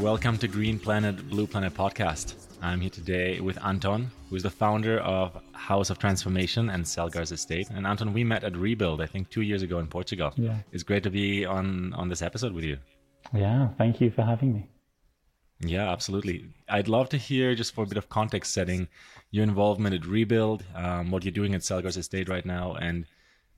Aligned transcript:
Welcome 0.00 0.38
to 0.38 0.48
Green 0.48 0.78
Planet, 0.78 1.28
Blue 1.28 1.46
Planet 1.46 1.74
podcast. 1.74 2.34
I'm 2.62 2.80
here 2.80 2.88
today 2.88 3.38
with 3.40 3.62
Anton, 3.62 4.10
who 4.30 4.36
is 4.36 4.42
the 4.42 4.48
founder 4.48 4.98
of 5.00 5.38
House 5.52 5.90
of 5.90 5.98
Transformation 5.98 6.70
and 6.70 6.82
Selgars 6.82 7.32
Estate. 7.32 7.68
And 7.68 7.86
Anton, 7.86 8.14
we 8.14 8.24
met 8.24 8.42
at 8.42 8.56
Rebuild, 8.56 9.02
I 9.02 9.06
think, 9.06 9.28
two 9.28 9.42
years 9.42 9.60
ago 9.60 9.78
in 9.78 9.88
Portugal. 9.88 10.32
Yeah. 10.36 10.56
It's 10.72 10.82
great 10.82 11.02
to 11.02 11.10
be 11.10 11.44
on 11.44 11.92
on 11.92 12.08
this 12.08 12.22
episode 12.22 12.54
with 12.54 12.64
you. 12.64 12.78
Yeah, 13.34 13.68
thank 13.76 14.00
you 14.00 14.10
for 14.10 14.22
having 14.22 14.54
me. 14.54 14.70
Yeah, 15.60 15.92
absolutely. 15.92 16.46
I'd 16.66 16.88
love 16.88 17.10
to 17.10 17.18
hear, 17.18 17.54
just 17.54 17.74
for 17.74 17.84
a 17.84 17.86
bit 17.86 17.98
of 17.98 18.08
context 18.08 18.54
setting, 18.54 18.88
your 19.32 19.44
involvement 19.44 19.94
at 19.94 20.06
Rebuild, 20.06 20.64
um, 20.74 21.10
what 21.10 21.24
you're 21.26 21.32
doing 21.32 21.54
at 21.54 21.60
Selgars 21.60 21.98
Estate 21.98 22.30
right 22.30 22.46
now, 22.46 22.72
and 22.72 23.04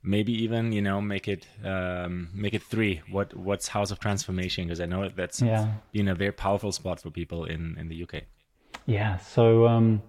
maybe 0.03 0.33
even 0.43 0.71
you 0.71 0.81
know 0.81 1.01
make 1.01 1.27
it 1.27 1.47
um, 1.63 2.29
make 2.33 2.53
it 2.53 2.61
three. 2.61 3.01
What 3.09 3.35
what's 3.35 3.69
House 3.69 3.91
of 3.91 3.99
Transformation? 3.99 4.65
Because 4.65 4.81
I 4.81 4.85
know 4.85 5.09
that's 5.09 5.41
yeah. 5.41 5.73
been 5.91 6.07
a 6.07 6.15
very 6.15 6.31
powerful 6.31 6.71
spot 6.71 7.01
for 7.01 7.09
people 7.09 7.45
in 7.45 7.77
in 7.79 7.87
the 7.87 8.03
UK. 8.03 8.23
Yeah. 8.85 9.17
So 9.17 9.67
um, 9.67 10.01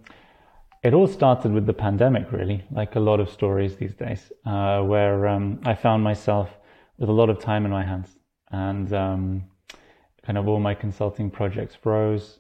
it 0.83 0.93
all 0.93 1.07
started 1.07 1.53
with 1.53 1.67
the 1.67 1.73
pandemic, 1.73 2.33
really. 2.33 2.65
Like 2.71 2.97
a 2.97 3.01
lot 3.01 3.21
of 3.21 3.31
stories 3.31 3.77
these 3.77 3.95
days, 3.95 4.33
uh, 4.45 4.83
where 4.83 5.29
um, 5.29 5.61
I 5.65 5.75
found 5.75 6.03
myself 6.03 6.51
with 6.99 7.09
a 7.09 7.13
lot 7.13 7.31
of 7.31 7.39
time 7.39 7.65
in 7.65 7.71
my 7.71 7.85
hands, 7.85 8.09
and 8.51 8.93
um, 8.93 9.45
kind 10.25 10.37
of 10.39 10.49
all 10.49 10.61
my 10.61 10.75
consulting 10.75 11.31
projects 11.31 11.75
froze, 11.75 12.39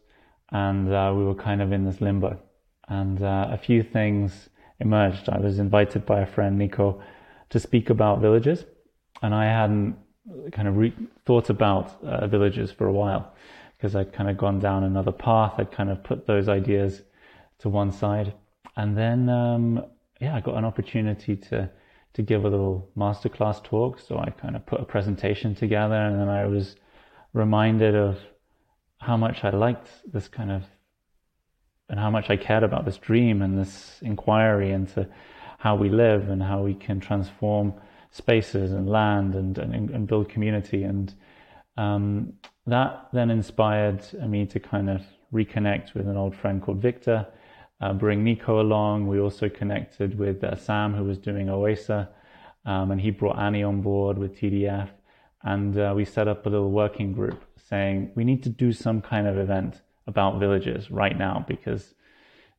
and 0.51 0.93
uh, 0.93 1.13
we 1.17 1.25
were 1.25 1.35
kind 1.35 1.63
of 1.63 1.73
in 1.73 1.85
this 1.85 2.01
limbo. 2.01 2.39
And 2.89 3.23
uh, 3.23 3.49
a 3.51 3.57
few 3.57 3.83
things 3.83 4.51
emerged. 4.79 5.29
I 5.31 5.39
was 5.39 5.59
invited 5.59 6.05
by 6.05 6.21
a 6.21 6.27
friend, 6.27 6.59
Nico 6.59 7.03
to 7.51 7.59
speak 7.59 7.91
about 7.91 8.21
villages, 8.21 8.65
and 9.23 9.35
I 9.35 9.45
hadn't 9.47 9.97
kind 10.53 10.69
of 10.69 10.77
re- 10.77 10.95
thought 11.27 11.51
about 11.51 12.03
uh, 12.03 12.27
villages 12.27 12.71
for 12.71 12.87
a 12.87 12.93
while 12.93 13.35
because 13.77 13.95
I'd 13.95 14.13
kind 14.13 14.31
of 14.31 14.37
gone 14.37 14.61
down 14.61 14.85
another 14.85 15.13
path. 15.13 15.55
I'd 15.59 15.71
kind 15.71 15.91
of 15.91 16.03
put 16.03 16.27
those 16.27 16.49
ideas 16.49 17.03
to 17.59 17.69
one 17.69 17.93
side, 17.93 18.35
and 18.77 18.97
then 18.97 19.29
um, 19.29 19.85
yeah, 20.21 20.35
I 20.35 20.41
got 20.41 20.57
an 20.57 20.65
opportunity 20.65 21.37
to 21.37 21.71
to 22.15 22.23
give 22.23 22.45
a 22.45 22.49
little 22.49 22.89
masterclass 22.97 23.63
talk. 23.63 23.99
So 23.99 24.19
I 24.19 24.31
kind 24.31 24.57
of 24.57 24.65
put 24.67 24.81
a 24.81 24.85
presentation 24.85 25.55
together, 25.55 25.97
and 25.97 26.19
then 26.19 26.29
I 26.29 26.47
was 26.47 26.77
reminded 27.33 27.95
of 27.95 28.19
how 28.99 29.17
much 29.17 29.45
I 29.45 29.51
liked 29.51 29.89
this 30.11 30.29
kind 30.29 30.51
of 30.51 30.63
and 31.89 32.01
how 32.01 32.11
much 32.11 32.31
I 32.31 32.37
cared 32.37 32.63
about 32.63 32.85
this 32.85 32.97
dream 32.97 33.43
and 33.43 33.59
this 33.59 33.99
inquiry 34.03 34.71
into 34.73 35.07
how 35.65 35.75
we 35.75 35.89
live 35.89 36.29
and 36.29 36.43
how 36.43 36.61
we 36.61 36.75
can 36.75 37.01
transform 37.01 37.73
spaces 38.11 38.73
and 38.73 38.87
land 38.87 39.35
and, 39.35 39.57
and, 39.57 39.89
and 39.89 40.07
build 40.07 40.29
community. 40.29 40.83
And 40.85 41.15
um, 41.79 42.35
that 42.67 43.09
then 43.15 43.31
inspired 43.31 44.03
me 44.29 44.45
to 44.45 44.61
kind 44.61 44.91
of 44.91 45.01
reconnect 45.33 45.95
with 45.95 46.07
an 46.07 46.19
old 46.19 46.37
friend 46.37 46.61
called 46.61 46.83
Victor, 46.83 47.27
uh, 47.81 47.95
bring 47.95 48.23
Nico 48.23 48.61
along. 48.61 49.07
We 49.07 49.19
also 49.19 49.49
connected 49.49 50.19
with 50.19 50.45
uh, 50.45 50.55
Sam, 50.55 50.93
who 50.93 51.05
was 51.05 51.17
doing 51.17 51.47
OASA, 51.47 52.09
um, 52.67 52.91
and 52.91 53.01
he 53.01 53.11
brought 53.11 53.39
Annie 53.39 53.63
on 53.63 53.81
board 53.81 54.19
with 54.19 54.37
TDF. 54.39 54.91
And 55.45 55.79
uh, 55.79 55.95
we 55.97 56.05
set 56.05 56.29
up 56.29 56.45
a 56.45 56.51
little 56.51 56.73
working 56.73 57.15
group 57.15 57.43
saying 57.71 58.11
we 58.15 58.25
need 58.25 58.43
to 58.43 58.51
do 58.51 58.71
some 58.71 59.01
kind 59.01 59.27
of 59.27 59.39
event 59.39 59.81
about 60.07 60.39
villages 60.39 60.91
right 60.91 61.17
now 61.17 61.43
because 61.49 61.95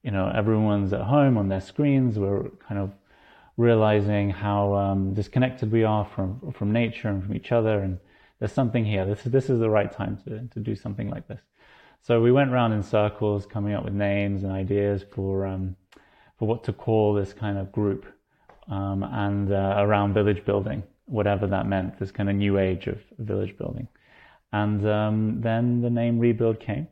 you 0.05 0.11
know, 0.11 0.31
everyone's 0.33 0.93
at 0.93 1.01
home 1.01 1.35
on 1.35 1.49
their 1.49 1.59
screens. 1.59 2.19
We're 2.19 2.49
kind 2.67 2.79
of 2.79 2.91
realizing 3.57 4.29
how 4.29 4.75
um, 4.75 5.15
disconnected 5.15 5.71
we 5.71 5.83
are 5.83 6.05
from 6.05 6.53
from 6.53 6.71
nature 6.71 7.09
and 7.09 7.23
from 7.23 7.35
each 7.35 7.51
other. 7.51 7.79
And 7.79 7.97
there's 8.37 8.51
something 8.51 8.85
here. 8.85 9.03
This 9.03 9.25
is 9.25 9.31
this 9.31 9.49
is 9.49 9.59
the 9.59 9.69
right 9.69 9.91
time 9.91 10.17
to 10.25 10.47
to 10.53 10.59
do 10.59 10.75
something 10.75 11.09
like 11.09 11.27
this. 11.27 11.41
So 12.01 12.21
we 12.21 12.31
went 12.31 12.51
around 12.51 12.73
in 12.73 12.83
circles, 12.83 13.47
coming 13.47 13.73
up 13.73 13.83
with 13.83 13.95
names 13.95 14.43
and 14.43 14.51
ideas 14.51 15.03
for 15.11 15.47
um, 15.47 15.75
for 16.37 16.47
what 16.47 16.63
to 16.65 16.73
call 16.73 17.15
this 17.15 17.33
kind 17.33 17.57
of 17.57 17.71
group, 17.71 18.05
um, 18.69 19.01
and 19.01 19.51
uh, 19.51 19.73
around 19.79 20.13
village 20.13 20.45
building, 20.45 20.83
whatever 21.05 21.47
that 21.47 21.65
meant. 21.65 21.97
This 21.97 22.11
kind 22.11 22.29
of 22.29 22.35
new 22.35 22.59
age 22.59 22.85
of 22.85 22.99
village 23.17 23.57
building, 23.57 23.87
and 24.53 24.87
um, 24.87 25.41
then 25.41 25.81
the 25.81 25.89
name 25.89 26.19
Rebuild 26.19 26.59
came 26.59 26.87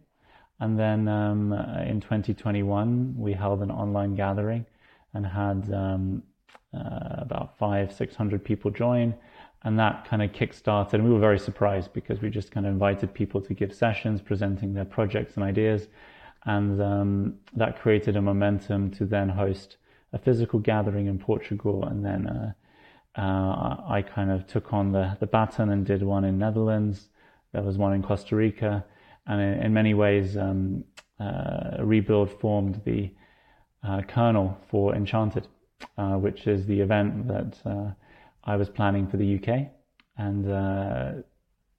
and 0.63 0.79
then 0.79 1.09
um, 1.09 1.51
in 1.85 1.99
2021, 1.99 3.15
we 3.17 3.33
held 3.33 3.61
an 3.61 3.69
online 3.69 4.15
gathering 4.15 4.65
and 5.13 5.25
had 5.25 5.69
um, 5.73 6.23
uh, 6.73 7.17
about 7.17 7.57
five, 7.57 7.91
600 7.91 8.41
people 8.45 8.71
join. 8.71 9.13
And 9.65 9.77
that 9.77 10.05
kind 10.05 10.21
of 10.23 10.31
kick-started. 10.31 11.01
And 11.01 11.03
we 11.03 11.13
were 11.13 11.19
very 11.19 11.37
surprised 11.37 11.91
because 11.91 12.21
we 12.21 12.29
just 12.29 12.49
kind 12.51 12.65
of 12.65 12.71
invited 12.71 13.13
people 13.13 13.41
to 13.41 13.53
give 13.53 13.75
sessions, 13.75 14.21
presenting 14.21 14.73
their 14.73 14.85
projects 14.85 15.35
and 15.35 15.43
ideas. 15.43 15.89
And 16.45 16.81
um, 16.81 17.39
that 17.57 17.81
created 17.81 18.15
a 18.15 18.21
momentum 18.21 18.89
to 18.91 19.05
then 19.05 19.27
host 19.27 19.75
a 20.13 20.17
physical 20.17 20.59
gathering 20.59 21.07
in 21.07 21.19
Portugal. 21.19 21.83
And 21.83 22.05
then 22.05 22.25
uh, 22.25 22.53
uh, 23.19 23.83
I 23.89 24.01
kind 24.01 24.31
of 24.31 24.47
took 24.47 24.71
on 24.71 24.93
the, 24.93 25.17
the 25.19 25.27
baton 25.27 25.71
and 25.71 25.85
did 25.85 26.03
one 26.03 26.23
in 26.23 26.37
Netherlands. 26.37 27.09
There 27.51 27.63
was 27.63 27.77
one 27.77 27.91
in 27.91 28.01
Costa 28.01 28.37
Rica 28.37 28.85
and 29.27 29.41
in, 29.41 29.65
in 29.65 29.73
many 29.73 29.93
ways, 29.93 30.37
um, 30.37 30.83
uh, 31.19 31.77
Rebuild 31.79 32.39
formed 32.39 32.81
the 32.85 33.11
uh, 33.83 34.01
kernel 34.01 34.57
for 34.69 34.95
Enchanted, 34.95 35.47
uh, 35.97 36.15
which 36.15 36.47
is 36.47 36.65
the 36.65 36.79
event 36.79 37.27
that 37.27 37.57
uh, 37.65 37.91
I 38.43 38.55
was 38.55 38.69
planning 38.69 39.07
for 39.07 39.17
the 39.17 39.35
UK, 39.35 39.67
and 40.17 40.51
uh, 40.51 41.11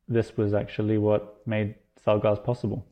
this 0.09 0.37
was 0.37 0.55
actually 0.55 0.99
what 0.99 1.47
made 1.47 1.75
Selgars 2.05 2.43
possible. 2.43 2.87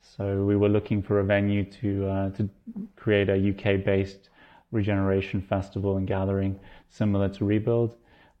So 0.00 0.44
we 0.44 0.56
were 0.56 0.68
looking 0.68 1.02
for 1.02 1.20
a 1.20 1.24
venue 1.24 1.64
to 1.64 2.32
to 2.36 2.48
create 2.96 3.28
a 3.28 3.50
UK-based 3.50 4.30
regeneration 4.70 5.42
festival 5.42 5.96
and 5.96 6.06
gathering 6.06 6.58
similar 6.88 7.28
to 7.30 7.44
Rebuild, 7.44 7.96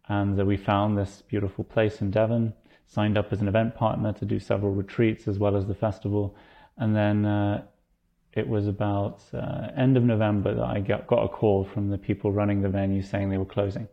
and 0.08 0.36
we 0.46 0.56
found 0.56 0.96
this 0.96 1.22
beautiful 1.22 1.64
place 1.64 2.00
in 2.00 2.10
Devon 2.10 2.52
signed 2.88 3.16
up 3.16 3.32
as 3.32 3.40
an 3.40 3.48
event 3.48 3.76
partner 3.76 4.12
to 4.14 4.24
do 4.24 4.40
several 4.40 4.72
retreats 4.72 5.28
as 5.28 5.38
well 5.38 5.56
as 5.56 5.66
the 5.66 5.74
festival. 5.74 6.34
And 6.78 6.96
then 6.96 7.24
uh, 7.24 7.62
it 8.32 8.48
was 8.48 8.66
about 8.66 9.22
uh, 9.32 9.68
end 9.76 9.96
of 9.96 10.02
November 10.02 10.54
that 10.54 10.64
I 10.64 10.80
got, 10.80 11.06
got 11.06 11.24
a 11.24 11.28
call 11.28 11.64
from 11.64 11.90
the 11.90 11.98
people 11.98 12.32
running 12.32 12.62
the 12.62 12.68
venue 12.68 13.02
saying 13.02 13.30
they 13.30 13.38
were 13.38 13.44
closing. 13.44 13.88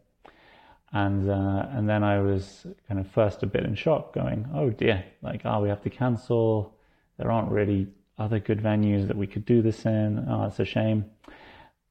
And 0.94 1.30
uh, 1.30 1.66
and 1.72 1.90
then 1.90 2.04
I 2.04 2.22
was 2.22 2.66
kind 2.88 3.02
of 3.02 3.08
first 3.12 3.44
a 3.44 3.48
bit 3.48 3.66
in 3.66 3.76
shock, 3.76 4.14
going, 4.14 4.48
"Oh 4.54 4.70
dear! 4.70 5.04
Like, 5.22 5.42
oh, 5.44 5.62
we 5.62 5.68
have 5.68 5.82
to 5.82 5.90
cancel. 5.90 6.78
There 7.18 7.30
aren't 7.30 7.52
really 7.52 7.88
other 8.18 8.40
good 8.40 8.60
venues 8.62 9.08
that 9.08 9.18
we 9.18 9.28
could 9.28 9.46
do 9.46 9.62
this 9.62 9.86
in. 9.86 10.26
Oh, 10.30 10.46
it's 10.46 10.60
a 10.60 10.64
shame." 10.64 11.06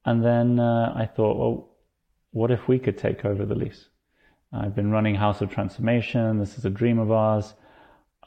And 0.07 0.25
then 0.25 0.59
uh, 0.59 0.93
I 0.97 1.07
thought, 1.07 1.37
well, 1.37 1.69
what 2.31 2.51
if 2.51 2.69
we 2.69 2.79
could 2.79 2.99
take 2.99 3.25
over 3.25 3.45
the 3.45 3.55
lease? 3.55 3.89
I've 4.57 4.75
been 4.75 4.93
running 4.93 5.17
House 5.17 5.41
of 5.41 5.51
Transformation. 5.51 6.39
This 6.39 6.57
is 6.57 6.65
a 6.65 6.71
dream 6.71 7.01
of 7.01 7.11
ours. 7.11 7.55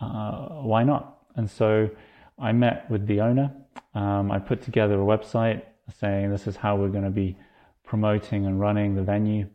Uh, 0.02 0.62
why 0.62 0.84
not? 0.84 1.20
And 1.36 1.50
so 1.50 1.90
I 2.38 2.52
met 2.52 2.90
with 2.92 3.08
the 3.08 3.22
owner. 3.22 3.50
Um, 3.96 4.30
I 4.30 4.40
put 4.40 4.62
together 4.62 4.96
a 4.96 5.06
website 5.06 5.62
saying 5.98 6.30
this 6.30 6.46
is 6.46 6.58
how 6.58 6.76
we're 6.76 6.90
going 6.90 7.06
to 7.06 7.10
be 7.10 7.38
promoting 7.86 8.46
and 8.46 8.60
running 8.60 8.94
the 8.94 9.04
venue. 9.04 9.48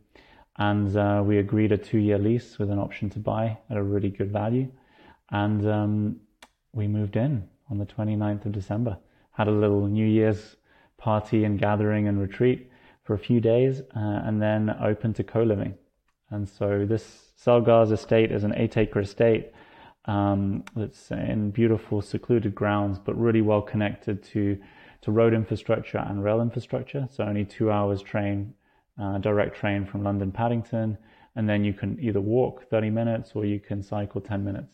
And 0.57 0.97
uh, 0.97 1.23
we 1.23 1.39
agreed 1.39 1.73
a 1.73 1.77
two 1.77 1.99
year 1.99 2.17
lease 2.17 2.59
with 2.59 2.71
an 2.71 2.79
option 2.79 3.11
to 3.11 3.19
buy 3.19 3.59
at 3.69 3.77
a 3.77 3.83
really 3.83 4.09
good 4.09 4.33
value. 4.33 4.69
And 5.31 5.69
um, 5.69 6.21
we 6.73 6.89
moved 6.89 7.17
in 7.17 7.47
on 7.71 7.77
the 7.77 7.87
29th 7.87 8.47
of 8.47 8.53
December. 8.53 8.97
Had 9.33 9.49
a 9.49 9.53
little 9.53 9.87
New 9.89 10.07
Year's 10.07 10.57
party 10.97 11.45
and 11.45 11.59
gathering 11.59 12.09
and 12.09 12.19
retreat 12.19 12.71
for 13.05 13.13
a 13.13 13.19
few 13.19 13.41
days, 13.41 13.81
uh, 13.97 14.23
and 14.25 14.41
then 14.41 14.75
open 14.81 15.13
to 15.15 15.25
co 15.25 15.43
living. 15.43 15.75
And 16.33 16.49
so 16.49 16.87
this 16.87 17.33
Selgars 17.39 17.93
estate 17.93 18.33
is 18.33 18.43
an 18.43 18.55
eight 18.57 18.77
acre 18.79 19.01
estate 19.01 19.53
um, 20.07 20.65
that's 20.75 21.11
in 21.11 21.51
beautiful 21.51 22.01
secluded 22.01 22.55
grounds, 22.55 22.99
but 22.99 23.19
really 23.21 23.43
well 23.43 23.61
connected 23.61 24.23
to, 24.25 24.59
to 25.03 25.13
road 25.13 25.35
infrastructure 25.35 25.99
and 25.99 26.25
rail 26.25 26.41
infrastructure. 26.41 27.07
So 27.11 27.25
only 27.25 27.45
two 27.45 27.71
hours 27.71 28.01
train, 28.01 28.55
uh, 29.01 29.19
direct 29.19 29.57
train 29.57 29.85
from 29.85 30.03
London 30.05 30.33
Paddington. 30.33 30.97
And 31.37 31.49
then 31.49 31.65
you 31.65 31.75
can 31.75 31.99
either 32.01 32.21
walk 32.21 32.69
30 32.71 32.91
minutes 32.91 33.33
or 33.35 33.45
you 33.45 33.61
can 33.61 33.83
cycle 33.83 34.21
10 34.21 34.43
minutes. 34.43 34.73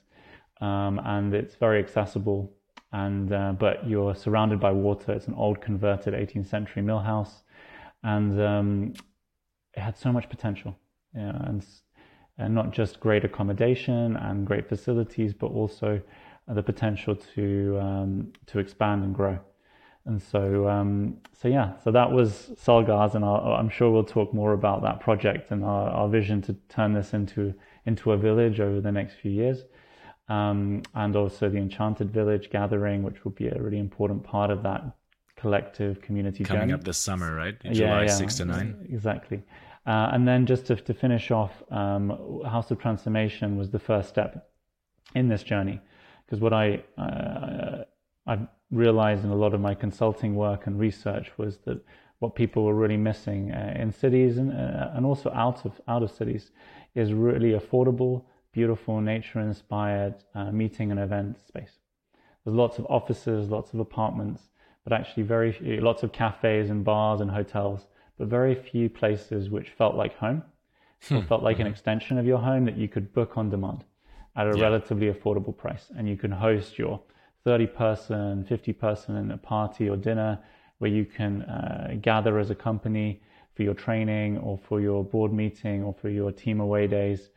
Um, 0.61 1.01
and 1.05 1.35
it's 1.35 1.57
very 1.57 1.81
accessible. 1.81 2.53
And, 2.93 3.33
uh, 3.33 3.53
but 3.59 3.87
you're 3.87 4.15
surrounded 4.15 4.61
by 4.61 4.71
water. 4.71 5.13
It's 5.13 5.27
an 5.27 5.35
old 5.35 5.61
converted 5.61 6.15
18th 6.15 6.47
century 6.47 6.83
mill 6.83 7.01
house. 7.01 7.43
And, 8.05 8.41
um, 8.41 8.95
it 9.75 9.81
had 9.81 9.97
so 9.97 10.13
much 10.13 10.29
potential 10.29 10.77
and, 11.19 11.65
and 12.39 12.55
not 12.55 12.73
just 12.73 13.01
great 13.01 13.25
accommodation 13.25 14.17
and 14.17 14.47
great 14.47 14.69
facilities, 14.69 15.35
but 15.35 15.49
also 15.49 16.01
the 16.47 16.63
potential 16.63 17.15
to 17.35 17.79
um, 17.81 18.33
to 18.47 18.59
expand 18.59 19.05
and 19.05 19.15
grow. 19.15 19.39
And 20.07 20.23
so, 20.23 20.67
um, 20.67 21.19
so 21.39 21.49
yeah, 21.49 21.77
so 21.85 21.91
that 21.91 22.11
was 22.11 22.51
Selgars, 22.57 23.15
and 23.15 23.25
i 23.25 23.59
am 23.59 23.69
sure 23.69 23.91
we'll 23.91 24.05
talk 24.05 24.33
more 24.33 24.55
about 24.55 24.81
that 24.83 25.01
project 25.01 25.51
and 25.51 25.63
our, 25.63 25.91
our, 25.91 26.09
vision 26.09 26.41
to 26.43 26.55
turn 26.71 26.95
this 26.95 27.13
into 27.13 27.53
into 27.85 28.13
a 28.13 28.17
village 28.17 28.59
over 28.59 28.81
the 28.81 28.91
next 28.91 29.15
few 29.17 29.31
years. 29.31 29.65
um, 30.29 30.83
and 30.95 31.15
also 31.17 31.49
the 31.49 31.59
Enchanted 31.59 32.11
Village 32.11 32.51
gathering, 32.51 33.03
which 33.03 33.25
will 33.25 33.33
be 33.33 33.49
a 33.49 33.61
really 33.61 33.79
important 33.79 34.23
part 34.25 34.51
of 34.51 34.63
that 34.63 34.83
collective 35.37 36.01
community 36.01 36.43
coming 36.43 36.63
journey. 36.63 36.73
up 36.73 36.85
this 36.85 36.99
summer, 36.99 37.35
right? 37.35 37.57
In 37.65 37.75
July 37.75 38.05
yeah, 38.05 38.09
six 38.09 38.37
to 38.37 38.45
nine. 38.45 38.87
Exactly. 38.91 39.43
Uh, 39.89 40.11
and 40.15 40.29
then 40.29 40.45
just 40.45 40.67
to, 40.67 40.77
to 40.77 40.93
finish 40.93 41.31
off, 41.31 41.55
um, 41.71 42.05
House 42.45 42.71
of 42.71 42.79
Transformation 42.79 43.57
was 43.57 43.71
the 43.71 43.79
first 43.79 44.09
step 44.09 44.51
in 45.15 45.29
this 45.29 45.43
journey, 45.43 45.81
because 46.25 46.41
what 46.45 46.53
I 46.53 46.67
uh, 46.99 47.85
I 48.33 48.35
realized 48.71 49.25
in 49.25 49.31
a 49.31 49.41
lot 49.45 49.55
of 49.55 49.61
my 49.69 49.75
consulting 49.75 50.35
work 50.35 50.67
and 50.67 50.79
research 50.79 51.27
was 51.39 51.53
that 51.65 51.79
what 52.19 52.35
people 52.35 52.61
were 52.65 52.75
really 52.75 52.99
missing 52.99 53.51
uh, 53.51 53.83
in 53.83 53.91
cities 53.91 54.37
and 54.37 54.51
uh, 54.53 54.97
and 54.97 55.07
also 55.07 55.31
out 55.45 55.65
of 55.65 55.73
out 55.87 56.03
of 56.03 56.11
cities 56.11 56.51
is 56.95 57.09
really 57.13 57.53
affordable, 57.61 58.25
beautiful, 58.53 59.01
nature-inspired 59.01 60.17
uh, 60.35 60.51
meeting 60.53 60.91
and 60.91 61.01
event 61.01 61.39
space. 61.47 61.75
There's 62.45 62.57
lots 62.57 62.79
of 62.79 62.87
offices, 62.91 63.49
lots 63.49 63.73
of 63.73 63.81
apartments, 63.81 64.43
but 64.85 64.93
actually 64.93 65.23
very 65.23 65.53
few, 65.53 65.81
lots 65.81 66.03
of 66.03 66.13
cafes 66.13 66.69
and 66.69 66.85
bars 66.85 67.21
and 67.23 67.31
hotels, 67.31 67.87
but 68.19 68.29
very 68.29 68.55
few 68.55 68.89
places 68.91 69.49
which 69.49 69.71
felt 69.71 69.95
like 69.95 70.17
home, 70.19 70.43
or 71.11 71.23
felt 71.23 71.43
like 71.43 71.61
an 71.61 71.67
extension 71.67 72.19
of 72.19 72.27
your 72.27 72.39
home 72.39 72.65
that 72.65 72.77
you 72.77 72.89
could 72.89 73.13
book 73.13 73.39
on 73.39 73.49
demand 73.51 73.85
at 74.37 74.47
a 74.47 74.55
Yeah. 74.57 74.63
relatively 74.63 75.13
affordable 75.13 75.57
price, 75.57 75.91
and 75.97 76.09
you 76.09 76.17
can 76.17 76.33
host 76.33 76.79
your 76.79 77.01
30 77.45 77.67
person, 77.69 78.45
50 78.45 78.73
person 78.73 79.17
in 79.17 79.31
a 79.31 79.37
party 79.39 79.89
or 79.89 79.97
dinner 79.97 80.39
where 80.79 80.91
you 80.91 81.05
can 81.05 81.43
uh, 81.43 81.97
gather 82.01 82.39
as 82.39 82.51
a 82.51 82.55
company 82.55 83.21
for 83.55 83.63
your 83.63 83.75
training 83.75 84.39
or 84.39 84.59
for 84.59 84.81
your 84.81 85.05
board 85.05 85.33
meeting 85.33 85.83
or 85.83 85.95
for 85.95 86.09
your 86.09 86.31
team 86.31 86.61
away 86.61 86.87
days. 86.87 87.31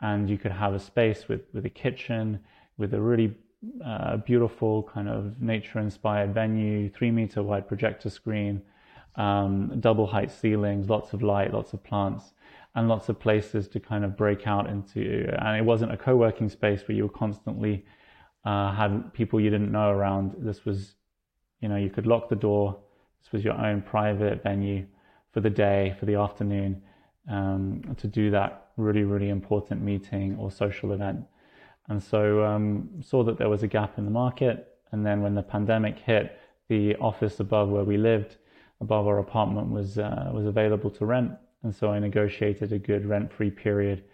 And 0.00 0.28
you 0.30 0.38
could 0.38 0.52
have 0.52 0.74
a 0.74 0.78
space 0.80 1.28
with, 1.28 1.42
with 1.52 1.64
a 1.66 1.70
kitchen, 1.70 2.40
with 2.76 2.94
a 2.94 3.00
really 3.00 3.36
uh, 3.84 4.16
beautiful 4.18 4.84
kind 4.84 5.08
of 5.08 5.40
nature 5.40 5.80
inspired 5.80 6.32
venue, 6.34 6.88
three 6.88 7.10
meter 7.10 7.42
wide 7.42 7.66
projector 7.68 8.10
screen, 8.10 8.62
um, 9.16 9.80
double 9.80 10.06
height 10.06 10.30
ceilings, 10.30 10.88
lots 10.88 11.12
of 11.12 11.22
light, 11.22 11.52
lots 11.52 11.72
of 11.72 11.82
plants, 11.82 12.32
and 12.74 12.88
lots 12.88 13.08
of 13.08 13.18
places 13.18 13.68
to 13.68 13.80
kind 13.80 14.04
of 14.04 14.16
break 14.16 14.46
out 14.46 14.68
into. 14.68 15.28
And 15.38 15.56
it 15.56 15.64
wasn't 15.64 15.92
a 15.92 15.96
co 15.96 16.16
working 16.16 16.48
space 16.48 16.86
where 16.86 16.96
you 16.96 17.04
were 17.04 17.08
constantly 17.08 17.84
uh, 18.44 18.72
had 18.72 19.12
people 19.12 19.40
you 19.40 19.50
didn't 19.50 19.72
know 19.72 19.90
around. 19.90 20.34
This 20.38 20.64
was, 20.64 20.94
you 21.60 21.68
know, 21.68 21.76
you 21.76 21.90
could 21.90 22.06
lock 22.06 22.28
the 22.28 22.36
door. 22.36 22.78
This 23.20 23.32
was 23.32 23.44
your 23.44 23.54
own 23.54 23.82
private 23.82 24.42
venue 24.42 24.86
for 25.32 25.40
the 25.40 25.50
day, 25.50 25.96
for 25.98 26.06
the 26.06 26.14
afternoon, 26.14 26.82
um, 27.30 27.82
to 27.98 28.06
do 28.06 28.30
that 28.30 28.68
really, 28.76 29.02
really 29.02 29.28
important 29.28 29.82
meeting 29.82 30.36
or 30.38 30.50
social 30.50 30.92
event. 30.92 31.24
And 31.88 32.02
so 32.02 32.44
um, 32.44 32.88
saw 33.02 33.24
that 33.24 33.38
there 33.38 33.48
was 33.48 33.62
a 33.62 33.66
gap 33.66 33.98
in 33.98 34.04
the 34.04 34.10
market. 34.10 34.76
And 34.92 35.04
then 35.04 35.20
when 35.22 35.34
the 35.34 35.42
pandemic 35.42 35.98
hit, 35.98 36.38
the 36.68 36.94
office 36.96 37.40
above 37.40 37.68
where 37.68 37.84
we 37.84 37.96
lived, 37.96 38.36
above 38.80 39.06
our 39.06 39.18
apartment, 39.18 39.70
was 39.70 39.98
uh, 39.98 40.30
was 40.32 40.46
available 40.46 40.90
to 40.90 41.06
rent. 41.06 41.32
And 41.62 41.74
so 41.74 41.90
I 41.90 41.98
negotiated 41.98 42.72
a 42.72 42.78
good 42.78 43.04
rent-free 43.04 43.50
period, 43.50 44.04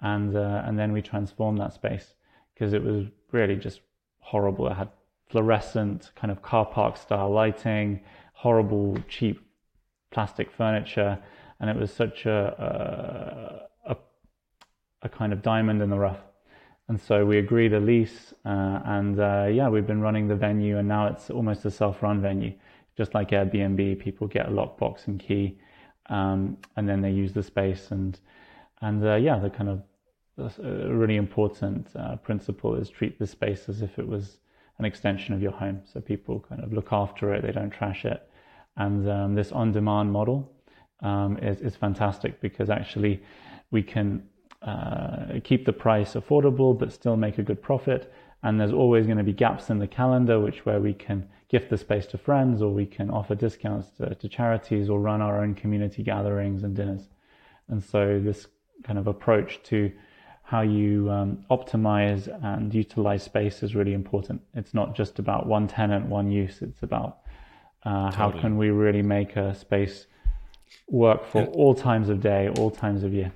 and 0.00 0.36
uh, 0.36 0.62
and 0.64 0.78
then 0.78 0.92
we 0.92 1.02
transformed 1.02 1.58
that 1.58 1.72
space 1.72 2.14
because 2.54 2.72
it 2.72 2.82
was 2.82 3.06
really 3.32 3.56
just 3.56 3.80
horrible. 4.20 4.68
It 4.68 4.74
had 4.74 4.88
fluorescent 5.28 6.12
kind 6.14 6.30
of 6.30 6.42
car 6.42 6.66
park 6.66 6.96
style 6.96 7.30
lighting, 7.30 8.00
horrible 8.34 8.98
cheap 9.08 9.40
plastic 10.12 10.52
furniture, 10.52 11.18
and 11.58 11.70
it 11.70 11.76
was 11.76 11.92
such 11.92 12.26
a 12.26 13.68
a, 13.84 13.96
a, 15.02 15.08
kind 15.08 15.32
of 15.32 15.42
diamond 15.42 15.82
in 15.82 15.90
the 15.90 15.98
rough. 15.98 16.20
And 16.88 17.00
so 17.00 17.24
we 17.24 17.38
agreed 17.38 17.72
a 17.72 17.80
lease, 17.80 18.34
uh, 18.44 18.80
and 18.84 19.18
uh, 19.18 19.46
yeah, 19.50 19.68
we've 19.68 19.86
been 19.86 20.00
running 20.00 20.28
the 20.28 20.36
venue, 20.36 20.78
and 20.78 20.86
now 20.86 21.06
it's 21.06 21.30
almost 21.30 21.64
a 21.64 21.70
self-run 21.70 22.20
venue, 22.20 22.52
just 22.96 23.14
like 23.14 23.30
Airbnb. 23.30 23.98
People 23.98 24.26
get 24.26 24.46
a 24.46 24.50
lockbox 24.50 25.06
and 25.06 25.18
key, 25.18 25.58
um, 26.06 26.56
and 26.76 26.88
then 26.88 27.00
they 27.00 27.10
use 27.10 27.32
the 27.32 27.42
space, 27.42 27.90
and 27.90 28.18
and 28.80 29.04
uh, 29.04 29.14
yeah, 29.14 29.38
the 29.38 29.50
kind 29.50 29.68
of 29.68 29.82
a 30.38 30.92
really 30.92 31.16
important 31.16 31.88
uh, 31.94 32.16
principle 32.16 32.74
is 32.74 32.88
treat 32.88 33.18
the 33.18 33.26
space 33.26 33.68
as 33.68 33.82
if 33.82 33.98
it 33.98 34.06
was 34.06 34.38
an 34.78 34.84
extension 34.84 35.34
of 35.34 35.42
your 35.42 35.52
home. 35.52 35.80
So 35.84 36.00
people 36.00 36.44
kind 36.48 36.64
of 36.64 36.72
look 36.72 36.88
after 36.90 37.34
it, 37.34 37.42
they 37.42 37.52
don't 37.52 37.70
trash 37.70 38.04
it, 38.04 38.28
and 38.76 39.08
um, 39.08 39.34
this 39.34 39.52
on-demand 39.52 40.12
model 40.12 40.50
um, 41.00 41.38
is 41.38 41.60
is 41.60 41.76
fantastic 41.76 42.40
because 42.40 42.70
actually 42.70 43.22
we 43.70 43.82
can 43.82 44.22
uh, 44.62 45.40
keep 45.42 45.64
the 45.64 45.72
price 45.72 46.14
affordable 46.14 46.78
but 46.78 46.92
still 46.92 47.16
make 47.16 47.38
a 47.38 47.42
good 47.42 47.62
profit. 47.62 48.12
And 48.42 48.60
there's 48.60 48.72
always 48.72 49.06
going 49.06 49.18
to 49.18 49.24
be 49.24 49.32
gaps 49.32 49.70
in 49.70 49.78
the 49.78 49.86
calendar, 49.86 50.40
which 50.40 50.66
where 50.66 50.80
we 50.80 50.94
can 50.94 51.28
gift 51.48 51.70
the 51.70 51.78
space 51.78 52.06
to 52.06 52.18
friends, 52.18 52.60
or 52.60 52.72
we 52.72 52.86
can 52.86 53.10
offer 53.10 53.34
discounts 53.34 53.90
to, 53.98 54.14
to 54.14 54.28
charities, 54.28 54.88
or 54.88 55.00
run 55.00 55.20
our 55.20 55.42
own 55.42 55.54
community 55.54 56.02
gatherings 56.02 56.64
and 56.64 56.74
dinners. 56.74 57.08
And 57.68 57.82
so 57.82 58.20
this 58.20 58.46
kind 58.84 58.98
of 58.98 59.06
approach 59.06 59.62
to 59.64 59.92
how 60.42 60.62
you 60.62 61.10
um, 61.10 61.44
optimize 61.50 62.26
and 62.44 62.74
utilize 62.74 63.22
space 63.22 63.62
is 63.62 63.74
really 63.74 63.94
important. 63.94 64.42
It's 64.54 64.74
not 64.74 64.94
just 64.94 65.18
about 65.18 65.46
one 65.46 65.68
tenant, 65.68 66.06
one 66.06 66.30
use. 66.30 66.62
It's 66.62 66.82
about 66.82 67.18
uh, 67.84 68.10
how 68.12 68.30
can 68.30 68.58
we 68.58 68.70
really 68.70 69.02
make 69.02 69.36
a 69.36 69.54
space 69.54 70.06
work 70.88 71.24
for 71.26 71.44
all 71.46 71.74
times 71.74 72.08
of 72.08 72.20
day, 72.20 72.48
all 72.58 72.70
times 72.70 73.02
of 73.04 73.12
year. 73.14 73.32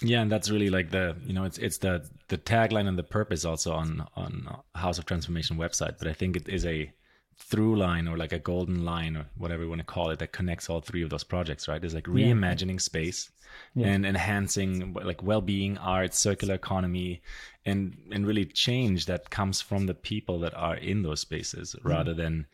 Yeah, 0.00 0.20
and 0.20 0.30
that's 0.30 0.50
really 0.50 0.70
like 0.70 0.90
the 0.90 1.16
you 1.24 1.32
know 1.32 1.44
it's 1.44 1.58
it's 1.58 1.78
the 1.78 2.08
the 2.28 2.38
tagline 2.38 2.86
and 2.86 2.98
the 2.98 3.02
purpose 3.02 3.44
also 3.44 3.72
on 3.72 4.06
on 4.14 4.62
House 4.74 4.98
of 4.98 5.06
Transformation 5.06 5.56
website. 5.56 5.98
But 5.98 6.08
I 6.08 6.12
think 6.12 6.36
it 6.36 6.48
is 6.48 6.64
a 6.64 6.92
through 7.36 7.76
line 7.76 8.08
or 8.08 8.16
like 8.16 8.32
a 8.32 8.38
golden 8.38 8.84
line 8.84 9.16
or 9.16 9.26
whatever 9.36 9.62
you 9.62 9.68
want 9.68 9.80
to 9.80 9.84
call 9.84 10.10
it 10.10 10.18
that 10.18 10.32
connects 10.32 10.68
all 10.68 10.80
three 10.80 11.02
of 11.02 11.10
those 11.10 11.24
projects. 11.24 11.68
Right? 11.68 11.82
It's 11.82 11.94
like 11.94 12.04
reimagining 12.04 12.80
space 12.80 13.30
and 13.76 14.06
enhancing 14.06 14.92
like 14.92 15.22
well-being, 15.22 15.78
art, 15.78 16.14
circular 16.14 16.54
economy, 16.54 17.22
and 17.64 17.96
and 18.12 18.26
really 18.26 18.44
change 18.44 19.06
that 19.06 19.30
comes 19.30 19.60
from 19.60 19.86
the 19.86 19.94
people 19.94 20.38
that 20.40 20.54
are 20.54 20.76
in 20.76 21.02
those 21.02 21.20
spaces 21.20 21.74
rather 21.82 22.14
than 22.14 22.46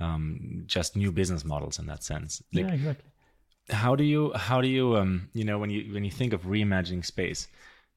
um, 0.00 0.64
just 0.66 0.96
new 0.96 1.12
business 1.12 1.44
models 1.44 1.78
in 1.78 1.86
that 1.86 2.02
sense. 2.02 2.42
Like, 2.52 2.66
yeah, 2.66 2.72
exactly. 2.72 3.10
How 3.70 3.96
do 3.96 4.04
you 4.04 4.32
how 4.34 4.60
do 4.60 4.68
you 4.68 4.96
um 4.96 5.28
you 5.32 5.44
know 5.44 5.58
when 5.58 5.70
you 5.70 5.92
when 5.92 6.04
you 6.04 6.10
think 6.10 6.32
of 6.32 6.42
reimagining 6.42 7.04
space 7.04 7.48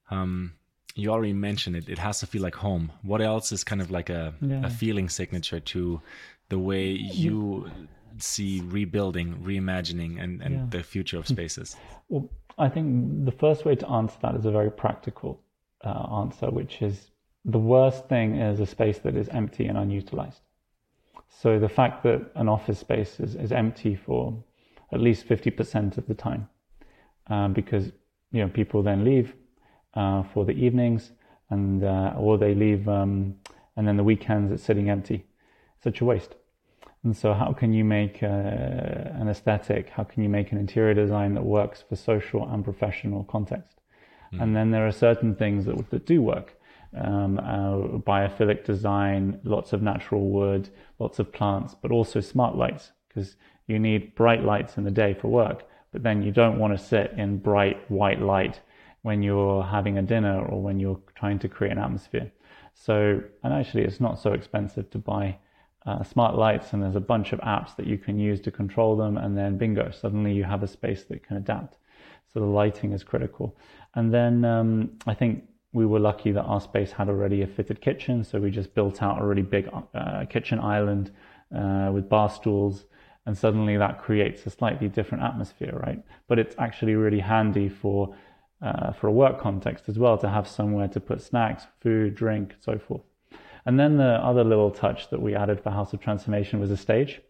um 0.10 0.54
you 0.96 1.10
already 1.12 1.34
mentioned 1.34 1.76
it 1.76 1.88
it 1.88 1.98
has 2.00 2.20
to 2.20 2.26
feel 2.28 2.42
like 2.42 2.56
home 2.56 2.92
what 3.04 3.22
else 3.22 3.52
is 3.52 3.64
kind 3.64 3.82
of 3.82 3.92
like 3.92 4.10
a, 4.10 4.34
Yeah. 4.42 4.66
a 4.66 4.70
feeling 4.70 5.10
signature 5.10 5.60
to 5.60 6.02
the 6.50 6.58
way 6.58 6.86
you 6.90 7.70
see 8.18 8.62
rebuilding 8.62 9.36
reimagining 9.44 10.22
and 10.22 10.42
and 10.42 10.54
Yeah. 10.56 10.66
the 10.70 10.84
future 10.84 11.18
of 11.20 11.28
spaces 11.36 11.76
Well, 12.10 12.30
I 12.58 12.68
think 12.70 13.26
the 13.26 13.32
first 13.32 13.64
way 13.66 13.76
to 13.76 13.88
answer 13.90 14.18
that 14.22 14.36
is 14.36 14.46
a 14.46 14.52
very 14.52 14.72
practical 14.72 15.40
uh, 15.86 16.22
answer, 16.22 16.50
which 16.50 16.82
is 16.82 17.12
the 17.46 17.60
worst 17.60 18.10
thing 18.10 18.36
is 18.36 18.60
a 18.60 18.66
space 18.66 19.00
that 19.00 19.16
is 19.16 19.30
empty 19.30 19.66
and 19.68 19.78
unutilized. 19.78 20.42
So 21.30 21.58
the 21.58 21.70
fact 21.70 22.04
that 22.04 22.20
an 22.36 22.50
office 22.50 22.80
space 22.80 23.20
is, 23.22 23.36
is 23.36 23.52
empty 23.54 23.96
for 23.96 24.44
at 24.92 25.00
least 25.00 25.28
50% 25.28 25.98
of 25.98 26.08
the 26.08 26.14
time, 26.14 26.50
um, 27.28 27.54
because 27.54 27.92
you 28.32 28.42
know 28.42 28.50
people 28.50 28.84
then 28.84 29.04
leave 29.04 29.34
uh, 29.94 30.24
for 30.34 30.46
the 30.46 30.54
evenings, 30.54 31.12
and 31.50 31.84
uh, 31.84 32.14
or 32.18 32.38
they 32.38 32.54
leave, 32.54 32.88
um, 32.88 33.36
and 33.76 33.88
then 33.88 33.98
the 33.98 34.04
weekends 34.04 34.52
it's 34.52 34.64
sitting 34.64 34.90
empty. 34.90 35.26
Such 35.84 36.02
a 36.02 36.06
waste. 36.06 36.36
And 37.04 37.16
so, 37.16 37.34
how 37.34 37.54
can 37.54 37.72
you 37.72 37.86
make 37.86 38.22
uh, 38.22 38.28
an 38.28 39.30
aesthetic? 39.30 39.90
How 39.90 40.04
can 40.04 40.22
you 40.22 40.30
make 40.30 40.52
an 40.52 40.58
interior 40.58 40.94
design 40.94 41.34
that 41.36 41.46
works 41.46 41.82
for 41.88 41.96
social 41.96 42.48
and 42.50 42.64
professional 42.64 43.24
context? 43.24 43.80
And 44.32 44.56
then 44.56 44.72
there 44.72 44.86
are 44.86 44.92
certain 44.92 45.36
things 45.36 45.66
that, 45.66 45.90
that 45.90 46.06
do 46.06 46.22
work. 46.22 46.56
Um, 46.96 47.40
uh, 47.40 48.00
biophilic 48.00 48.66
design, 48.66 49.40
lots 49.44 49.74
of 49.74 49.82
natural 49.82 50.28
wood, 50.30 50.70
lots 50.98 51.20
of 51.20 51.32
plants, 51.32 51.76
but 51.82 51.92
also 51.92 52.20
smart 52.20 52.56
lights 52.56 52.92
because 53.08 53.36
you 53.70 53.80
need 53.80 54.16
bright 54.16 54.44
lights 54.44 54.78
in 54.78 54.84
the 54.84 54.92
day 54.92 55.14
for 55.14 55.28
work. 55.28 55.64
But 55.92 56.04
then 56.04 56.22
you 56.22 56.32
don't 56.32 56.60
want 56.60 56.78
to 56.78 56.84
sit 56.84 57.14
in 57.18 57.38
bright 57.38 57.90
white 57.90 58.22
light 58.22 58.60
when 59.02 59.24
you're 59.24 59.64
having 59.64 59.98
a 59.98 60.02
dinner 60.02 60.46
or 60.46 60.62
when 60.62 60.80
you're 60.80 61.00
trying 61.16 61.40
to 61.40 61.48
create 61.48 61.72
an 61.72 61.80
atmosphere. 61.80 62.32
So, 62.74 63.22
and 63.44 63.54
actually, 63.54 63.84
it's 63.84 64.00
not 64.00 64.20
so 64.20 64.34
expensive 64.34 64.90
to 64.92 64.98
buy 64.98 65.38
uh, 65.86 66.04
smart 66.04 66.36
lights, 66.36 66.74
and 66.74 66.82
there's 66.82 66.96
a 66.96 67.00
bunch 67.14 67.34
of 67.34 67.40
apps 67.40 67.76
that 67.78 67.88
you 67.88 67.98
can 67.98 68.20
use 68.20 68.40
to 68.42 68.52
control 68.52 68.96
them, 68.98 69.18
and 69.18 69.38
then 69.38 69.58
bingo, 69.58 69.92
suddenly 69.92 70.34
you 70.34 70.44
have 70.44 70.64
a 70.64 70.68
space 70.68 71.04
that 71.06 71.26
can 71.26 71.38
adapt. 71.38 71.78
So 72.34 72.40
the 72.40 72.46
lighting 72.46 72.92
is 72.94 73.04
critical. 73.04 73.58
And 73.96 74.14
then 74.14 74.46
um, 74.46 74.92
I 75.08 75.14
think 75.14 75.44
we 75.72 75.86
were 75.86 76.00
lucky 76.00 76.32
that 76.32 76.44
our 76.44 76.62
space 76.62 76.92
had 76.92 77.10
already 77.10 77.42
a 77.42 77.48
fitted 77.48 77.82
kitchen, 77.82 78.24
so 78.24 78.40
we 78.40 78.52
just 78.52 78.74
built 78.76 79.02
out 79.02 79.22
a 79.22 79.26
really 79.26 79.42
big 79.42 79.70
uh, 79.94 80.26
kitchen 80.26 80.60
island 80.60 81.12
uh, 81.56 81.90
with 81.94 82.10
bar 82.10 82.30
stools, 82.30 82.86
and 83.30 83.38
suddenly 83.38 83.78
that 83.78 84.02
creates 84.02 84.44
a 84.48 84.50
slightly 84.50 84.88
different 84.88 85.24
atmosphere, 85.24 85.80
right? 85.86 86.04
But 86.28 86.40
it's 86.40 86.56
actually 86.58 86.96
really 86.96 87.20
handy 87.20 87.70
for 87.70 88.16
uh, 88.60 88.92
for 88.92 89.06
a 89.08 89.12
work 89.12 89.40
context 89.40 89.88
as 89.88 90.00
well, 90.00 90.18
to 90.18 90.28
have 90.28 90.48
somewhere 90.48 90.88
to 90.88 91.00
put 91.00 91.22
snacks, 91.22 91.68
food, 91.80 92.16
drink, 92.16 92.56
so 92.60 92.80
forth. 92.80 93.04
And 93.68 93.80
then 93.80 93.98
the 93.98 94.14
other 94.30 94.44
little 94.44 94.72
touch 94.72 95.12
that 95.12 95.22
we 95.22 95.36
added 95.36 95.62
for 95.62 95.70
House 95.70 95.94
of 95.94 96.02
Transformation 96.02 96.60
was 96.60 96.72
a 96.72 96.76
stage. 96.76 97.22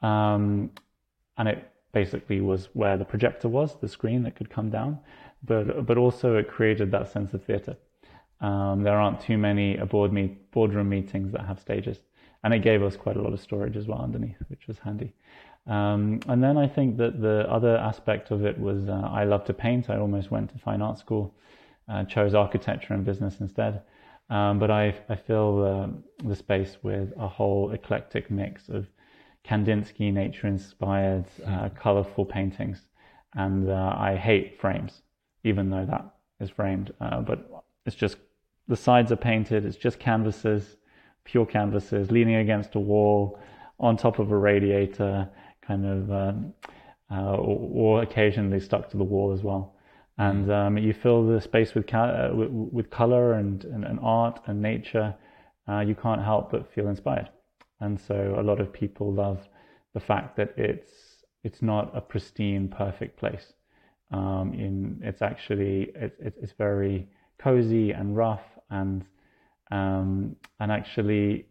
Um, 0.00 0.70
and 1.36 1.48
it 1.48 1.68
basically 1.90 2.40
was 2.40 2.68
where 2.72 2.96
the 2.96 3.04
projector 3.04 3.48
was, 3.48 3.74
the 3.80 3.88
screen 3.88 4.22
that 4.22 4.36
could 4.36 4.50
come 4.50 4.70
down, 4.70 5.00
but, 5.42 5.84
but 5.84 5.98
also 5.98 6.36
it 6.36 6.48
created 6.48 6.92
that 6.92 7.10
sense 7.10 7.34
of 7.34 7.42
theater. 7.42 7.76
Um, 8.40 8.84
there 8.84 8.98
aren't 9.00 9.20
too 9.20 9.36
many 9.36 9.76
board 9.78 10.12
meet, 10.12 10.52
boardroom 10.52 10.90
meetings 10.90 11.32
that 11.32 11.44
have 11.44 11.58
stages. 11.58 11.98
And 12.44 12.54
it 12.54 12.60
gave 12.60 12.82
us 12.82 12.94
quite 12.96 13.16
a 13.16 13.22
lot 13.22 13.32
of 13.32 13.40
storage 13.40 13.76
as 13.76 13.86
well 13.88 14.00
underneath, 14.00 14.36
which 14.48 14.68
was 14.68 14.78
handy. 14.78 15.12
Um, 15.66 16.20
and 16.28 16.42
then 16.42 16.58
I 16.58 16.68
think 16.68 16.98
that 16.98 17.20
the 17.20 17.50
other 17.50 17.76
aspect 17.78 18.30
of 18.30 18.44
it 18.44 18.58
was 18.60 18.88
uh, 18.88 19.08
I 19.10 19.24
love 19.24 19.44
to 19.46 19.54
paint. 19.54 19.88
I 19.88 19.96
almost 19.96 20.30
went 20.30 20.50
to 20.52 20.58
fine 20.58 20.82
art 20.82 20.98
school, 20.98 21.34
uh, 21.88 22.04
chose 22.04 22.34
architecture 22.34 22.94
and 22.94 23.04
business 23.04 23.40
instead. 23.40 23.82
Um, 24.30 24.58
but 24.58 24.70
I, 24.70 24.94
I 25.08 25.16
fill 25.16 25.64
uh, 25.64 26.26
the 26.28 26.36
space 26.36 26.76
with 26.82 27.12
a 27.18 27.28
whole 27.28 27.70
eclectic 27.72 28.30
mix 28.30 28.68
of 28.68 28.86
Kandinsky 29.44 30.12
nature 30.12 30.46
inspired, 30.46 31.26
uh, 31.46 31.68
colorful 31.70 32.24
paintings. 32.24 32.86
And 33.34 33.70
uh, 33.70 33.94
I 33.96 34.16
hate 34.16 34.60
frames, 34.60 35.02
even 35.44 35.70
though 35.70 35.86
that 35.86 36.14
is 36.40 36.50
framed. 36.50 36.92
Uh, 37.00 37.20
but 37.20 37.64
it's 37.84 37.96
just 37.96 38.16
the 38.68 38.76
sides 38.76 39.12
are 39.12 39.16
painted, 39.16 39.64
it's 39.66 39.76
just 39.76 39.98
canvases, 39.98 40.76
pure 41.24 41.46
canvases, 41.46 42.10
leaning 42.10 42.36
against 42.36 42.74
a 42.74 42.80
wall, 42.80 43.38
on 43.80 43.96
top 43.96 44.18
of 44.18 44.30
a 44.30 44.36
radiator 44.36 45.28
kind 45.66 45.84
of, 45.84 46.10
um, 46.10 46.54
uh, 47.10 47.34
or, 47.34 47.98
or, 47.98 48.02
occasionally 48.02 48.60
stuck 48.60 48.88
to 48.90 48.96
the 48.96 49.04
wall 49.04 49.32
as 49.32 49.42
well. 49.42 49.74
And 50.18 50.46
mm. 50.46 50.66
um, 50.66 50.78
you 50.78 50.92
fill 50.92 51.26
the 51.26 51.40
space 51.40 51.74
with, 51.74 51.86
ca- 51.86 52.30
uh, 52.30 52.34
with, 52.34 52.50
with, 52.50 52.90
color 52.90 53.34
and, 53.34 53.64
and, 53.64 53.84
and, 53.84 53.98
art 54.00 54.40
and 54.46 54.62
nature. 54.62 55.14
Uh, 55.68 55.80
you 55.80 55.94
can't 55.94 56.22
help 56.22 56.50
but 56.52 56.72
feel 56.72 56.88
inspired. 56.88 57.30
And 57.80 58.00
so 58.00 58.36
a 58.38 58.42
lot 58.42 58.60
of 58.60 58.72
people 58.72 59.12
love 59.12 59.48
the 59.92 60.00
fact 60.00 60.36
that 60.36 60.54
it's 60.56 60.90
it's 61.42 61.60
not 61.60 61.94
a 61.94 62.00
pristine, 62.00 62.68
perfect 62.68 63.18
place. 63.18 63.52
Um, 64.10 64.54
in 64.54 65.00
it's 65.02 65.22
actually 65.22 65.92
it, 65.94 66.16
it, 66.18 66.34
it's 66.40 66.52
very 66.52 67.08
cozy 67.38 67.90
and 67.90 68.16
rough 68.16 68.44
and 68.70 69.04
um, 69.70 70.36
and 70.60 70.70
actually 70.70 71.46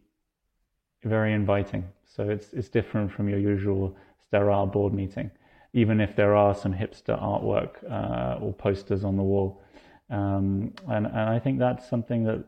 very 1.03 1.33
inviting. 1.33 1.83
So 2.05 2.29
it's 2.29 2.53
it's 2.53 2.69
different 2.69 3.11
from 3.11 3.27
your 3.27 3.39
usual 3.39 3.95
sterile 4.27 4.67
board 4.67 4.93
meeting, 4.93 5.31
even 5.73 5.99
if 5.99 6.15
there 6.15 6.35
are 6.35 6.55
some 6.55 6.73
hipster 6.73 7.19
artwork 7.21 7.83
uh, 7.89 8.39
or 8.39 8.53
posters 8.53 9.03
on 9.03 9.17
the 9.17 9.23
wall. 9.23 9.61
Um, 10.09 10.73
and 10.87 11.05
and 11.07 11.29
I 11.29 11.39
think 11.39 11.59
that's 11.59 11.87
something 11.89 12.23
that 12.25 12.43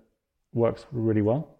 works 0.54 0.86
really 0.92 1.22
well. 1.22 1.58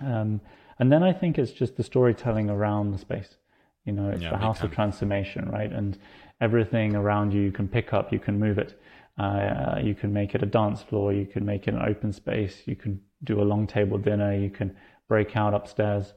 Um, 0.00 0.40
and 0.78 0.90
then 0.90 1.02
I 1.02 1.12
think 1.12 1.38
it's 1.38 1.52
just 1.52 1.76
the 1.76 1.82
storytelling 1.82 2.50
around 2.50 2.92
the 2.92 2.98
space. 2.98 3.36
You 3.84 3.92
know, 3.92 4.10
it's 4.10 4.22
yeah, 4.22 4.30
the 4.30 4.38
house 4.38 4.62
of 4.62 4.70
transformation, 4.72 5.48
right? 5.50 5.72
And 5.72 5.98
everything 6.40 6.96
around 6.96 7.32
you 7.32 7.40
you 7.42 7.52
can 7.52 7.68
pick 7.68 7.92
up, 7.92 8.12
you 8.12 8.18
can 8.18 8.38
move 8.38 8.58
it. 8.58 8.80
Uh, 9.18 9.78
you 9.82 9.94
can 9.94 10.12
make 10.12 10.34
it 10.34 10.42
a 10.42 10.46
dance 10.46 10.82
floor, 10.82 11.12
you 11.12 11.26
can 11.26 11.44
make 11.44 11.68
it 11.68 11.74
an 11.74 11.82
open 11.82 12.12
space, 12.12 12.62
you 12.64 12.74
can 12.74 13.00
do 13.24 13.40
a 13.40 13.44
long 13.44 13.66
table 13.66 13.98
dinner, 13.98 14.34
you 14.34 14.50
can 14.50 14.76
break 15.08 15.36
out 15.36 15.54
upstairs. 15.54 16.14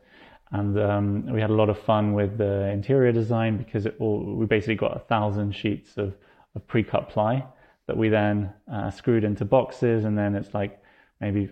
And 0.51 0.79
um, 0.79 1.25
we 1.25 1.41
had 1.41 1.50
a 1.50 1.53
lot 1.53 1.69
of 1.69 1.79
fun 1.79 2.13
with 2.13 2.38
the 2.38 2.69
interior 2.69 3.12
design 3.12 3.57
because 3.57 3.88
all, 4.00 4.24
we 4.24 4.45
basically 4.45 4.75
got 4.75 4.95
a 4.95 5.00
thousand 5.00 5.55
sheets 5.55 5.98
of, 5.98 6.15
of 6.55 6.65
pre-cut 6.67 7.10
ply 7.10 7.43
that 7.88 7.98
we 7.98 8.10
then 8.10 8.53
uh, 8.72 8.89
screwed 8.91 9.24
into 9.24 9.45
boxes, 9.45 10.05
and 10.05 10.17
then 10.17 10.36
it's 10.36 10.53
like 10.53 10.81
maybe 11.19 11.50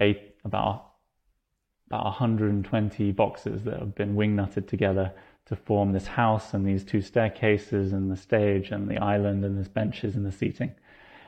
eight 0.00 0.36
about 0.44 0.90
about 1.88 2.04
120 2.04 3.12
boxes 3.12 3.62
that 3.64 3.78
have 3.78 3.94
been 3.94 4.14
wing 4.14 4.34
nutted 4.34 4.66
together 4.66 5.12
to 5.46 5.54
form 5.54 5.92
this 5.92 6.06
house 6.06 6.54
and 6.54 6.66
these 6.66 6.82
two 6.82 7.02
staircases 7.02 7.92
and 7.92 8.10
the 8.10 8.16
stage 8.16 8.70
and 8.70 8.88
the 8.88 8.96
island 8.96 9.44
and 9.44 9.62
the 9.62 9.68
benches 9.68 10.16
and 10.16 10.24
the 10.24 10.32
seating. 10.32 10.72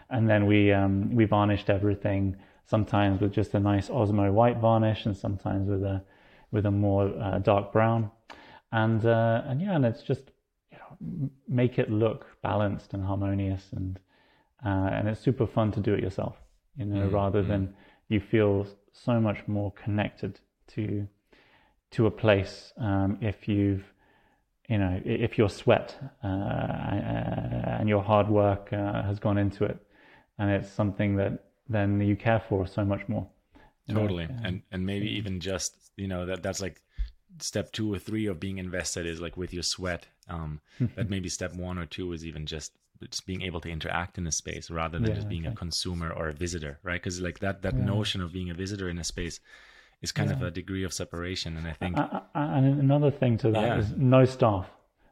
And 0.08 0.30
then 0.30 0.46
we 0.46 0.72
um, 0.72 1.14
we 1.14 1.24
varnished 1.24 1.68
everything 1.68 2.36
sometimes 2.66 3.20
with 3.20 3.32
just 3.32 3.54
a 3.54 3.60
nice 3.60 3.88
Osmo 3.88 4.32
white 4.32 4.58
varnish, 4.58 5.06
and 5.06 5.16
sometimes 5.16 5.68
with 5.68 5.82
a 5.82 6.02
with 6.50 6.66
a 6.66 6.70
more 6.70 7.12
uh, 7.20 7.38
dark 7.38 7.72
brown. 7.72 8.10
And 8.72 9.04
uh, 9.06 9.42
and 9.46 9.60
yeah, 9.60 9.76
and 9.76 9.84
it's 9.84 10.02
just 10.02 10.30
you 10.70 10.78
know 10.78 11.30
make 11.48 11.78
it 11.78 11.90
look 11.90 12.26
balanced 12.42 12.94
and 12.94 13.04
harmonious, 13.04 13.64
and 13.72 13.98
uh, 14.64 14.90
and 14.92 15.08
it's 15.08 15.20
super 15.20 15.46
fun 15.46 15.72
to 15.72 15.80
do 15.80 15.94
it 15.94 16.02
yourself. 16.02 16.36
You 16.76 16.84
know, 16.84 17.06
mm 17.06 17.12
rather 17.12 17.42
mm. 17.42 17.48
than 17.48 17.74
you 18.08 18.20
feel 18.20 18.66
so 18.92 19.20
much 19.20 19.38
more 19.46 19.72
connected 19.72 20.40
to 20.68 21.06
to 21.92 22.06
a 22.06 22.10
place 22.10 22.72
um, 22.78 23.18
if 23.20 23.48
you've 23.48 23.84
you 24.68 24.78
know 24.78 25.00
if 25.04 25.38
your 25.38 25.48
sweat 25.48 25.96
uh, 26.22 26.26
and 26.26 27.88
your 27.88 28.02
hard 28.02 28.28
work 28.28 28.72
uh, 28.72 29.02
has 29.02 29.18
gone 29.18 29.38
into 29.38 29.64
it 29.64 29.78
and 30.38 30.50
it's 30.50 30.70
something 30.70 31.16
that 31.16 31.45
then 31.68 32.00
you 32.00 32.16
care 32.16 32.42
for 32.48 32.66
so 32.66 32.84
much 32.84 33.08
more 33.08 33.26
totally 33.92 34.28
and 34.42 34.62
and 34.72 34.84
maybe 34.84 35.08
even 35.08 35.38
just 35.40 35.92
you 35.96 36.08
know 36.08 36.26
that 36.26 36.42
that's 36.42 36.60
like 36.60 36.82
step 37.40 37.70
two 37.72 37.92
or 37.92 37.98
three 37.98 38.26
of 38.26 38.40
being 38.40 38.58
invested 38.58 39.06
is 39.06 39.20
like 39.20 39.36
with 39.36 39.52
your 39.52 39.62
sweat 39.62 40.06
um 40.28 40.60
that 40.96 41.08
maybe 41.08 41.28
step 41.28 41.54
one 41.54 41.78
or 41.78 41.86
two 41.86 42.12
is 42.12 42.24
even 42.24 42.46
just 42.46 42.72
just 43.10 43.26
being 43.26 43.42
able 43.42 43.60
to 43.60 43.70
interact 43.70 44.16
in 44.18 44.26
a 44.26 44.32
space 44.32 44.70
rather 44.70 44.98
than 44.98 45.08
yeah, 45.08 45.14
just 45.14 45.28
being 45.28 45.46
okay. 45.46 45.52
a 45.52 45.56
consumer 45.56 46.10
or 46.10 46.28
a 46.28 46.32
visitor 46.32 46.78
right 46.82 47.00
because 47.00 47.20
like 47.20 47.38
that 47.38 47.62
that 47.62 47.74
yeah. 47.74 47.84
notion 47.84 48.20
of 48.20 48.32
being 48.32 48.50
a 48.50 48.54
visitor 48.54 48.88
in 48.88 48.98
a 48.98 49.04
space 49.04 49.38
is 50.02 50.12
kind 50.12 50.30
yeah. 50.30 50.36
of 50.36 50.42
a 50.42 50.50
degree 50.50 50.82
of 50.82 50.92
separation 50.92 51.56
and 51.56 51.68
i 51.68 51.72
think 51.72 51.96
and 52.34 52.80
another 52.80 53.10
thing 53.10 53.36
to 53.36 53.50
that 53.50 53.78
is 53.78 53.92
no 53.96 54.24
staff 54.24 54.66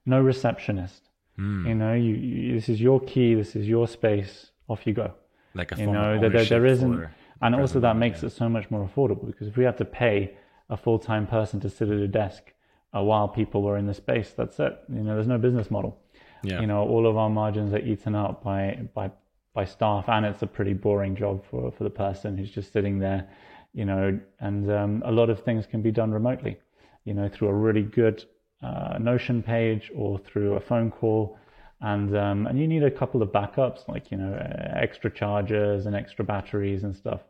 no 0.06 0.20
receptionist 0.20 1.10
mm. 1.38 1.68
you 1.68 1.74
know 1.74 1.94
you, 1.94 2.14
you, 2.14 2.54
this 2.54 2.68
is 2.68 2.80
your 2.80 3.00
key 3.00 3.34
this 3.34 3.54
is 3.54 3.68
your 3.68 3.86
space 3.86 4.50
off 4.68 4.86
you 4.86 4.92
go. 4.92 5.12
Like 5.54 5.72
a 5.72 5.76
you 5.78 5.86
know 5.86 6.20
that 6.20 6.32
there, 6.32 6.44
there 6.44 6.66
isn't, 6.66 7.08
and 7.40 7.54
also 7.54 7.80
that 7.80 7.96
makes 7.96 8.22
yeah. 8.22 8.26
it 8.26 8.32
so 8.32 8.48
much 8.48 8.70
more 8.70 8.88
affordable 8.88 9.26
because 9.26 9.46
if 9.46 9.56
we 9.56 9.64
have 9.64 9.76
to 9.76 9.84
pay 9.84 10.36
a 10.68 10.76
full 10.76 10.98
time 10.98 11.26
person 11.26 11.60
to 11.60 11.70
sit 11.70 11.88
at 11.88 11.98
a 11.98 12.08
desk 12.08 12.52
uh, 12.94 13.02
while 13.02 13.28
people 13.28 13.62
were 13.62 13.76
in 13.76 13.86
the 13.86 13.94
space, 13.94 14.30
that's 14.36 14.58
it. 14.58 14.78
You 14.88 15.02
know, 15.02 15.14
there's 15.14 15.28
no 15.28 15.38
business 15.38 15.70
model. 15.70 16.00
Yeah. 16.42 16.60
You 16.60 16.66
know, 16.66 16.82
all 16.82 17.06
of 17.06 17.16
our 17.16 17.30
margins 17.30 17.72
are 17.72 17.78
eaten 17.78 18.14
up 18.14 18.42
by 18.42 18.80
by 18.94 19.10
by 19.52 19.64
staff, 19.64 20.08
and 20.08 20.26
it's 20.26 20.42
a 20.42 20.46
pretty 20.46 20.74
boring 20.74 21.14
job 21.16 21.44
for 21.50 21.70
for 21.70 21.84
the 21.84 21.90
person 21.90 22.36
who's 22.36 22.50
just 22.50 22.72
sitting 22.72 22.98
there. 22.98 23.28
You 23.72 23.84
know, 23.84 24.20
and 24.40 24.70
um, 24.70 25.02
a 25.04 25.10
lot 25.10 25.30
of 25.30 25.40
things 25.40 25.66
can 25.66 25.82
be 25.82 25.90
done 25.90 26.12
remotely. 26.12 26.58
You 27.04 27.14
know, 27.14 27.28
through 27.28 27.48
a 27.48 27.54
really 27.54 27.82
good 27.82 28.24
uh, 28.62 28.98
Notion 28.98 29.42
page 29.42 29.90
or 29.94 30.18
through 30.18 30.54
a 30.54 30.60
phone 30.60 30.90
call 30.90 31.38
and 31.84 32.16
um, 32.16 32.46
and 32.46 32.58
you 32.58 32.66
need 32.66 32.82
a 32.82 32.90
couple 32.90 33.22
of 33.22 33.28
backups 33.28 33.86
like 33.88 34.10
you 34.10 34.16
know 34.16 34.32
extra 34.74 35.10
chargers 35.10 35.84
and 35.84 35.94
extra 35.94 36.24
batteries 36.24 36.82
and 36.82 36.96
stuff. 36.96 37.20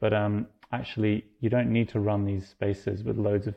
But 0.00 0.12
um, 0.12 0.46
actually 0.70 1.24
you 1.40 1.48
don't 1.48 1.72
need 1.72 1.88
to 1.90 2.00
run 2.00 2.24
these 2.26 2.46
spaces 2.46 3.02
with 3.02 3.16
loads 3.16 3.46
of 3.46 3.54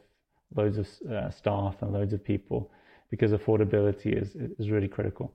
loads 0.55 0.77
of 0.77 0.87
uh, 1.11 1.29
staff 1.29 1.81
and 1.81 1.91
loads 1.91 2.13
of 2.13 2.23
people 2.23 2.71
because 3.11 3.31
affordability 3.31 4.19
is 4.19 4.35
is 4.57 4.69
really 4.71 4.87
critical. 4.87 5.33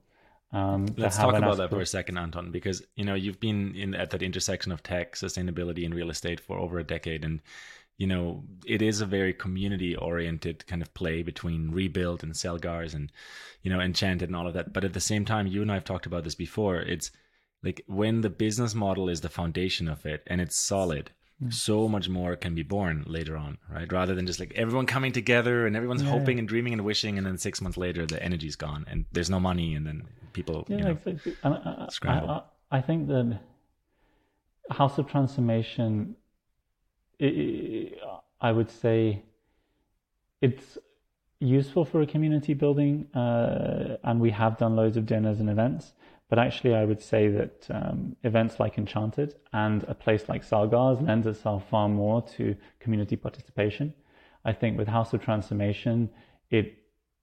Um, 0.52 0.86
let's 0.96 1.18
talk 1.18 1.36
about 1.36 1.58
that 1.58 1.70
for 1.70 1.80
a 1.80 1.86
second 1.86 2.16
anton 2.16 2.50
because 2.50 2.82
you 2.96 3.04
know 3.04 3.14
you've 3.14 3.40
been 3.40 3.74
in 3.76 3.94
at 3.94 4.10
that 4.10 4.22
intersection 4.22 4.72
of 4.72 4.82
tech 4.82 5.16
sustainability 5.16 5.84
and 5.84 5.94
real 5.94 6.10
estate 6.10 6.40
for 6.40 6.58
over 6.58 6.78
a 6.78 6.84
decade. 6.84 7.26
And 7.26 7.40
you 8.00 8.06
know, 8.06 8.42
it 8.64 8.80
is 8.80 9.02
a 9.02 9.06
very 9.06 9.34
community 9.34 9.94
oriented 9.94 10.66
kind 10.66 10.80
of 10.80 10.94
play 10.94 11.22
between 11.22 11.70
Rebuild 11.70 12.22
and 12.22 12.32
Selgars 12.32 12.94
and, 12.94 13.12
you 13.62 13.70
know, 13.70 13.78
Enchanted 13.78 14.30
and 14.30 14.34
all 14.34 14.46
of 14.46 14.54
that. 14.54 14.72
But 14.72 14.84
at 14.84 14.94
the 14.94 15.00
same 15.00 15.26
time, 15.26 15.46
you 15.46 15.60
and 15.60 15.70
I 15.70 15.74
have 15.74 15.84
talked 15.84 16.06
about 16.06 16.24
this 16.24 16.34
before. 16.34 16.80
It's 16.80 17.10
like 17.62 17.84
when 17.86 18.22
the 18.22 18.30
business 18.30 18.74
model 18.74 19.10
is 19.10 19.20
the 19.20 19.28
foundation 19.28 19.86
of 19.86 20.06
it 20.06 20.22
and 20.28 20.40
it's 20.40 20.58
solid, 20.58 21.10
mm. 21.44 21.52
so 21.52 21.88
much 21.88 22.08
more 22.08 22.36
can 22.36 22.54
be 22.54 22.62
born 22.62 23.04
later 23.06 23.36
on, 23.36 23.58
right? 23.70 23.92
Rather 23.92 24.14
than 24.14 24.26
just 24.26 24.40
like 24.40 24.54
everyone 24.56 24.86
coming 24.86 25.12
together 25.12 25.66
and 25.66 25.76
everyone's 25.76 26.02
yeah. 26.02 26.08
hoping 26.08 26.38
and 26.38 26.48
dreaming 26.48 26.72
and 26.72 26.86
wishing, 26.86 27.18
and 27.18 27.26
then 27.26 27.36
six 27.36 27.60
months 27.60 27.76
later 27.76 28.06
the 28.06 28.22
energy's 28.22 28.56
gone 28.56 28.86
and 28.88 29.04
there's 29.12 29.28
no 29.28 29.38
money, 29.38 29.74
and 29.74 29.86
then 29.86 30.04
people, 30.32 30.64
yeah, 30.68 30.76
you 30.78 30.84
know, 30.84 30.90
exactly. 30.92 31.36
I, 31.44 31.86
scramble. 31.90 32.30
I, 32.70 32.78
I 32.78 32.80
think 32.80 33.08
that 33.08 33.40
House 34.70 34.96
of 34.96 35.06
Transformation 35.06 36.16
I 37.20 38.52
would 38.52 38.70
say 38.70 39.22
it's 40.40 40.78
useful 41.40 41.84
for 41.84 42.02
a 42.02 42.06
community 42.06 42.54
building, 42.54 43.06
uh, 43.14 43.96
and 44.04 44.20
we 44.20 44.30
have 44.30 44.58
done 44.58 44.76
loads 44.76 44.96
of 44.96 45.06
dinners 45.06 45.40
and 45.40 45.50
events. 45.50 45.92
But 46.28 46.38
actually, 46.38 46.74
I 46.74 46.84
would 46.84 47.02
say 47.02 47.28
that 47.28 47.66
um, 47.70 48.16
events 48.22 48.60
like 48.60 48.78
Enchanted 48.78 49.34
and 49.52 49.84
a 49.88 49.94
place 49.94 50.28
like 50.28 50.44
Selgars 50.46 51.04
lends 51.04 51.26
itself 51.26 51.68
far 51.68 51.88
more 51.88 52.22
to 52.36 52.54
community 52.78 53.16
participation. 53.16 53.92
I 54.44 54.52
think 54.52 54.78
with 54.78 54.86
House 54.88 55.12
of 55.12 55.22
Transformation, 55.22 56.08
it 56.50 56.76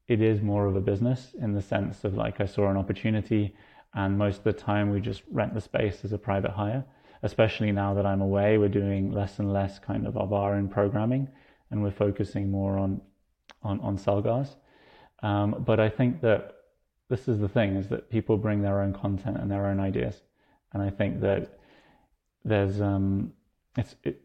it 0.08 0.22
is 0.22 0.42
more 0.42 0.66
of 0.66 0.76
a 0.76 0.82
business 0.82 1.36
in 1.42 1.54
the 1.54 1.62
sense 1.62 2.04
of 2.04 2.16
like 2.16 2.40
I 2.40 2.46
saw 2.46 2.70
an 2.70 2.78
opportunity 2.78 3.54
and 3.94 4.18
most 4.18 4.38
of 4.38 4.44
the 4.44 4.54
time 4.54 4.90
we 4.90 5.02
just 5.02 5.24
rent 5.32 5.54
the 5.54 5.62
space 5.62 6.06
as 6.06 6.14
a 6.14 6.18
private 6.18 6.52
hire. 6.52 6.86
Especially 7.24 7.72
now 7.72 7.94
that 7.94 8.06
I'm 8.06 8.22
away, 8.22 8.58
we're 8.58 8.70
doing 8.70 9.12
less 9.12 9.40
and 9.40 9.52
less 9.52 9.80
kind 9.80 10.06
of 10.06 10.18
of 10.18 10.34
our 10.34 10.54
own 10.54 10.68
programming, 10.68 11.28
and 11.72 11.82
we're 11.82 11.92
focusing 11.92 12.52
more 12.52 12.78
on 12.78 13.02
on 13.64 13.80
on 13.82 13.98
Selgars. 13.98 14.56
Um, 15.24 15.64
but 15.66 15.80
I 15.80 15.90
think 15.90 16.22
that 16.22 16.54
this 17.10 17.28
is 17.28 17.40
the 17.40 17.48
thing: 17.48 17.76
is 17.76 17.88
that 17.90 18.10
people 18.10 18.38
bring 18.38 18.62
their 18.62 18.82
own 18.82 18.94
content 18.94 19.38
and 19.38 19.50
their 19.50 19.66
own 19.66 19.80
ideas, 19.80 20.22
and 20.74 20.84
I 20.84 20.90
think 20.90 21.22
that 21.22 21.60
there's 22.46 22.82
um, 22.82 23.34
it's 23.78 23.96
it, 24.04 24.22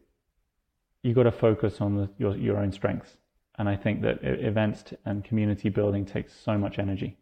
you 1.01 1.13
got 1.13 1.23
to 1.23 1.31
focus 1.31 1.81
on 1.81 1.97
the, 1.97 2.09
your 2.17 2.37
your 2.37 2.57
own 2.57 2.71
strengths, 2.71 3.17
and 3.57 3.67
I 3.67 3.75
think 3.75 4.01
that 4.01 4.23
events 4.23 4.93
and 5.05 5.23
community 5.23 5.69
building 5.69 6.05
takes 6.05 6.33
so 6.33 6.57
much 6.57 6.79
energy, 6.79 7.17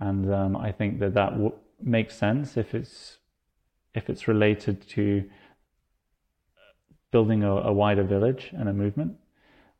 and 0.00 0.32
um, 0.32 0.56
I 0.56 0.72
think 0.72 0.98
that 1.00 1.14
that 1.14 1.32
w- 1.32 1.54
makes 1.80 2.16
sense 2.16 2.56
if 2.56 2.74
it's 2.74 3.18
if 3.94 4.08
it's 4.08 4.28
related 4.28 4.86
to 4.88 5.24
building 7.10 7.44
a, 7.44 7.52
a 7.52 7.72
wider 7.72 8.02
village 8.02 8.50
and 8.52 8.68
a 8.68 8.72
movement. 8.72 9.14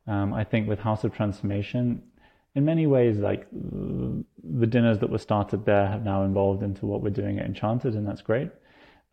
Um, 0.07 0.33
I 0.33 0.43
think 0.43 0.67
with 0.67 0.79
House 0.79 1.03
of 1.03 1.13
Transformation, 1.13 2.03
in 2.55 2.65
many 2.65 2.85
ways, 2.85 3.17
like 3.17 3.47
the 3.51 4.67
dinners 4.67 4.99
that 4.99 5.09
were 5.09 5.17
started 5.17 5.65
there 5.65 5.87
have 5.87 6.03
now 6.03 6.23
evolved 6.23 6.61
into 6.61 6.85
what 6.85 7.01
we're 7.01 7.09
doing 7.09 7.39
at 7.39 7.45
Enchanted, 7.45 7.95
and 7.95 8.07
that's 8.07 8.21
great. 8.21 8.51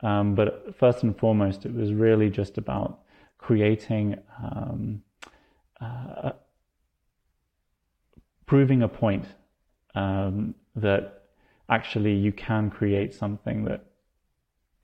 Um, 0.03 0.35
but 0.35 0.75
first 0.79 1.03
and 1.03 1.17
foremost, 1.19 1.65
it 1.65 1.75
was 1.75 1.93
really 1.93 2.29
just 2.29 2.59
about 2.59 3.01
creating, 3.39 4.17
um, 4.43 5.03
uh, 5.81 6.33
proving 8.45 8.83
a 8.83 8.89
point 8.89 9.25
um, 9.95 10.55
that 10.77 11.23
actually 11.71 12.15
you 12.15 12.33
can 12.33 12.71
create 12.71 13.15
something 13.15 13.65
that 13.65 13.87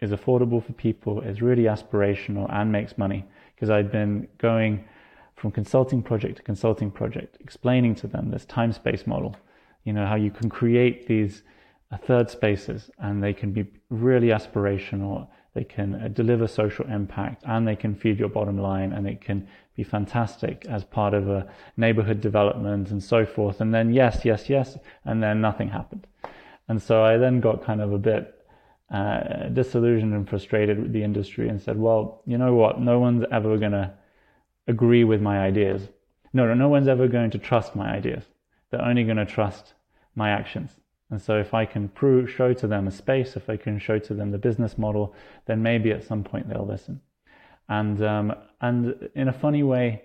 is 0.00 0.10
affordable 0.10 0.64
for 0.64 0.72
people, 0.72 1.20
is 1.20 1.42
really 1.42 1.64
aspirational, 1.64 2.46
and 2.52 2.70
makes 2.70 2.98
money. 2.98 3.24
Because 3.54 3.70
I'd 3.70 3.90
been 3.90 4.28
going 4.38 4.84
from 5.36 5.50
consulting 5.50 6.02
project 6.02 6.36
to 6.36 6.42
consulting 6.42 6.90
project, 6.90 7.36
explaining 7.40 7.94
to 7.96 8.06
them 8.06 8.30
this 8.30 8.44
time 8.44 8.72
space 8.72 9.06
model, 9.06 9.36
you 9.84 9.92
know, 9.92 10.06
how 10.06 10.16
you 10.16 10.30
can 10.30 10.48
create 10.48 11.06
these 11.06 11.42
uh, 11.90 11.96
third 11.96 12.30
spaces 12.30 12.90
and 12.98 13.22
they 13.22 13.32
can 13.32 13.52
be 13.52 13.64
really 13.90 14.28
aspirational, 14.28 15.28
they 15.54 15.64
can 15.64 15.94
uh, 15.94 16.08
deliver 16.08 16.46
social 16.46 16.86
impact, 16.86 17.42
and 17.46 17.66
they 17.66 17.76
can 17.76 17.94
feed 17.94 18.18
your 18.18 18.28
bottom 18.28 18.58
line, 18.58 18.92
and 18.92 19.06
it 19.06 19.20
can 19.20 19.46
be 19.74 19.82
fantastic 19.82 20.66
as 20.68 20.84
part 20.84 21.14
of 21.14 21.28
a 21.28 21.46
neighborhood 21.76 22.20
development 22.20 22.90
and 22.90 23.02
so 23.02 23.24
forth. 23.24 23.60
And 23.60 23.72
then, 23.72 23.92
yes, 23.92 24.24
yes, 24.24 24.50
yes, 24.50 24.76
and 25.04 25.22
then 25.22 25.40
nothing 25.40 25.68
happened. 25.68 26.06
And 26.68 26.82
so 26.82 27.04
I 27.04 27.16
then 27.16 27.40
got 27.40 27.64
kind 27.64 27.80
of 27.80 27.92
a 27.92 27.98
bit 27.98 28.35
uh, 28.90 29.48
disillusioned 29.48 30.14
and 30.14 30.28
frustrated 30.28 30.80
with 30.80 30.92
the 30.92 31.02
industry 31.02 31.48
and 31.48 31.60
said, 31.60 31.78
well, 31.78 32.22
you 32.26 32.38
know 32.38 32.54
what? 32.54 32.80
No 32.80 32.98
one's 32.98 33.24
ever 33.32 33.56
going 33.58 33.72
to 33.72 33.92
agree 34.68 35.04
with 35.04 35.20
my 35.20 35.40
ideas. 35.40 35.88
No, 36.32 36.46
no, 36.46 36.54
no 36.54 36.68
one's 36.68 36.88
ever 36.88 37.08
going 37.08 37.30
to 37.30 37.38
trust 37.38 37.74
my 37.74 37.90
ideas. 37.90 38.24
They're 38.70 38.84
only 38.84 39.04
going 39.04 39.16
to 39.16 39.26
trust 39.26 39.74
my 40.14 40.30
actions. 40.30 40.70
And 41.10 41.20
so 41.20 41.38
if 41.38 41.54
I 41.54 41.64
can 41.64 41.88
prove, 41.88 42.30
show 42.30 42.52
to 42.54 42.66
them 42.66 42.88
a 42.88 42.90
space, 42.90 43.36
if 43.36 43.48
I 43.48 43.56
can 43.56 43.78
show 43.78 43.98
to 43.98 44.14
them 44.14 44.30
the 44.30 44.38
business 44.38 44.76
model, 44.76 45.14
then 45.46 45.62
maybe 45.62 45.92
at 45.92 46.04
some 46.04 46.24
point 46.24 46.48
they'll 46.48 46.66
listen. 46.66 47.00
And, 47.68 48.02
um, 48.02 48.34
and 48.60 49.08
in 49.14 49.28
a 49.28 49.32
funny 49.32 49.62
way, 49.62 50.02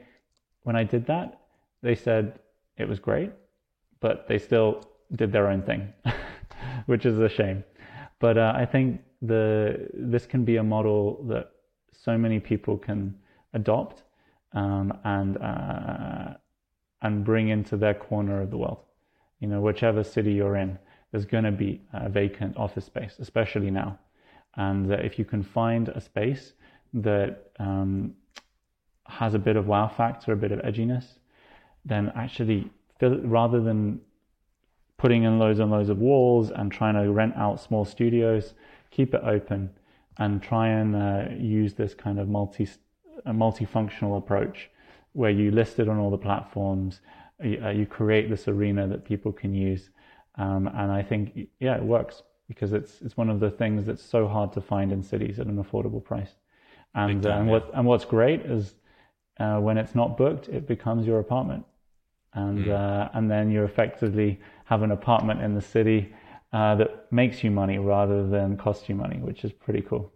when 0.64 0.76
I 0.76 0.84
did 0.84 1.08
that, 1.08 1.42
they 1.82 1.96
said 1.96 2.40
it 2.78 2.88
was 2.88 3.00
great, 3.00 3.32
but 4.00 4.28
they 4.28 4.38
still 4.38 4.84
did 5.16 5.32
their 5.32 5.48
own 5.48 5.64
thing, 5.64 5.92
which 6.86 7.06
is 7.06 7.20
a 7.20 7.30
shame. 7.30 7.64
But 8.22 8.38
uh, 8.38 8.54
I 8.56 8.66
think 8.66 9.02
the 9.22 9.90
this 9.94 10.26
can 10.26 10.46
be 10.46 10.58
a 10.58 10.64
model 10.64 11.24
that 11.28 11.52
so 11.92 12.18
many 12.18 12.40
people 12.40 12.78
can 12.78 13.16
adopt 13.54 14.04
um, 14.54 14.94
and 15.04 15.38
uh, 15.38 16.36
and 17.02 17.26
bring 17.26 17.50
into 17.50 17.76
their 17.78 17.96
corner 17.96 18.42
of 18.42 18.52
the 18.52 18.58
world. 18.58 18.78
You 19.40 19.48
know, 19.48 19.60
whichever 19.60 20.04
city 20.04 20.34
you're 20.34 20.56
in, 20.56 20.78
there's 21.12 21.26
going 21.26 21.44
to 21.46 21.52
be 21.52 21.82
a 21.94 22.10
vacant 22.10 22.56
office 22.58 22.86
space, 22.86 23.16
especially 23.20 23.72
now. 23.72 23.98
And 24.56 24.92
uh, 24.92 24.96
if 24.96 25.18
you 25.18 25.26
can 25.26 25.42
find 25.42 25.90
a 25.90 26.00
space 26.00 26.54
that 26.94 27.52
um, 27.60 28.14
has 29.08 29.34
a 29.34 29.40
bit 29.40 29.56
of 29.56 29.66
wow 29.66 29.88
factor, 29.88 30.34
a 30.34 30.38
bit 30.38 30.52
of 30.52 30.60
edginess, 30.60 31.06
then 31.86 32.12
actually, 32.16 32.70
rather 33.02 33.60
than 33.62 34.00
putting 35.02 35.24
in 35.24 35.40
loads 35.40 35.58
and 35.58 35.72
loads 35.72 35.90
of 35.90 35.98
walls 35.98 36.52
and 36.52 36.72
trying 36.72 36.94
to 36.94 37.12
rent 37.12 37.36
out 37.36 37.60
small 37.60 37.84
studios, 37.84 38.54
keep 38.92 39.16
it 39.16 39.22
open 39.24 39.68
and 40.20 40.44
try 40.44 40.68
and 40.68 40.96
uh, 40.96 41.24
use 41.36 41.74
this 41.74 41.96
kind 41.96 42.20
of 42.20 42.30
multi 42.30 42.70
a 43.26 43.32
multifunctional 43.32 44.16
approach 44.16 44.70
where 45.14 45.32
you 45.32 45.50
list 45.50 45.80
it 45.80 45.90
on 45.90 45.98
all 45.98 46.12
the 46.12 46.18
platforms, 46.18 47.02
you, 47.44 47.60
uh, 47.64 47.70
you 47.70 47.86
create 47.86 48.30
this 48.30 48.48
arena 48.48 48.88
that 48.88 49.04
people 49.04 49.32
can 49.32 49.54
use, 49.56 49.90
um, 50.36 50.68
and 50.68 50.92
I 50.92 51.02
think 51.02 51.48
yeah, 51.60 51.78
it 51.78 51.84
works 51.84 52.22
because 52.48 52.72
it's 52.72 53.02
it's 53.02 53.18
one 53.18 53.30
of 53.30 53.40
the 53.40 53.50
things 53.50 53.88
that's 53.88 54.04
so 54.04 54.28
hard 54.28 54.54
to 54.54 54.62
find 54.62 54.92
in 54.92 55.02
cities 55.02 55.40
at 55.40 55.48
an 55.48 55.64
affordable 55.64 56.04
price. 56.04 56.34
And, 56.94 57.24
time, 57.24 57.32
uh, 57.32 57.40
and 57.40 57.48
what 57.50 57.64
yeah. 57.70 57.80
and 57.80 57.88
what's 57.88 58.06
great 58.06 58.42
is 58.42 58.76
uh, 59.40 59.58
when 59.58 59.80
it's 59.80 59.96
not 59.96 60.16
booked, 60.16 60.48
it 60.48 60.68
becomes 60.68 61.08
your 61.08 61.20
apartment, 61.20 61.66
and 62.34 62.66
mm. 62.66 63.10
and 63.14 63.30
then 63.30 63.52
you 63.52 63.64
effectively 63.64 64.40
have 64.66 64.84
an 64.84 64.92
apartment 64.92 65.42
in 65.42 65.54
the 65.54 65.62
city 65.62 66.14
uh, 66.54 66.76
that 66.76 67.12
makes 67.12 67.44
you 67.44 67.52
money 67.52 67.78
rather 67.78 68.28
than 68.28 68.58
cost 68.58 68.90
you 68.90 68.96
money, 68.96 69.20
which 69.20 69.44
is 69.44 69.52
pretty 69.52 69.82
cool. 69.82 70.12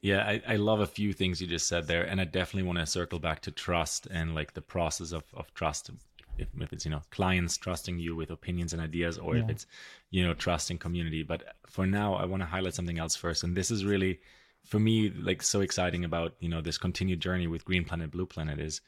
Yeah, 0.00 0.24
I, 0.24 0.42
I 0.46 0.56
love 0.56 0.80
a 0.80 0.86
few 0.86 1.12
things 1.12 1.40
you 1.40 1.46
just 1.46 1.66
said 1.66 1.86
there, 1.86 2.04
and 2.04 2.20
I 2.20 2.24
definitely 2.24 2.66
want 2.66 2.78
to 2.78 2.86
circle 2.86 3.18
back 3.18 3.40
to 3.42 3.50
trust 3.50 4.06
and 4.10 4.34
like 4.34 4.54
the 4.54 4.62
process 4.62 5.12
of, 5.12 5.24
of 5.34 5.52
trust. 5.54 5.90
If, 6.38 6.48
if 6.60 6.72
it's 6.72 6.84
you 6.84 6.90
know 6.90 7.02
clients 7.10 7.56
trusting 7.56 7.98
you 7.98 8.14
with 8.14 8.30
opinions 8.30 8.72
and 8.72 8.80
ideas, 8.80 9.18
or 9.18 9.36
yeah. 9.36 9.44
if 9.44 9.50
it's 9.50 9.66
you 10.10 10.24
know 10.24 10.34
trusting 10.34 10.78
community. 10.78 11.22
But 11.22 11.56
for 11.66 11.86
now, 11.86 12.14
I 12.14 12.26
want 12.26 12.42
to 12.42 12.46
highlight 12.46 12.74
something 12.74 12.98
else 12.98 13.16
first, 13.16 13.42
and 13.42 13.56
this 13.56 13.70
is 13.70 13.84
really 13.84 14.20
for 14.64 14.78
me 14.78 15.10
like 15.10 15.42
so 15.42 15.60
exciting 15.60 16.04
about 16.04 16.34
you 16.38 16.48
know 16.48 16.60
this 16.60 16.78
continued 16.78 17.20
journey 17.20 17.46
with 17.48 17.64
Green 17.64 17.84
Planet, 17.84 18.10
Blue 18.10 18.26
Planet 18.26 18.60
is 18.60 18.80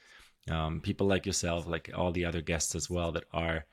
um, 0.48 0.80
people 0.80 1.06
like 1.06 1.26
yourself, 1.26 1.66
like 1.66 1.90
all 1.94 2.12
the 2.12 2.24
other 2.24 2.40
guests 2.40 2.74
as 2.74 2.88
well, 2.88 3.12
that 3.12 3.24
are 3.32 3.66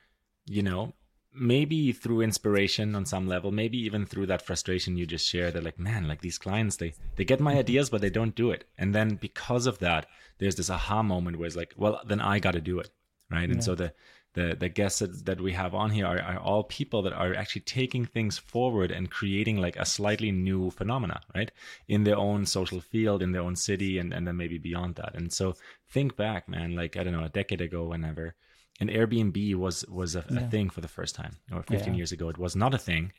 you 0.45 0.63
know 0.63 0.93
maybe 1.39 1.91
through 1.91 2.21
inspiration 2.21 2.95
on 2.95 3.05
some 3.05 3.27
level 3.27 3.51
maybe 3.51 3.77
even 3.77 4.05
through 4.05 4.25
that 4.25 4.41
frustration 4.41 4.97
you 4.97 5.05
just 5.05 5.27
shared 5.27 5.53
that 5.53 5.63
like 5.63 5.77
man 5.77 6.07
like 6.07 6.21
these 6.21 6.37
clients 6.37 6.77
they 6.77 6.93
they 7.15 7.23
get 7.23 7.39
my 7.39 7.55
ideas 7.57 7.89
but 7.89 8.01
they 8.01 8.09
don't 8.09 8.35
do 8.35 8.49
it. 8.51 8.63
And 8.77 8.95
then 8.95 9.15
because 9.15 9.67
of 9.67 9.79
that 9.79 10.07
there's 10.39 10.55
this 10.55 10.69
aha 10.69 11.03
moment 11.03 11.37
where 11.37 11.47
it's 11.47 11.55
like 11.55 11.73
well 11.77 12.01
then 12.05 12.21
i 12.21 12.39
got 12.39 12.51
to 12.51 12.61
do 12.61 12.79
it 12.79 12.89
right? 13.29 13.47
Yeah. 13.47 13.53
and 13.53 13.63
so 13.63 13.75
the 13.75 13.93
the 14.37 14.55
the 14.63 14.69
guests 14.69 14.99
that, 14.99 15.25
that 15.25 15.41
we 15.41 15.51
have 15.53 15.73
on 15.73 15.89
here 15.89 16.05
are, 16.05 16.21
are 16.21 16.39
all 16.39 16.63
people 16.63 17.01
that 17.01 17.13
are 17.13 17.33
actually 17.33 17.65
taking 17.79 18.05
things 18.05 18.37
forward 18.37 18.91
and 18.91 19.09
creating 19.19 19.57
like 19.57 19.77
a 19.77 19.85
slightly 19.85 20.31
new 20.31 20.69
phenomena 20.69 21.19
right 21.35 21.51
in 21.87 22.03
their 22.03 22.17
own 22.17 22.45
social 22.45 22.81
field 22.91 23.21
in 23.21 23.31
their 23.31 23.41
own 23.41 23.55
city 23.55 23.97
and 23.99 24.13
and 24.13 24.27
then 24.27 24.37
maybe 24.37 24.59
beyond 24.59 24.95
that 24.95 25.15
and 25.15 25.33
so 25.33 25.55
think 25.95 26.15
back 26.15 26.47
man 26.47 26.75
like 26.75 26.97
i 26.97 27.03
don't 27.03 27.17
know 27.17 27.23
a 27.23 27.37
decade 27.39 27.61
ago 27.61 27.85
whenever 27.85 28.35
and 28.79 28.89
Airbnb 28.89 29.55
was 29.55 29.85
was 29.87 30.15
a, 30.15 30.23
yeah. 30.29 30.41
a 30.41 30.49
thing 30.49 30.69
for 30.69 30.81
the 30.81 30.87
first 30.87 31.15
time, 31.15 31.37
or 31.51 31.63
15 31.63 31.93
yeah. 31.93 31.97
years 31.97 32.11
ago, 32.11 32.29
it 32.29 32.37
was 32.37 32.55
not 32.55 32.73
a 32.73 32.77
thing. 32.77 33.11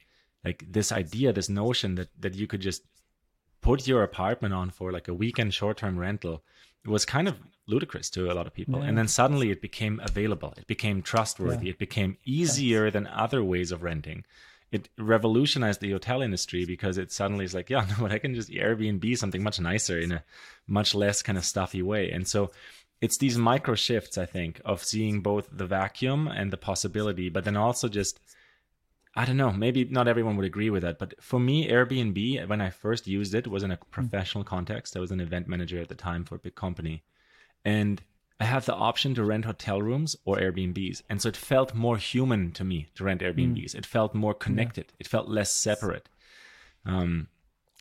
Like 0.44 0.64
this 0.68 0.92
idea, 0.92 1.32
this 1.32 1.48
notion 1.48 1.96
that 1.96 2.10
that 2.20 2.34
you 2.34 2.46
could 2.46 2.60
just 2.60 2.82
put 3.60 3.88
your 3.88 4.02
apartment 4.04 4.54
on 4.54 4.70
for 4.70 4.92
like 4.92 5.08
a 5.08 5.14
weekend 5.14 5.52
short-term 5.52 5.98
rental 5.98 6.44
was 6.86 7.04
kind 7.04 7.28
of 7.28 7.36
ludicrous 7.66 8.10
to 8.10 8.32
a 8.32 8.34
lot 8.34 8.46
of 8.46 8.54
people. 8.54 8.80
Yeah. 8.80 8.86
And 8.86 8.98
then 8.98 9.08
suddenly 9.08 9.50
it 9.50 9.60
became 9.60 10.00
available. 10.02 10.54
It 10.56 10.66
became 10.66 11.02
trustworthy. 11.02 11.68
It 11.68 11.78
became 11.78 12.16
easier 12.24 12.84
yes. 12.84 12.92
than 12.94 13.06
other 13.06 13.44
ways 13.44 13.72
of 13.72 13.82
renting. 13.82 14.24
It 14.70 14.88
revolutionized 14.98 15.80
the 15.80 15.92
hotel 15.92 16.20
industry 16.20 16.64
because 16.64 16.98
it 16.98 17.12
suddenly 17.12 17.44
is 17.44 17.54
like, 17.54 17.70
yeah, 17.70 17.86
no, 17.88 17.96
but 18.00 18.12
I 18.12 18.18
can 18.18 18.34
just 18.34 18.50
Airbnb 18.50 19.16
something 19.16 19.42
much 19.42 19.60
nicer 19.60 19.98
in 19.98 20.12
a 20.12 20.24
much 20.66 20.94
less 20.94 21.22
kind 21.22 21.38
of 21.38 21.44
stuffy 21.44 21.82
way. 21.82 22.10
And 22.10 22.26
so 22.26 22.50
it's 23.00 23.18
these 23.18 23.38
micro 23.38 23.74
shifts, 23.74 24.18
I 24.18 24.26
think, 24.26 24.60
of 24.64 24.82
seeing 24.82 25.20
both 25.20 25.48
the 25.52 25.66
vacuum 25.66 26.26
and 26.26 26.50
the 26.50 26.56
possibility, 26.56 27.28
but 27.28 27.44
then 27.44 27.56
also 27.56 27.88
just 27.88 28.18
I 29.18 29.24
don't 29.24 29.36
know, 29.36 29.50
maybe 29.50 29.84
not 29.84 30.06
everyone 30.06 30.36
would 30.36 30.46
agree 30.46 30.70
with 30.70 30.82
that, 30.84 31.00
but 31.00 31.20
for 31.20 31.40
me, 31.40 31.68
Airbnb, 31.68 32.48
when 32.48 32.60
I 32.60 32.70
first 32.70 33.08
used 33.08 33.34
it, 33.34 33.48
was 33.48 33.64
in 33.64 33.72
a 33.72 33.76
professional 33.76 34.44
context. 34.44 34.96
I 34.96 35.00
was 35.00 35.10
an 35.10 35.18
event 35.20 35.48
manager 35.48 35.80
at 35.80 35.88
the 35.88 35.96
time 35.96 36.24
for 36.24 36.36
a 36.36 36.38
big 36.38 36.54
company. 36.54 37.02
And 37.64 38.00
I 38.38 38.44
had 38.44 38.62
the 38.62 38.76
option 38.76 39.16
to 39.16 39.24
rent 39.24 39.44
hotel 39.44 39.82
rooms 39.82 40.14
or 40.24 40.36
Airbnbs. 40.36 41.02
And 41.10 41.20
so 41.20 41.30
it 41.30 41.36
felt 41.36 41.74
more 41.74 41.96
human 41.96 42.52
to 42.52 42.62
me 42.62 42.86
to 42.94 43.02
rent 43.02 43.20
Airbnbs. 43.20 43.72
Mm. 43.72 43.74
It 43.74 43.86
felt 43.86 44.14
more 44.14 44.34
connected. 44.34 44.86
Yeah. 44.90 44.96
It 45.00 45.08
felt 45.08 45.28
less 45.28 45.50
separate. 45.50 46.08
Um, 46.86 47.26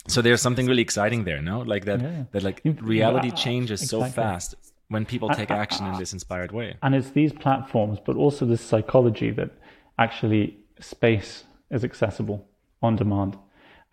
so 0.08 0.24
there's 0.24 0.42
something 0.42 0.66
really 0.66 0.82
exciting 0.82 1.24
there, 1.26 1.44
no? 1.44 1.60
Like 1.60 1.86
that, 1.86 2.02
yeah. 2.02 2.24
that 2.32 2.42
like 2.42 2.62
reality 2.82 3.30
changes 3.30 3.84
exactly. 3.84 4.10
so 4.10 4.12
fast 4.12 4.56
when 4.88 5.06
people 5.06 5.30
take 5.30 5.52
action 5.52 5.86
in 5.86 6.00
this 6.00 6.14
inspired 6.14 6.52
way. 6.52 6.78
And 6.82 6.96
it's 6.96 7.12
these 7.12 7.32
platforms, 7.32 8.00
but 8.04 8.16
also 8.16 8.44
this 8.44 8.62
psychology 8.62 9.30
that 9.30 9.52
actually 10.00 10.58
space 10.80 11.46
is 11.70 11.84
accessible. 11.84 12.48
on 12.82 12.96
demand. 12.96 13.38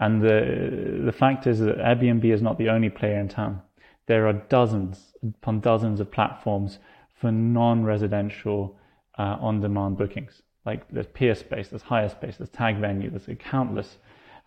And 0.01 0.23
the 0.23 1.03
the 1.05 1.13
fact 1.13 1.47
is 1.47 1.61
that 1.61 1.79
Airbnb 1.79 2.25
is 2.25 2.43
not 2.43 2.59
the 2.59 2.69
only 2.69 2.91
player 2.91 3.19
in 3.19 3.29
town. 3.29 3.63
There 4.07 4.27
are 4.27 4.33
dozens 4.33 5.15
upon 5.23 5.61
dozens 5.61 6.01
of 6.01 6.11
platforms 6.11 6.79
for 7.15 7.33
non-residential 7.33 8.77
uh, 9.19 9.37
on-demand 9.41 9.97
bookings. 9.97 10.43
Like 10.67 10.87
there's 10.91 11.07
Peerspace, 11.07 11.71
there's 11.71 11.85
HireSpace, 11.85 12.39
there's 12.39 12.51
Tag 12.51 12.79
Venue, 12.79 13.11
there's 13.11 13.29
countless 13.39 13.97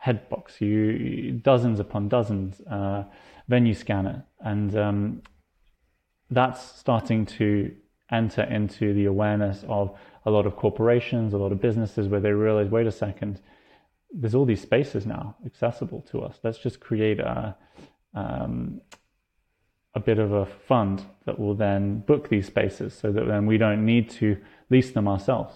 Headbox, 0.06 0.62
you 0.62 1.40
dozens 1.44 1.80
upon 1.80 2.08
dozens, 2.08 2.62
uh, 2.62 3.04
Venue 3.48 3.74
Scanner, 3.74 4.26
and 4.42 4.76
um, 4.78 5.22
that's 6.30 6.62
starting 6.62 7.26
to 7.26 7.74
enter 8.12 8.44
into 8.44 8.94
the 8.94 9.06
awareness 9.06 9.66
of 9.68 9.98
a 10.28 10.30
lot 10.30 10.46
of 10.46 10.58
corporations, 10.58 11.34
a 11.34 11.38
lot 11.38 11.54
of 11.54 11.62
businesses, 11.62 12.10
where 12.10 12.20
they 12.20 12.34
realize, 12.34 12.70
wait 12.70 12.86
a 12.86 12.92
second, 12.92 13.40
there's 14.12 14.36
all 14.36 14.44
these 14.44 14.62
spaces 14.62 15.06
now 15.06 15.38
accessible 15.46 16.02
to 16.12 16.20
us. 16.22 16.38
Let's 16.44 16.60
just 16.60 16.82
create 16.82 17.20
a 17.20 17.56
um, 18.14 18.82
a 19.96 20.00
bit 20.02 20.20
of 20.20 20.32
a 20.34 20.46
fund 20.46 21.04
that 21.26 21.40
will 21.40 21.56
then 21.56 22.00
book 22.02 22.28
these 22.28 22.46
spaces, 22.46 22.94
so 22.94 23.12
that 23.14 23.26
then 23.26 23.46
we 23.46 23.58
don't 23.58 23.86
need 23.86 24.10
to 24.10 24.38
lease 24.70 24.92
them 24.92 25.08
ourselves. 25.08 25.54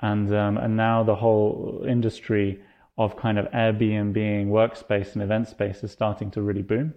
And 0.00 0.34
um, 0.34 0.58
and 0.58 0.76
now 0.76 1.02
the 1.02 1.16
whole 1.16 1.84
industry 1.88 2.60
of 2.98 3.16
kind 3.16 3.38
of 3.38 3.46
Airbnb 3.52 4.48
workspace 4.48 5.14
and 5.14 5.22
event 5.22 5.48
space 5.48 5.82
is 5.82 5.92
starting 5.92 6.30
to 6.32 6.42
really 6.42 6.62
boom. 6.62 6.92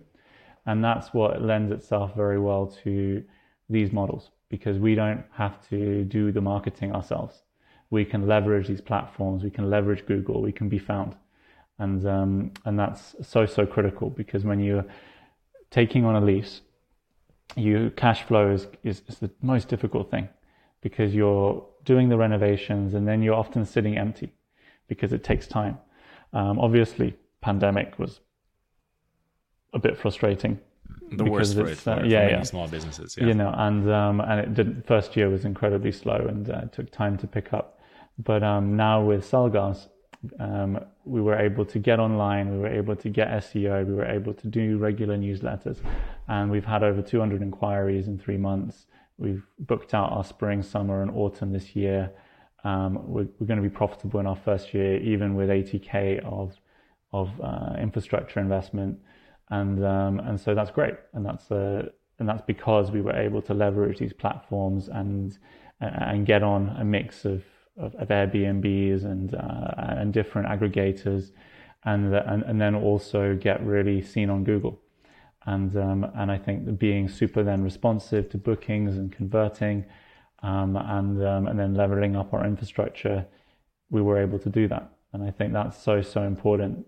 And 0.65 0.83
that's 0.83 1.13
what 1.13 1.41
lends 1.41 1.71
itself 1.71 2.13
very 2.15 2.39
well 2.39 2.67
to 2.83 3.23
these 3.69 3.93
models 3.93 4.31
because 4.49 4.77
we 4.79 4.95
don't 4.95 5.23
have 5.33 5.67
to 5.69 6.03
do 6.05 6.31
the 6.31 6.41
marketing 6.41 6.93
ourselves. 6.93 7.43
We 7.89 8.05
can 8.05 8.27
leverage 8.27 8.67
these 8.67 8.81
platforms, 8.81 9.43
we 9.43 9.49
can 9.49 9.69
leverage 9.69 10.05
Google, 10.05 10.41
we 10.41 10.51
can 10.51 10.69
be 10.69 10.79
found. 10.79 11.15
And, 11.79 12.05
um, 12.07 12.51
and 12.65 12.79
that's 12.79 13.15
so, 13.21 13.45
so 13.45 13.65
critical 13.65 14.09
because 14.09 14.43
when 14.43 14.59
you're 14.59 14.85
taking 15.69 16.05
on 16.05 16.15
a 16.15 16.21
lease, 16.21 16.61
you 17.55 17.91
cash 17.95 18.23
flow 18.23 18.51
is, 18.51 18.67
is, 18.83 19.01
is 19.07 19.19
the 19.19 19.29
most 19.41 19.67
difficult 19.67 20.11
thing 20.11 20.27
because 20.81 21.13
you're 21.13 21.65
doing 21.85 22.09
the 22.09 22.17
renovations 22.17 22.93
and 22.93 23.07
then 23.07 23.21
you're 23.21 23.35
often 23.35 23.65
sitting 23.65 23.97
empty 23.97 24.33
because 24.87 25.13
it 25.13 25.23
takes 25.23 25.47
time. 25.47 25.77
Um, 26.33 26.59
obviously, 26.59 27.15
pandemic 27.41 27.97
was 27.99 28.19
a 29.73 29.79
bit 29.79 29.97
frustrating. 29.97 30.59
The 31.11 31.23
worst 31.23 31.55
for 31.55 31.67
it, 31.67 31.77
for, 31.77 31.91
uh, 31.91 32.03
yeah, 32.03 32.29
yeah. 32.29 32.43
small 32.43 32.67
businesses. 32.67 33.15
Yeah. 33.17 33.27
You 33.27 33.33
know, 33.33 33.53
and 33.55 33.89
um, 33.91 34.21
and 34.21 34.39
it 34.39 34.53
did. 34.53 34.85
First 34.85 35.15
year 35.15 35.29
was 35.29 35.45
incredibly 35.45 35.91
slow 35.91 36.15
and 36.15 36.49
uh, 36.49 36.61
took 36.71 36.91
time 36.91 37.17
to 37.19 37.27
pick 37.27 37.53
up. 37.53 37.79
But 38.19 38.43
um, 38.43 38.75
now 38.75 39.03
with 39.03 39.23
Selgars, 39.23 39.87
um, 40.39 40.79
we 41.05 41.21
were 41.21 41.37
able 41.37 41.65
to 41.65 41.79
get 41.79 41.99
online, 41.99 42.51
we 42.51 42.57
were 42.57 42.67
able 42.67 42.95
to 42.95 43.09
get 43.09 43.29
SEO, 43.29 43.85
we 43.85 43.93
were 43.93 44.05
able 44.05 44.33
to 44.33 44.47
do 44.47 44.77
regular 44.77 45.17
newsletters, 45.17 45.77
and 46.27 46.49
we've 46.49 46.65
had 46.65 46.83
over 46.83 47.01
200 47.01 47.41
inquiries 47.41 48.07
in 48.07 48.17
three 48.17 48.37
months. 48.37 48.87
We've 49.17 49.43
booked 49.59 49.93
out 49.93 50.11
our 50.11 50.23
spring, 50.23 50.63
summer, 50.63 51.01
and 51.01 51.11
autumn 51.11 51.51
this 51.51 51.75
year. 51.75 52.11
Um, 52.63 53.07
we're, 53.07 53.27
we're, 53.39 53.47
going 53.47 53.61
to 53.61 53.67
be 53.67 53.73
profitable 53.73 54.19
in 54.19 54.27
our 54.27 54.35
first 54.35 54.73
year, 54.73 54.97
even 54.97 55.35
with 55.35 55.49
80k 55.49 56.23
of 56.25 56.55
of 57.13 57.29
uh, 57.41 57.73
infrastructure 57.79 58.39
investment, 58.41 58.99
and 59.49 59.83
um, 59.85 60.19
and 60.19 60.39
so 60.39 60.53
that's 60.53 60.71
great, 60.71 60.95
and 61.13 61.25
that's 61.25 61.51
uh, 61.51 61.89
and 62.19 62.27
that's 62.27 62.41
because 62.41 62.91
we 62.91 63.01
were 63.01 63.15
able 63.15 63.41
to 63.43 63.53
leverage 63.53 63.99
these 63.99 64.13
platforms 64.13 64.89
and 64.89 65.37
and 65.79 66.25
get 66.25 66.43
on 66.43 66.69
a 66.79 66.83
mix 66.83 67.25
of 67.25 67.43
of, 67.77 67.95
of 67.95 68.07
Airbnbs 68.07 69.05
and 69.05 69.35
uh, 69.35 69.73
and 69.77 70.13
different 70.13 70.47
aggregators, 70.47 71.31
and, 71.85 72.13
and 72.13 72.43
and 72.43 72.59
then 72.59 72.75
also 72.75 73.35
get 73.35 73.65
really 73.65 74.01
seen 74.01 74.29
on 74.29 74.43
Google, 74.43 74.79
and 75.45 75.75
um, 75.77 76.11
and 76.15 76.31
I 76.31 76.37
think 76.37 76.77
being 76.77 77.07
super 77.07 77.43
then 77.43 77.63
responsive 77.63 78.29
to 78.31 78.37
bookings 78.37 78.97
and 78.97 79.11
converting 79.11 79.85
um, 80.43 80.75
and 80.75 81.23
um, 81.25 81.47
and 81.47 81.57
then 81.57 81.73
leveling 81.73 82.15
up 82.15 82.33
our 82.33 82.45
infrastructure, 82.45 83.25
we 83.89 84.01
were 84.01 84.21
able 84.21 84.39
to 84.39 84.49
do 84.49 84.67
that. 84.67 84.91
And 85.13 85.23
I 85.23 85.31
think 85.31 85.53
that's 85.53 85.81
so 85.81 86.01
so 86.01 86.23
important 86.23 86.85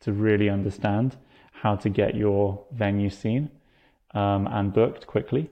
to 0.00 0.12
really 0.12 0.48
understand 0.48 1.16
how 1.62 1.76
to 1.76 1.88
get 1.88 2.14
your 2.14 2.64
venue 2.72 3.08
seen 3.08 3.50
um, 4.12 4.46
and 4.48 4.72
booked 4.72 5.06
quickly, 5.06 5.50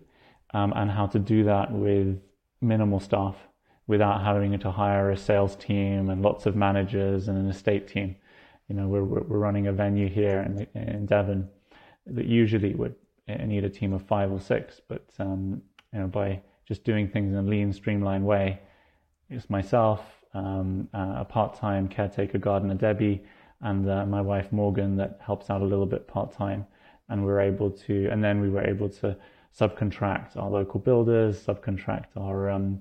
um, 0.53 0.73
and 0.77 0.91
how 0.91 1.07
to 1.07 1.19
do 1.19 1.45
that 1.45 1.73
with 1.73 2.21
minimal 2.61 3.01
staff 3.01 3.37
without 3.87 4.23
having 4.23 4.59
to 4.59 4.71
hire 4.71 5.11
a 5.11 5.17
sales 5.17 5.57
team 5.57 6.11
and 6.11 6.23
lots 6.23 6.47
of 6.47 6.55
managers 6.55 7.29
and 7.29 7.39
an 7.39 7.49
estate 7.49 7.89
team. 7.89 8.17
You 8.69 8.77
know, 8.77 8.89
we're 8.89 9.05
we're 9.05 9.39
running 9.39 9.67
a 9.67 9.73
venue 9.73 10.09
here 10.09 10.41
in 10.41 10.67
in 10.75 11.07
Devon 11.07 11.49
that 12.07 12.27
usually 12.27 12.75
would 12.75 12.95
need 13.29 13.65
a 13.65 13.71
team 13.71 13.93
of 13.93 14.03
five 14.03 14.31
or 14.31 14.41
six, 14.41 14.81
but 14.89 15.07
um, 15.19 15.63
you 15.93 16.01
know 16.01 16.07
by 16.07 16.41
just 16.67 16.85
doing 16.85 17.09
things 17.09 17.33
in 17.33 17.39
a 17.39 17.43
lean, 17.43 17.73
streamlined 17.73 18.25
way. 18.25 18.61
It's 19.29 19.49
myself, 19.49 20.01
um, 20.35 20.89
a 20.93 21.25
part-time 21.25 21.89
caretaker 21.89 22.39
gardener, 22.39 22.75
Debbie, 22.75 23.25
and 23.63 23.89
uh, 23.89 24.05
my 24.07 24.21
wife 24.21 24.53
Morgan 24.53 24.97
that 24.97 25.21
helps 25.25 25.51
out 25.51 25.63
a 25.63 25.65
little 25.65 25.87
bit 25.87 26.07
part-time. 26.07 26.67
And 27.09 27.25
we 27.25 27.33
are 27.33 27.41
able 27.41 27.71
to, 27.71 28.09
and 28.11 28.23
then 28.23 28.41
we 28.41 28.49
were 28.49 28.65
able 28.65 28.89
to 28.89 29.17
subcontract 29.59 30.37
our 30.37 30.49
local 30.49 30.81
builders, 30.81 31.45
subcontract 31.45 32.17
our 32.17 32.51
um, 32.51 32.81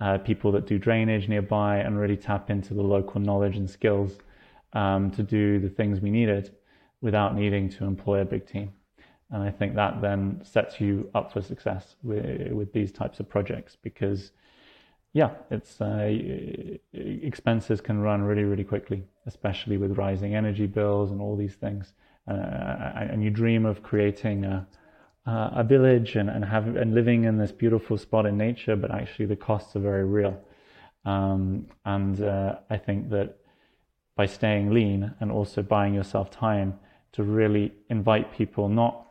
uh, 0.00 0.18
people 0.18 0.52
that 0.52 0.66
do 0.66 0.78
drainage 0.78 1.28
nearby, 1.28 1.78
and 1.78 1.98
really 1.98 2.16
tap 2.16 2.50
into 2.50 2.74
the 2.74 2.82
local 2.82 3.20
knowledge 3.20 3.56
and 3.56 3.70
skills 3.70 4.18
um, 4.74 5.10
to 5.12 5.22
do 5.22 5.58
the 5.58 5.68
things 5.68 6.00
we 6.00 6.10
needed 6.10 6.54
without 7.00 7.34
needing 7.34 7.68
to 7.68 7.84
employ 7.84 8.20
a 8.20 8.24
big 8.24 8.46
team. 8.46 8.72
And 9.30 9.42
I 9.42 9.50
think 9.50 9.74
that 9.74 10.02
then 10.02 10.42
sets 10.44 10.80
you 10.80 11.10
up 11.14 11.32
for 11.32 11.40
success 11.40 11.96
with, 12.02 12.52
with 12.52 12.72
these 12.72 12.92
types 12.92 13.18
of 13.20 13.28
projects 13.28 13.76
because, 13.82 14.32
yeah, 15.12 15.30
it's 15.50 15.80
uh, 15.80 16.10
expenses 16.92 17.80
can 17.80 18.00
run 18.00 18.22
really, 18.22 18.44
really 18.44 18.64
quickly, 18.64 19.04
especially 19.26 19.76
with 19.76 19.98
rising 19.98 20.34
energy 20.34 20.66
bills 20.66 21.10
and 21.10 21.20
all 21.20 21.36
these 21.36 21.54
things. 21.54 21.92
Uh, 22.26 22.32
and 22.32 23.22
you 23.22 23.30
dream 23.30 23.66
of 23.66 23.82
creating 23.82 24.44
a, 24.44 24.66
a 25.26 25.64
village 25.64 26.16
and, 26.16 26.30
and, 26.30 26.44
have, 26.44 26.76
and 26.76 26.94
living 26.94 27.24
in 27.24 27.36
this 27.36 27.52
beautiful 27.52 27.98
spot 27.98 28.24
in 28.24 28.38
nature, 28.38 28.74
but 28.74 28.90
actually 28.90 29.26
the 29.26 29.36
costs 29.36 29.76
are 29.76 29.80
very 29.80 30.04
real. 30.04 30.40
Um, 31.04 31.66
and 31.84 32.22
uh, 32.22 32.56
I 32.70 32.78
think 32.78 33.10
that 33.10 33.36
by 34.16 34.26
staying 34.26 34.72
lean 34.72 35.14
and 35.20 35.30
also 35.30 35.62
buying 35.62 35.94
yourself 35.94 36.30
time 36.30 36.78
to 37.12 37.22
really 37.22 37.72
invite 37.90 38.32
people 38.32 38.68
not 38.68 39.08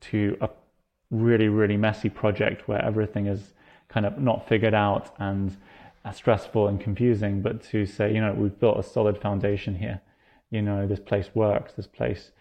to 0.00 0.36
a 0.40 0.48
really, 1.10 1.48
really 1.48 1.76
messy 1.76 2.08
project 2.08 2.68
where 2.68 2.84
everything 2.84 3.26
is 3.26 3.52
kind 3.90 4.06
of 4.06 4.18
not 4.18 4.48
figured 4.48 4.74
out 4.74 5.14
and 5.18 5.56
stressful 6.12 6.68
and 6.68 6.80
confusing, 6.80 7.42
but 7.42 7.62
to 7.62 7.84
say, 7.84 8.14
you 8.14 8.20
know, 8.20 8.32
we've 8.32 8.58
built 8.58 8.78
a 8.78 8.82
solid 8.82 9.18
foundation 9.18 9.74
here. 9.74 10.00
You 10.50 10.62
know, 10.62 10.86
this 10.86 11.00
place 11.00 11.28
works. 11.34 11.74
This 11.74 11.86
place 11.86 12.32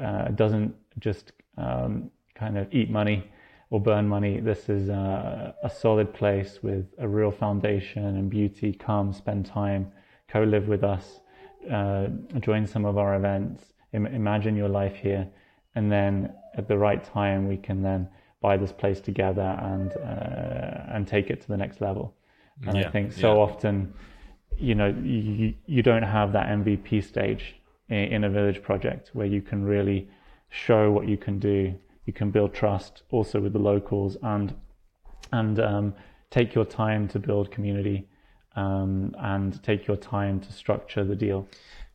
uh, 0.00 0.28
doesn't 0.28 0.74
just 0.98 1.32
um, 1.56 2.10
kind 2.34 2.58
of 2.58 2.72
eat 2.72 2.90
money 2.90 3.30
or 3.70 3.80
burn 3.80 4.08
money. 4.08 4.38
This 4.40 4.68
is 4.68 4.88
a, 4.88 5.54
solid 5.80 6.12
place 6.14 6.60
with 6.62 6.86
a 6.98 7.08
real 7.08 7.30
foundation 7.30 8.04
and 8.04 8.30
beauty. 8.30 8.72
Come, 8.72 9.12
spend 9.12 9.46
time, 9.46 9.90
co-live 10.28 10.68
with 10.68 10.84
us, 10.84 11.20
uh, 11.72 12.06
join 12.40 12.66
some 12.66 12.84
of 12.84 12.98
our 12.98 13.16
events. 13.16 13.64
Im- 13.92 14.06
imagine 14.06 14.56
your 14.56 14.68
life 14.68 14.94
here, 14.94 15.26
and 15.74 15.90
then 15.90 16.32
at 16.54 16.68
the 16.68 16.78
right 16.78 17.02
time 17.02 17.48
we 17.48 17.56
can 17.56 17.82
then 17.82 18.08
buy 18.46 18.56
this 18.56 18.74
place 18.82 19.00
together 19.10 19.50
and 19.72 19.88
uh, 20.12 20.94
and 20.94 21.02
take 21.16 21.26
it 21.32 21.38
to 21.44 21.48
the 21.54 21.60
next 21.64 21.80
level. 21.88 22.06
And 22.66 22.74
yeah, 22.76 22.86
I 22.86 22.90
think 22.94 23.06
so 23.12 23.28
yeah. 23.34 23.46
often, 23.46 23.74
you 24.68 24.74
know, 24.80 24.90
you, 25.02 25.54
you 25.74 25.82
don't 25.90 26.08
have 26.18 26.28
that 26.32 26.46
MVP 26.60 26.90
stage 27.12 27.44
in, 27.88 28.04
in 28.14 28.20
a 28.24 28.30
village 28.30 28.60
project 28.68 29.04
where 29.18 29.30
you 29.34 29.42
can 29.50 29.64
really 29.74 30.00
show 30.64 30.82
what 30.96 31.04
you 31.12 31.18
can 31.26 31.36
do. 31.52 31.58
You 32.06 32.12
can 32.20 32.30
build 32.30 32.50
trust 32.62 33.02
also 33.10 33.36
with 33.44 33.52
the 33.52 33.64
locals 33.72 34.12
and 34.22 34.54
and 35.40 35.58
um, 35.70 35.86
take 36.30 36.54
your 36.54 36.68
time 36.84 37.02
to 37.08 37.18
build 37.18 37.50
community 37.56 37.98
um, 38.54 39.14
and 39.34 39.50
take 39.62 39.86
your 39.88 39.96
time 39.96 40.36
to 40.46 40.50
structure 40.52 41.04
the 41.12 41.18
deal. 41.26 41.40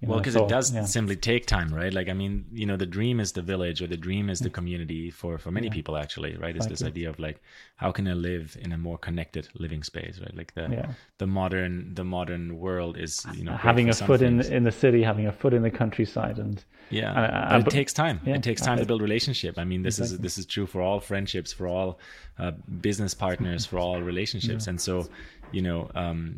Well, 0.09 0.17
because 0.19 0.33
so, 0.33 0.45
it 0.45 0.49
does 0.49 0.73
yeah. 0.73 0.85
simply 0.85 1.15
take 1.15 1.45
time, 1.45 1.69
right? 1.73 1.93
Like, 1.93 2.09
I 2.09 2.13
mean, 2.13 2.45
you 2.51 2.65
know, 2.65 2.75
the 2.75 2.87
dream 2.87 3.19
is 3.19 3.33
the 3.33 3.43
village 3.43 3.81
or 3.83 3.87
the 3.87 3.97
dream 3.97 4.29
is 4.31 4.39
the 4.39 4.49
community 4.49 5.11
for, 5.11 5.37
for 5.37 5.51
many 5.51 5.69
people, 5.69 5.95
actually, 5.95 6.35
right? 6.37 6.55
It's 6.55 6.65
this 6.65 6.81
Exactly. 6.81 7.01
idea 7.01 7.09
of 7.11 7.19
like, 7.19 7.39
how 7.75 7.91
can 7.91 8.07
I 8.07 8.13
live 8.13 8.57
in 8.59 8.71
a 8.71 8.77
more 8.79 8.97
connected 8.97 9.47
living 9.53 9.83
space, 9.83 10.19
right? 10.19 10.35
Like 10.35 10.53
the 10.55 10.67
Yeah. 10.71 10.93
the 11.19 11.27
modern 11.27 11.93
the 11.93 12.03
modern 12.03 12.57
world 12.57 12.97
is, 12.97 13.25
you 13.35 13.43
know, 13.43 13.53
having 13.55 13.89
a 13.89 13.93
foot 13.93 14.21
in 14.23 14.41
things. 14.41 14.49
in 14.49 14.63
the 14.63 14.71
city, 14.71 15.03
having 15.03 15.27
a 15.27 15.31
foot 15.31 15.53
in 15.53 15.61
the 15.61 15.71
countryside, 15.71 16.39
and 16.39 16.63
Yeah, 16.89 17.11
Uh, 17.13 17.49
but 17.51 17.59
it 17.59 17.63
but- 17.65 17.71
takes 17.73 17.93
time. 17.93 18.19
yeah, 18.25 18.35
it 18.35 18.43
takes 18.43 18.61
time 18.61 18.77
to 18.79 18.85
build 18.85 19.01
relationship. 19.01 19.57
I 19.57 19.65
mean, 19.65 19.81
this 19.83 19.99
is 19.99 20.17
this 20.17 20.37
is 20.39 20.45
true 20.47 20.65
for 20.65 20.81
all 20.81 20.99
friendships, 20.99 21.53
for 21.53 21.67
all 21.67 21.99
uh, 22.39 22.51
business 22.81 23.13
partners, 23.13 23.65
for 23.67 23.77
all 23.77 24.01
relationships. 24.01 24.67
And 24.67 24.81
so, 24.81 25.07
you 25.53 25.61
know, 25.61 25.89
um, 25.95 26.35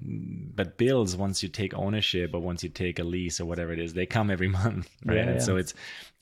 but 0.55 0.77
bills 0.77 1.15
once 1.15 1.43
you 1.43 1.49
take 1.49 1.73
ownership 1.73 2.31
or 2.33 2.39
once 2.39 2.63
you 2.63 2.69
take 2.69 2.99
a 2.99 3.03
lease 3.03 3.39
or 3.39 3.45
whatever 3.45 3.71
it 3.71 3.79
is, 3.79 3.93
they 3.93 4.05
come 4.05 4.29
every 4.29 4.47
month, 4.61 4.89
right? 5.05 5.17
Yeah, 5.17 5.29
and 5.29 5.41
so 5.41 5.57
it's 5.57 5.73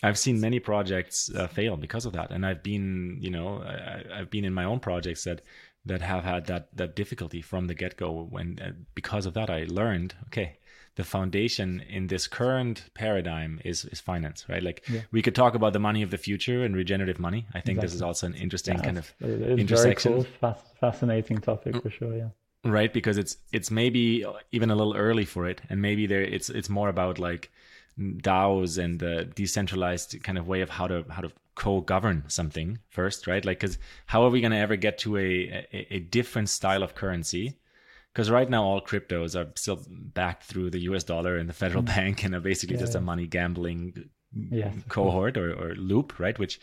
I've 0.03 0.17
seen 0.17 0.39
many 0.39 0.59
projects 0.59 1.29
uh, 1.35 1.47
fail 1.47 1.77
because 1.77 2.05
of 2.05 2.13
that, 2.13 2.31
and 2.31 2.45
I've 2.45 2.63
been, 2.63 3.17
you 3.19 3.29
know, 3.29 3.61
I, 3.63 4.19
I've 4.19 4.29
been 4.29 4.45
in 4.45 4.53
my 4.53 4.63
own 4.63 4.79
projects 4.79 5.23
that 5.23 5.41
that 5.85 6.01
have 6.01 6.23
had 6.23 6.45
that 6.47 6.75
that 6.75 6.95
difficulty 6.95 7.41
from 7.41 7.67
the 7.67 7.73
get 7.73 7.97
go. 7.97 8.27
When 8.29 8.59
uh, 8.61 8.71
because 8.95 9.25
of 9.25 9.33
that, 9.33 9.49
I 9.49 9.65
learned 9.67 10.15
okay. 10.27 10.57
The 10.95 11.05
foundation 11.05 11.79
in 11.89 12.07
this 12.07 12.27
current 12.27 12.89
paradigm 12.93 13.61
is 13.63 13.85
is 13.85 14.01
finance, 14.01 14.45
right? 14.49 14.61
Like 14.61 14.85
we 15.11 15.21
could 15.21 15.33
talk 15.35 15.55
about 15.55 15.71
the 15.71 15.79
money 15.79 16.01
of 16.03 16.11
the 16.11 16.17
future 16.17 16.65
and 16.65 16.75
regenerative 16.75 17.17
money. 17.17 17.47
I 17.53 17.61
think 17.61 17.79
this 17.79 17.93
is 17.93 18.01
also 18.01 18.27
an 18.27 18.33
interesting 18.33 18.77
kind 18.77 18.97
of 18.97 19.13
it 19.21 19.29
is 19.29 19.39
very 19.39 19.61
intersection 19.61 20.13
cool, 20.13 20.25
fas- 20.41 20.73
fascinating 20.81 21.37
topic 21.37 21.81
for 21.81 21.89
sure. 21.89 22.13
Yeah. 22.13 22.29
Right? 22.63 22.93
Because 22.93 23.17
it's 23.17 23.37
it's 23.51 23.71
maybe 23.71 24.25
even 24.51 24.69
a 24.69 24.75
little 24.75 24.95
early 24.95 25.25
for 25.25 25.47
it. 25.47 25.61
And 25.69 25.81
maybe 25.81 26.05
there 26.05 26.21
it's 26.21 26.49
it's 26.49 26.69
more 26.69 26.89
about 26.89 27.19
like 27.19 27.51
DAOs 27.99 28.77
and 28.77 28.99
the 28.99 29.25
decentralized 29.35 30.23
kind 30.23 30.37
of 30.37 30.47
way 30.47 30.61
of 30.61 30.69
how 30.69 30.87
to 30.87 31.05
how 31.09 31.21
to 31.21 31.31
co-govern 31.55 32.23
something 32.27 32.79
first 32.89 33.27
right? 33.27 33.43
Like 33.43 33.59
because 33.59 33.77
how 34.05 34.23
are 34.23 34.29
we 34.29 34.41
going 34.41 34.51
to 34.51 34.57
ever 34.57 34.75
get 34.75 34.97
to 34.99 35.17
a, 35.17 35.67
a 35.73 35.95
a 35.95 35.99
different 35.99 36.49
style 36.49 36.83
of 36.83 36.95
currency? 36.95 37.57
Because 38.13 38.29
right 38.29 38.49
now 38.49 38.63
all 38.63 38.81
cryptos 38.81 39.39
are 39.39 39.49
still 39.55 39.81
backed 39.89 40.43
through 40.43 40.71
the 40.71 40.81
US 40.81 41.03
dollar 41.03 41.37
and 41.37 41.47
the 41.47 41.53
federal 41.53 41.83
mm. 41.83 41.87
bank 41.87 42.23
and 42.25 42.35
are 42.35 42.41
basically 42.41 42.77
just 42.77 42.95
a 42.95 43.01
money 43.01 43.27
gambling 43.27 44.09
cohort 44.89 45.37
or, 45.37 45.53
or 45.53 45.75
loop, 45.75 46.19
right? 46.19 46.37
Which 46.37 46.59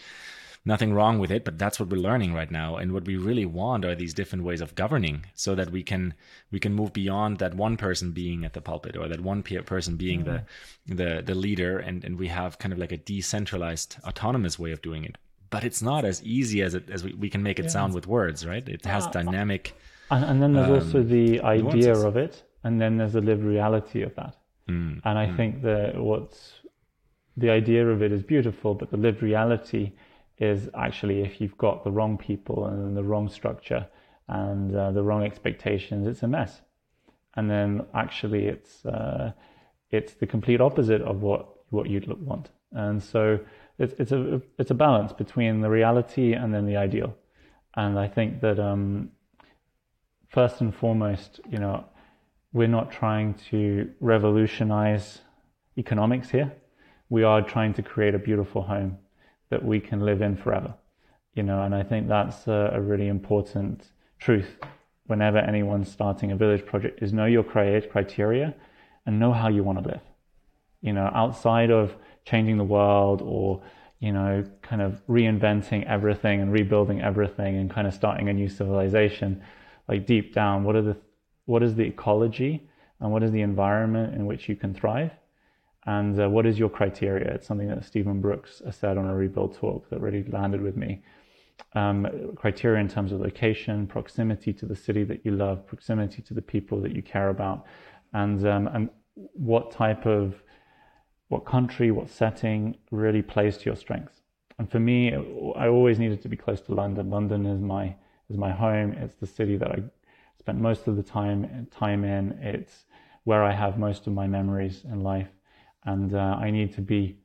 nothing 0.65 0.93
wrong 0.95 1.19
with 1.19 1.31
it, 1.31 1.45
but 1.45 1.59
that's 1.59 1.79
what 1.81 1.89
we're 1.89 1.99
learning 2.01 2.35
right 2.35 2.51
now. 2.51 2.77
And 2.77 2.93
what 2.93 3.05
we 3.07 3.17
really 3.17 3.47
want 3.47 3.85
are 3.85 3.95
these 3.95 4.15
different 4.15 4.45
ways 4.45 4.61
of 4.61 4.75
governing 4.75 5.27
so 5.35 5.55
that 5.55 5.71
we 5.71 5.83
can 5.83 6.15
we 6.51 6.59
can 6.61 6.75
move 6.75 6.93
beyond 6.93 7.39
that 7.39 7.55
one 7.55 7.77
person 7.77 8.13
being 8.13 8.45
at 8.45 8.53
the 8.53 8.61
pulpit 8.61 8.97
or 8.97 9.09
that 9.09 9.21
one 9.21 9.43
pe- 9.43 9.63
person 9.63 9.97
being 9.97 10.25
the 10.25 10.43
the 10.87 11.23
the 11.25 11.35
leader 11.35 11.79
and, 11.79 12.05
and 12.05 12.19
we 12.19 12.29
have 12.29 12.59
kind 12.59 12.73
of 12.73 12.79
like 12.79 12.93
a 12.93 12.99
decentralized 12.99 13.97
autonomous 14.05 14.59
way 14.59 14.73
of 14.73 14.83
doing 14.83 15.05
it. 15.05 15.17
But 15.51 15.65
it's 15.65 15.81
not 15.83 16.05
as 16.05 16.23
easy 16.23 16.63
as 16.63 16.75
it 16.75 16.91
as 16.91 17.03
we, 17.05 17.15
we 17.15 17.31
can 17.31 17.43
make 17.43 17.59
it 17.59 17.71
sound 17.71 17.95
with 17.95 18.07
words, 18.07 18.47
right? 18.47 18.69
It 18.69 18.85
has 18.85 19.07
dynamic 19.09 19.75
And, 20.11 20.25
and 20.25 20.43
then 20.43 20.53
there's 20.55 20.71
also 20.85 21.03
the 21.03 21.41
idea 21.41 21.93
Um, 21.93 22.03
nuances. 22.03 22.05
of 22.05 22.17
it, 22.17 22.43
and 22.65 22.81
then 22.81 22.97
there's 22.99 23.13
the 23.13 23.21
lived 23.21 23.45
reality 23.45 24.03
of 24.03 24.15
that. 24.17 24.35
Mm, 24.69 25.01
And 25.05 25.19
I 25.19 25.27
think 25.37 25.63
that 25.63 25.97
what's 25.97 26.41
the 27.37 27.51
idea 27.51 27.87
of 27.89 28.03
it 28.03 28.13
is 28.13 28.23
beautiful, 28.23 28.75
but 28.75 28.91
the 28.91 28.97
lived 28.97 29.23
reality 29.23 29.93
is 30.39 30.69
actually 30.75 31.21
if 31.21 31.41
you've 31.41 31.59
got 31.59 31.85
the 31.85 31.91
wrong 31.91 32.17
people 32.17 32.67
and 32.67 32.97
the 32.97 33.03
wrong 33.03 33.29
structure 33.29 33.87
and 34.29 34.75
uh, 34.75 34.91
the 34.93 35.03
wrong 35.03 35.25
expectations, 35.25 36.07
it's 36.07 36.23
a 36.23 36.29
mess. 36.29 36.61
And 37.35 37.51
then 37.51 37.87
actually, 37.95 38.47
it's 38.47 38.85
uh, 38.85 39.33
it's 39.91 40.15
the 40.15 40.27
complete 40.27 40.61
opposite 40.61 41.03
of 41.03 41.23
what 41.23 41.49
what 41.71 41.89
you'd 41.89 42.07
want. 42.25 42.51
And 42.73 43.03
so 43.03 43.39
it's 43.79 43.95
it's 43.99 44.13
a 44.13 44.41
it's 44.59 44.71
a 44.71 44.75
balance 44.75 45.13
between 45.13 45.61
the 45.61 45.71
reality 45.71 46.33
and 46.33 46.53
then 46.53 46.67
the 46.67 46.77
ideal. 46.77 47.15
And 47.75 47.99
I 47.99 48.09
think 48.09 48.41
that 48.41 48.59
um, 48.59 49.11
first 50.29 50.61
and 50.61 50.75
foremost, 50.75 51.41
you 51.49 51.59
know, 51.59 51.85
we're 52.53 52.69
not 52.69 52.91
trying 52.91 53.35
to 53.51 53.91
revolutionize 54.01 55.21
economics 55.77 56.31
here. 56.31 56.53
We 57.09 57.23
are 57.23 57.41
trying 57.41 57.75
to 57.75 57.83
create 57.83 58.15
a 58.15 58.19
beautiful 58.19 58.63
home 58.63 58.99
that 59.51 59.65
we 59.65 59.81
can 59.81 60.01
live 60.01 60.23
in 60.23 60.37
forever. 60.37 60.75
You 61.35 61.43
know, 61.43 61.63
and 61.63 61.75
I 61.75 61.83
think 61.83 62.09
that's 62.09 62.47
a, 62.49 62.73
a 62.75 62.81
really 62.81 63.09
important 63.09 63.85
truth 64.19 64.59
whenever 65.07 65.39
anyone's 65.39 65.91
starting 65.91 66.33
a 66.33 66.37
village 66.37 66.65
project 66.67 67.03
is 67.03 67.13
know 67.13 67.25
your 67.25 67.43
cri- 67.43 67.81
criteria 67.91 68.55
and 69.07 69.19
know 69.19 69.33
how 69.33 69.49
you 69.49 69.63
want 69.63 69.83
to 69.83 69.89
live. 69.89 70.01
You 70.83 70.93
know, 70.93 71.11
outside 71.15 71.71
of 71.71 71.97
changing 72.25 72.59
the 72.59 72.65
world 72.65 73.23
or, 73.25 73.63
you 74.01 74.13
know, 74.13 74.45
kind 74.63 74.83
of 74.83 75.01
reinventing 75.09 75.87
everything 75.87 76.41
and 76.41 76.53
rebuilding 76.53 77.01
everything 77.01 77.57
and 77.57 77.71
kind 77.71 77.87
of 77.87 77.95
starting 77.95 78.29
a 78.29 78.33
new 78.33 78.49
civilization, 78.49 79.43
like 79.89 80.07
deep 80.07 80.35
down, 80.35 80.63
what 80.63 80.77
are 80.77 80.83
the 80.83 80.97
what 81.47 81.63
is 81.63 81.75
the 81.75 81.85
ecology 81.85 82.69
and 83.01 83.11
what 83.11 83.23
is 83.23 83.33
the 83.33 83.41
environment 83.41 84.15
in 84.15 84.27
which 84.27 84.49
you 84.49 84.55
can 84.55 84.75
thrive? 84.75 85.11
And 85.89 86.21
uh, 86.21 86.29
what 86.29 86.45
is 86.45 86.59
your 86.59 86.69
criteria? 86.69 87.33
It's 87.33 87.47
something 87.47 87.69
that 87.69 87.83
Stephen 87.83 88.21
Brooks 88.21 88.61
said 88.71 88.99
on 88.99 89.07
a 89.07 89.15
rebuild 89.15 89.57
talk 89.57 89.89
that 89.89 90.03
really 90.03 90.23
landed 90.25 90.61
with 90.61 90.77
me. 90.77 91.01
Um, 91.73 92.35
criteria 92.37 92.79
in 92.79 92.89
terms 92.89 93.11
of 93.11 93.21
location, 93.21 93.87
proximity 93.87 94.53
to 94.53 94.67
the 94.67 94.77
city 94.77 95.03
that 95.05 95.25
you 95.25 95.31
love, 95.31 95.67
proximity 95.67 96.21
to 96.21 96.35
the 96.35 96.43
people 96.43 96.79
that 96.83 96.95
you 96.95 97.01
care 97.01 97.31
about, 97.31 97.65
and 98.13 98.47
um, 98.47 98.67
and 98.69 98.91
what 99.33 99.71
type 99.71 100.05
of 100.05 100.43
what 101.29 101.47
country, 101.47 101.91
what 101.91 102.11
setting 102.11 102.77
really 102.91 103.23
plays 103.23 103.57
to 103.57 103.65
your 103.65 103.77
strengths. 103.77 104.21
And 104.59 104.71
for 104.71 104.81
me, 104.81 105.15
I 105.57 105.69
always 105.69 105.99
needed 105.99 106.21
to 106.21 106.29
be 106.29 106.37
close 106.37 106.61
to 106.63 106.75
London. 106.75 107.09
London 107.09 107.47
is 107.47 107.63
my 107.63 107.97
is 108.29 108.37
my 108.37 108.51
home. 108.51 108.93
It's 108.93 109.15
the 109.15 109.27
city 109.27 109.57
that 109.57 109.71
I 109.73 109.83
spent 110.39 110.59
most 110.61 110.87
of 110.87 110.97
the 110.97 111.03
time 111.03 111.67
time 111.71 112.05
in. 112.05 112.39
It's 112.43 112.85
where 113.25 113.43
I 113.43 113.53
have 113.53 113.79
most 113.79 114.07
of 114.07 114.13
my 114.13 114.27
memories 114.27 114.85
in 114.85 115.03
life, 115.03 115.29
and 115.85 116.15
uh, 116.15 116.37
I 116.41 116.51
need 116.51 116.75
to 116.75 116.81
be 116.81 117.17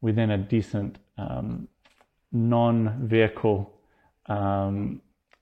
within 0.00 0.30
a 0.30 0.38
decent 0.38 0.98
um, 1.18 1.68
non-vehicle 2.32 3.72
um, 4.26 5.00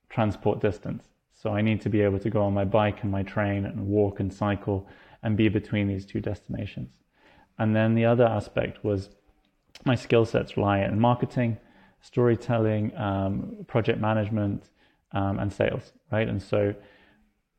transport 0.08 0.60
distance. 0.60 1.04
So 1.34 1.50
I 1.50 1.60
need 1.60 1.80
to 1.82 1.88
be 1.88 2.00
able 2.00 2.18
to 2.20 2.30
go 2.30 2.42
on 2.42 2.54
my 2.54 2.64
bike 2.64 3.02
and 3.02 3.10
my 3.10 3.22
train 3.22 3.66
and 3.66 3.86
walk 3.86 4.20
and 4.20 4.32
cycle 4.32 4.88
and 5.22 5.36
be 5.36 5.48
between 5.48 5.88
these 5.88 6.06
two 6.06 6.20
destinations. 6.20 6.90
And 7.58 7.74
then 7.74 7.94
the 7.94 8.04
other 8.04 8.24
aspect 8.24 8.84
was 8.84 9.10
my 9.84 9.94
skill 9.94 10.24
sets 10.24 10.56
lie 10.56 10.80
in 10.80 10.98
marketing, 10.98 11.58
storytelling, 12.00 12.96
um, 12.96 13.56
project 13.66 14.00
management, 14.00 14.70
um, 15.12 15.38
and 15.38 15.52
sales, 15.52 15.92
right? 16.10 16.28
And 16.28 16.42
so 16.42 16.74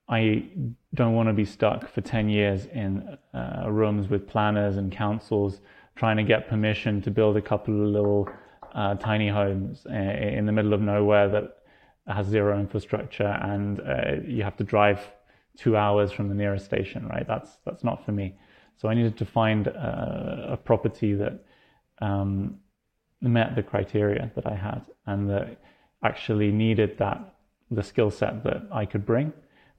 I 0.07 0.49
don't 0.93 1.13
want 1.13 1.29
to 1.29 1.33
be 1.33 1.45
stuck 1.45 1.89
for 1.89 2.01
10 2.01 2.29
years 2.29 2.67
in 2.67 3.17
uh, 3.33 3.65
rooms 3.67 4.07
with 4.07 4.27
planners 4.27 4.77
and 4.77 4.91
councils 4.91 5.61
trying 5.95 6.17
to 6.17 6.23
get 6.23 6.47
permission 6.47 7.01
to 7.01 7.11
build 7.11 7.37
a 7.37 7.41
couple 7.41 7.73
of 7.73 7.89
little 7.89 8.29
uh, 8.73 8.95
tiny 8.95 9.29
homes 9.29 9.85
uh, 9.89 9.93
in 9.93 10.45
the 10.45 10.51
middle 10.51 10.73
of 10.73 10.81
nowhere 10.81 11.29
that 11.29 11.57
has 12.07 12.27
zero 12.27 12.59
infrastructure 12.59 13.39
and 13.41 13.79
uh, 13.79 14.21
you 14.27 14.43
have 14.43 14.55
to 14.57 14.63
drive 14.63 14.99
two 15.57 15.75
hours 15.75 16.11
from 16.11 16.27
the 16.27 16.35
nearest 16.35 16.65
station, 16.65 17.07
right? 17.07 17.25
That's, 17.25 17.57
that's 17.65 17.83
not 17.83 18.05
for 18.05 18.11
me. 18.11 18.35
So 18.77 18.89
I 18.89 18.93
needed 18.93 19.17
to 19.17 19.25
find 19.25 19.69
uh, 19.69 19.71
a 20.49 20.57
property 20.57 21.13
that 21.15 21.43
um, 22.01 22.59
met 23.21 23.55
the 23.55 23.63
criteria 23.63 24.31
that 24.35 24.45
I 24.45 24.55
had 24.55 24.81
and 25.07 25.29
that 25.29 25.57
actually 26.03 26.51
needed 26.51 26.97
that 26.99 27.35
the 27.71 27.81
skill 27.81 28.11
set 28.11 28.43
that 28.43 28.67
I 28.71 28.85
could 28.85 29.05
bring 29.05 29.33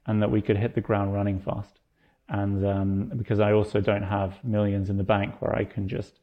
and 0.07 0.21
that 0.21 0.31
we 0.31 0.41
could 0.41 0.57
hit 0.57 0.73
the 0.75 0.81
ground 0.81 1.13
running 1.13 1.39
fast. 1.39 1.79
And 2.29 2.65
um, 2.65 3.11
because 3.15 3.39
I 3.39 3.51
also 3.53 3.79
don't 3.79 4.03
have 4.03 4.43
millions 4.43 4.89
in 4.89 4.97
the 4.97 5.03
bank 5.03 5.41
where 5.41 5.55
I 5.55 5.63
can 5.63 5.87
just 5.87 6.19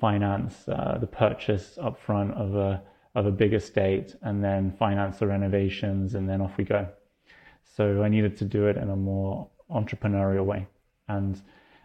finance 0.00 0.68
uh, 0.68 0.98
the 1.00 1.06
purchase 1.06 1.78
upfront 1.80 2.32
of 2.34 2.54
a 2.56 2.82
of 3.14 3.26
a 3.26 3.30
big 3.30 3.52
estate 3.52 4.14
and 4.22 4.42
then 4.42 4.72
finance 4.78 5.18
the 5.18 5.26
renovations 5.26 6.14
and 6.14 6.26
then 6.28 6.40
off 6.40 6.56
we 6.56 6.64
go. 6.64 6.88
So 7.76 8.02
I 8.02 8.08
needed 8.08 8.36
to 8.38 8.44
do 8.44 8.66
it 8.68 8.76
in 8.78 8.88
a 8.88 8.96
more 8.96 9.48
entrepreneurial 9.70 10.44
way, 10.44 10.66
and 11.08 11.40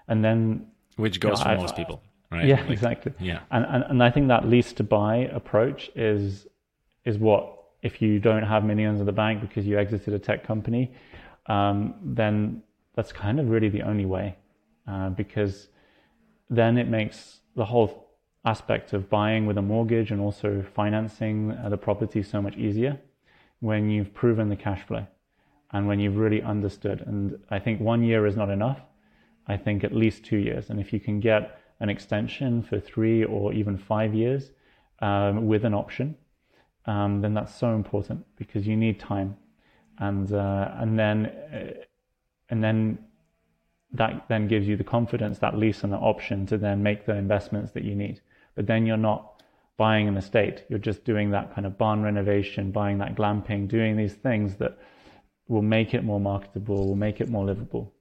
and 0.07 0.23
then 0.23 0.67
which 0.95 1.19
goes 1.19 1.39
Yeah, 1.39 1.43
for 1.45 1.49
I- 1.51 1.57
most 1.57 1.75
people, 1.75 2.01
right? 2.31 2.45
yeah, 2.45 2.61
Like, 2.61 2.69
exactly. 2.71 3.13
Yeah. 3.19 3.39
And, 3.51 3.65
and 3.65 3.83
and 3.89 4.03
I 4.03 4.09
think 4.11 4.27
that 4.29 4.47
lease 4.47 4.71
to 4.73 4.83
buy 4.83 5.15
approach 5.41 5.89
is 5.95 6.47
is 7.05 7.17
what 7.17 7.53
if 7.81 8.01
you 8.01 8.19
don't 8.19 8.43
have 8.43 8.63
millions 8.65 8.99
in 8.99 9.05
the 9.05 9.11
bank 9.11 9.41
because 9.41 9.65
you 9.67 9.77
exited 9.77 10.13
a 10.13 10.19
tech 10.19 10.45
company, 10.45 10.91
um, 11.47 11.95
then 12.03 12.63
that's 12.95 13.11
kind 13.11 13.39
of 13.39 13.49
really 13.49 13.69
the 13.69 13.81
only 13.81 14.05
way, 14.05 14.35
uh, 14.87 15.09
because 15.09 15.69
then 16.49 16.77
it 16.77 16.87
makes 16.87 17.41
the 17.55 17.65
whole 17.65 18.07
aspect 18.45 18.93
of 18.93 19.09
buying 19.09 19.45
with 19.45 19.57
a 19.57 19.61
mortgage 19.61 20.11
and 20.11 20.21
also 20.21 20.63
financing 20.73 21.51
uh, 21.51 21.69
the 21.69 21.77
property 21.77 22.23
so 22.23 22.41
much 22.41 22.55
easier 22.55 22.97
when 23.59 23.89
you've 23.89 24.13
proven 24.13 24.49
the 24.49 24.55
cash 24.55 24.81
flow 24.87 25.05
and 25.71 25.87
when 25.87 25.99
you've 25.99 26.17
really 26.17 26.41
understood. 26.41 27.03
And 27.05 27.37
I 27.49 27.59
think 27.59 27.81
one 27.81 28.03
year 28.03 28.25
is 28.25 28.35
not 28.35 28.49
enough. 28.49 28.79
I 29.47 29.57
think 29.57 29.83
at 29.83 29.93
least 29.93 30.23
two 30.23 30.37
years. 30.37 30.69
And 30.69 30.79
if 30.79 30.93
you 30.93 30.99
can 30.99 31.19
get 31.19 31.59
an 31.79 31.89
extension 31.89 32.61
for 32.61 32.79
three 32.79 33.23
or 33.23 33.53
even 33.53 33.77
five 33.77 34.13
years 34.13 34.51
um, 34.99 35.47
with 35.47 35.65
an 35.65 35.73
option, 35.73 36.15
um, 36.85 37.21
then 37.21 37.33
that's 37.33 37.53
so 37.53 37.73
important 37.75 38.25
because 38.37 38.65
you 38.65 38.77
need 38.77 38.99
time, 38.99 39.35
and 39.99 40.31
uh, 40.31 40.71
and 40.75 40.97
then 40.97 41.25
uh, 41.25 41.83
and 42.49 42.63
then 42.63 42.99
that 43.93 44.25
then 44.27 44.47
gives 44.47 44.67
you 44.67 44.75
the 44.75 44.83
confidence, 44.83 45.39
that 45.39 45.57
lease 45.57 45.83
and 45.83 45.93
the 45.93 45.97
option 45.97 46.45
to 46.47 46.57
then 46.57 46.83
make 46.83 47.05
the 47.05 47.15
investments 47.15 47.71
that 47.71 47.83
you 47.83 47.95
need. 47.95 48.21
But 48.55 48.67
then 48.67 48.85
you're 48.85 48.97
not 48.97 49.41
buying 49.77 50.07
an 50.07 50.17
estate; 50.17 50.63
you're 50.69 50.79
just 50.79 51.03
doing 51.03 51.31
that 51.31 51.53
kind 51.53 51.65
of 51.65 51.77
barn 51.77 52.03
renovation, 52.03 52.71
buying 52.71 52.97
that 52.99 53.15
glamping, 53.15 53.67
doing 53.67 53.95
these 53.95 54.13
things 54.13 54.55
that 54.55 54.77
will 55.47 55.61
make 55.61 55.93
it 55.93 56.03
more 56.03 56.19
marketable, 56.19 56.87
will 56.87 56.95
make 56.95 57.21
it 57.21 57.29
more 57.29 57.45
livable. 57.45 57.93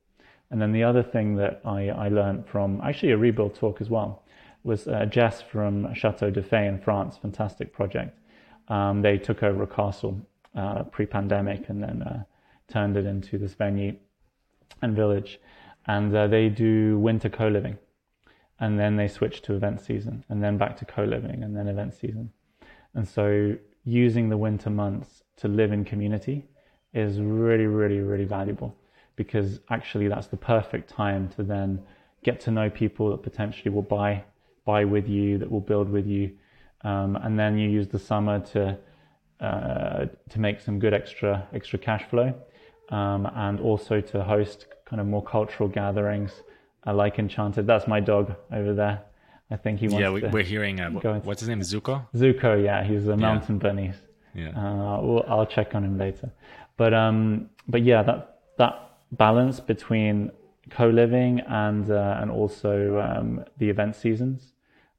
And 0.50 0.60
then 0.60 0.72
the 0.72 0.84
other 0.84 1.02
thing 1.02 1.36
that 1.36 1.60
I, 1.64 1.88
I 1.88 2.08
learned 2.08 2.46
from 2.46 2.80
actually 2.82 3.12
a 3.12 3.16
rebuild 3.16 3.54
talk 3.54 3.80
as 3.80 3.90
well 3.90 4.22
was 4.62 4.88
uh, 4.88 5.06
Jess 5.06 5.42
from 5.42 5.92
Chateau 5.94 6.30
de 6.30 6.42
Fay 6.42 6.66
in 6.66 6.78
France, 6.80 7.16
fantastic 7.16 7.72
project. 7.72 8.18
Um, 8.68 9.02
they 9.02 9.16
took 9.16 9.42
over 9.42 9.62
a 9.62 9.66
castle 9.66 10.20
uh, 10.56 10.82
pre-pandemic 10.84 11.68
and 11.68 11.82
then 11.82 12.02
uh, 12.02 12.22
turned 12.68 12.96
it 12.96 13.06
into 13.06 13.38
this 13.38 13.54
venue 13.54 13.96
and 14.82 14.96
village. 14.96 15.40
And 15.86 16.14
uh, 16.16 16.26
they 16.26 16.48
do 16.48 16.98
winter 16.98 17.28
co-living, 17.28 17.78
and 18.58 18.78
then 18.78 18.96
they 18.96 19.06
switch 19.06 19.42
to 19.42 19.54
event 19.54 19.80
season, 19.80 20.24
and 20.28 20.42
then 20.42 20.58
back 20.58 20.76
to 20.78 20.84
co-living, 20.84 21.44
and 21.44 21.56
then 21.56 21.68
event 21.68 21.94
season. 21.94 22.30
And 22.94 23.06
so 23.06 23.56
using 23.84 24.28
the 24.28 24.36
winter 24.36 24.70
months 24.70 25.22
to 25.36 25.48
live 25.48 25.70
in 25.70 25.84
community 25.84 26.48
is 26.92 27.20
really, 27.20 27.66
really, 27.66 28.00
really 28.00 28.24
valuable 28.24 28.74
because 29.14 29.60
actually 29.70 30.08
that's 30.08 30.26
the 30.26 30.36
perfect 30.36 30.90
time 30.90 31.28
to 31.36 31.42
then 31.42 31.82
get 32.22 32.40
to 32.40 32.50
know 32.50 32.68
people 32.68 33.10
that 33.10 33.22
potentially 33.22 33.70
will 33.70 33.82
buy 33.82 34.22
buy 34.64 34.84
with 34.84 35.08
you, 35.08 35.38
that 35.38 35.48
will 35.48 35.60
build 35.60 35.88
with 35.88 36.06
you, 36.06 36.32
um, 36.82 37.14
and 37.16 37.38
then 37.38 37.56
you 37.56 37.68
use 37.68 37.86
the 37.86 37.98
summer 37.98 38.40
to 38.40 38.76
uh, 39.40 40.06
to 40.30 40.40
make 40.40 40.60
some 40.60 40.78
good 40.78 40.94
extra 40.94 41.46
extra 41.52 41.78
cash 41.78 42.04
flow, 42.10 42.34
um, 42.90 43.26
and 43.34 43.60
also 43.60 44.00
to 44.00 44.22
host 44.22 44.66
kind 44.84 45.00
of 45.00 45.06
more 45.06 45.22
cultural 45.22 45.68
gatherings. 45.68 46.32
I 46.84 46.92
like 46.92 47.18
Enchanted. 47.18 47.66
That's 47.66 47.86
my 47.88 48.00
dog 48.00 48.34
over 48.52 48.72
there. 48.72 49.02
I 49.50 49.56
think 49.56 49.80
he 49.80 49.88
wants. 49.88 50.00
Yeah, 50.00 50.10
we, 50.10 50.20
to 50.20 50.28
we're 50.28 50.42
hearing. 50.42 50.80
Uh, 50.80 51.20
what's 51.20 51.40
his 51.40 51.48
name? 51.48 51.60
Zuko. 51.60 52.06
Zuko. 52.14 52.62
Yeah, 52.62 52.82
he's 52.84 53.06
a 53.06 53.16
mountain 53.16 53.56
yeah. 53.56 53.62
bunny. 53.62 53.92
Yeah. 54.34 54.48
Uh, 54.50 55.00
well, 55.02 55.24
I'll 55.28 55.46
check 55.46 55.74
on 55.74 55.84
him 55.84 55.98
later. 55.98 56.30
But 56.76 56.92
um, 56.94 57.50
but 57.68 57.82
yeah, 57.82 58.02
that 58.02 58.40
that 58.58 58.98
balance 59.12 59.60
between 59.60 60.30
co-living 60.70 61.40
and 61.40 61.90
uh, 61.90 62.18
and 62.20 62.30
also 62.30 63.00
um, 63.00 63.44
the 63.58 63.70
event 63.70 63.96
seasons, 63.96 64.52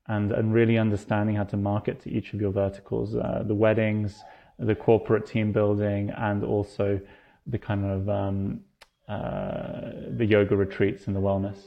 and 0.08 0.32
and 0.32 0.54
really 0.54 0.78
understanding 0.78 1.36
how 1.36 1.43
to 1.43 1.58
market 1.58 2.02
to 2.02 2.10
each 2.10 2.34
of 2.34 2.41
your 2.41 2.52
verticals, 2.52 3.15
uh, 3.15 3.43
the 3.46 3.56
weddings, 3.56 4.24
the 4.60 4.76
corporate 4.76 5.26
team 5.26 5.52
building, 5.52 6.12
and 6.17 6.43
also 6.43 7.00
the 7.46 7.58
kind 7.58 7.86
of 7.86 8.10
um, 8.10 8.60
uh, 9.08 9.91
the 10.10 10.26
yoga 10.26 10.56
retreats 10.56 11.08
and 11.08 11.15
the 11.15 11.20
wellness. 11.20 11.58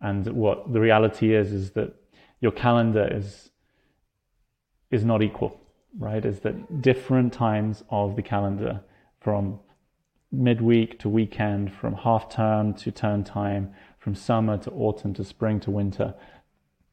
And 0.00 0.26
what 0.28 0.72
the 0.72 0.80
reality 0.80 1.34
is 1.34 1.52
is 1.52 1.70
that 1.72 1.94
your 2.40 2.52
calendar 2.52 3.08
is 3.10 3.50
is 4.90 5.04
not 5.04 5.22
equal, 5.22 5.60
right? 5.98 6.24
Is 6.24 6.40
that 6.40 6.82
different 6.82 7.32
times 7.32 7.84
of 7.90 8.16
the 8.16 8.22
calendar 8.22 8.80
from 9.20 9.60
midweek 10.32 10.98
to 11.00 11.08
weekend, 11.08 11.72
from 11.72 11.94
half 11.94 12.28
term 12.30 12.72
to 12.74 12.90
term 12.90 13.24
time, 13.24 13.74
from 13.98 14.14
summer 14.14 14.56
to 14.58 14.70
autumn 14.70 15.12
to 15.14 15.24
spring 15.24 15.60
to 15.60 15.70
winter, 15.70 16.14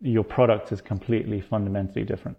your 0.02 0.24
product 0.24 0.72
is 0.72 0.82
completely 0.82 1.42
fundamentally 1.42 2.04
different. 2.04 2.38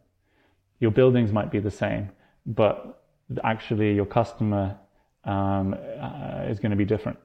Your 0.81 0.91
buildings 0.91 1.33
might 1.33 1.51
be 1.51 1.59
the 1.59 1.71
same, 1.71 2.11
but 2.47 3.03
actually 3.43 3.95
your 3.95 4.07
customer 4.07 4.77
um, 5.25 5.75
uh, 5.75 6.45
is 6.49 6.59
going 6.59 6.71
to 6.71 6.77
be 6.77 6.85
different. 6.85 7.19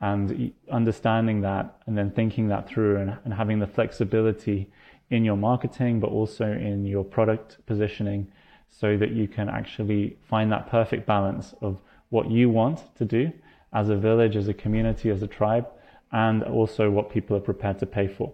And 0.00 0.52
understanding 0.70 1.40
that 1.40 1.78
and 1.86 1.96
then 1.96 2.10
thinking 2.10 2.48
that 2.48 2.68
through 2.68 2.98
and, 2.98 3.16
and 3.24 3.34
having 3.34 3.58
the 3.58 3.66
flexibility 3.66 4.70
in 5.10 5.24
your 5.24 5.36
marketing, 5.36 6.00
but 6.00 6.10
also 6.10 6.44
in 6.44 6.84
your 6.84 7.04
product 7.04 7.58
positioning 7.66 8.30
so 8.68 8.96
that 8.96 9.10
you 9.10 9.26
can 9.26 9.48
actually 9.48 10.16
find 10.28 10.52
that 10.52 10.68
perfect 10.68 11.06
balance 11.06 11.54
of 11.60 11.80
what 12.10 12.30
you 12.30 12.50
want 12.50 12.94
to 12.96 13.04
do 13.04 13.32
as 13.72 13.88
a 13.88 13.96
village, 13.96 14.36
as 14.36 14.48
a 14.48 14.54
community, 14.54 15.10
as 15.10 15.22
a 15.22 15.26
tribe, 15.26 15.66
and 16.12 16.42
also 16.42 16.90
what 16.90 17.10
people 17.10 17.36
are 17.36 17.40
prepared 17.40 17.78
to 17.78 17.86
pay 17.86 18.06
for. 18.06 18.32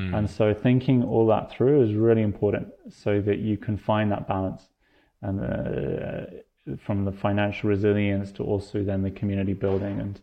Mm. 0.00 0.16
And 0.16 0.30
so 0.30 0.54
thinking 0.54 1.02
all 1.04 1.26
that 1.26 1.50
through 1.50 1.82
is 1.82 1.94
really 1.94 2.22
important 2.22 2.68
so 2.88 3.20
that 3.20 3.38
you 3.38 3.56
can 3.56 3.76
find 3.76 4.10
that 4.12 4.26
balance 4.26 4.62
and 5.22 5.40
uh, 5.40 6.76
from 6.78 7.04
the 7.04 7.12
financial 7.12 7.68
resilience 7.68 8.32
to 8.32 8.42
also 8.42 8.82
then 8.82 9.02
the 9.02 9.10
community 9.10 9.52
building. 9.52 10.00
And 10.00 10.20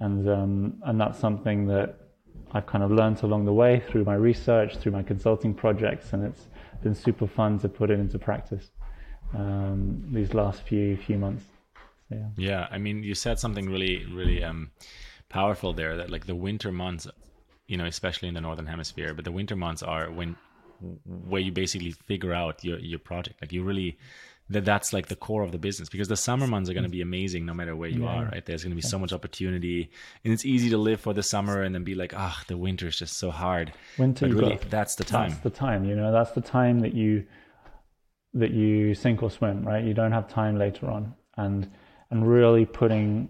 and 0.00 0.28
um, 0.28 0.74
and 0.84 1.00
that's 1.00 1.18
something 1.18 1.66
that 1.66 1.96
I've 2.52 2.66
kind 2.66 2.84
of 2.84 2.90
learned 2.90 3.22
along 3.22 3.44
the 3.44 3.52
way 3.52 3.82
through 3.88 4.04
my 4.04 4.14
research, 4.14 4.76
through 4.76 4.92
my 4.92 5.02
consulting 5.02 5.52
projects, 5.54 6.12
and 6.12 6.24
it's 6.24 6.46
been 6.82 6.94
super 6.94 7.26
fun 7.26 7.58
to 7.58 7.68
put 7.68 7.90
it 7.90 7.98
into 7.98 8.18
practice 8.18 8.70
um, 9.34 10.02
these 10.12 10.32
last 10.34 10.62
few 10.62 10.96
few 10.96 11.18
months. 11.18 11.44
Yeah. 12.10 12.28
Yeah 12.36 12.68
i 12.70 12.78
mean 12.78 13.02
you 13.02 13.14
said 13.14 13.38
something 13.38 13.68
really 13.68 14.06
really 14.06 14.42
um 14.42 14.70
powerful 15.28 15.72
there 15.72 15.96
that 15.96 16.10
like 16.10 16.26
the 16.26 16.34
winter 16.34 16.72
months 16.72 17.06
you 17.68 17.76
know 17.76 17.86
especially 17.86 18.28
in 18.28 18.34
the 18.34 18.40
northern 18.40 18.66
hemisphere 18.66 19.14
but 19.14 19.24
the 19.24 19.32
winter 19.32 19.54
months 19.54 19.82
are 19.82 20.10
when 20.10 20.36
where 21.04 21.40
you 21.40 21.52
basically 21.52 21.90
figure 21.90 22.32
out 22.32 22.64
your 22.64 22.78
your 22.78 22.98
project. 22.98 23.40
Like 23.40 23.52
you 23.52 23.62
really 23.62 23.98
that 24.50 24.64
that's 24.64 24.92
like 24.92 25.08
the 25.08 25.16
core 25.16 25.42
of 25.42 25.52
the 25.52 25.58
business 25.58 25.88
because 25.88 26.08
the 26.08 26.16
summer 26.16 26.46
months 26.46 26.70
are 26.70 26.72
going 26.72 26.84
to 26.84 26.90
be 26.90 27.02
amazing 27.02 27.44
no 27.44 27.52
matter 27.52 27.76
where 27.76 27.88
you 27.88 28.04
yeah. 28.04 28.14
are 28.14 28.24
right? 28.26 28.46
There's 28.46 28.62
going 28.62 28.70
to 28.70 28.76
be 28.76 28.82
so 28.82 28.98
much 28.98 29.12
opportunity 29.12 29.90
and 30.24 30.32
it's 30.32 30.46
easy 30.46 30.70
to 30.70 30.78
live 30.78 31.00
for 31.00 31.12
the 31.12 31.22
summer 31.22 31.62
and 31.62 31.74
then 31.74 31.84
be 31.84 31.94
like 31.94 32.14
ah 32.16 32.36
oh, 32.38 32.44
the 32.48 32.56
winter 32.56 32.86
is 32.86 32.98
just 32.98 33.18
so 33.18 33.30
hard. 33.30 33.72
Winter 33.98 34.28
but 34.28 34.36
really 34.36 34.58
that's 34.70 34.94
the 34.94 35.04
time. 35.04 35.30
that's 35.30 35.42
the 35.42 35.50
time 35.50 35.84
you 35.84 35.94
know? 35.94 36.12
That's 36.12 36.32
the 36.32 36.40
time 36.40 36.80
that 36.80 36.94
you 36.94 37.26
that 38.34 38.52
you 38.52 38.94
sink 38.94 39.22
or 39.22 39.30
swim 39.30 39.66
right? 39.66 39.84
You 39.84 39.94
don't 39.94 40.12
have 40.12 40.28
time 40.28 40.58
later 40.58 40.86
on. 40.86 41.14
And 41.36 41.70
and 42.10 42.26
really 42.26 42.64
putting, 42.64 43.28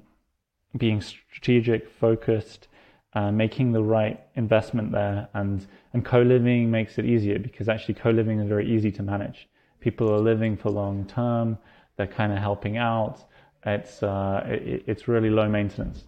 being 0.77 1.01
strategic, 1.01 1.90
focused, 1.90 2.68
uh, 3.14 3.31
making 3.31 3.73
the 3.73 3.83
right 3.83 4.21
investment 4.35 4.92
there. 4.92 5.29
And, 5.35 5.66
and 5.92 6.05
co 6.05 6.23
living 6.23 6.71
makes 6.71 6.99
it 6.99 7.05
easier 7.05 7.38
because 7.38 7.68
actually 7.68 7.94
co 7.94 8.11
living 8.11 8.40
is 8.40 8.49
very 8.49 8.71
easy 8.71 8.90
to 8.92 9.03
manage. 9.03 9.49
People 9.81 10.12
are 10.12 10.18
living 10.18 10.57
for 10.57 10.71
long 10.71 11.05
term, 11.07 11.59
they're 11.97 12.07
kind 12.07 12.33
of 12.33 12.38
helping 12.38 12.77
out. 12.77 13.25
It's, 13.64 14.03
uh, 14.03 14.44
it, 14.47 14.85
it's 14.87 15.09
really 15.09 15.31
low 15.31 15.49
maintenance. 15.49 16.05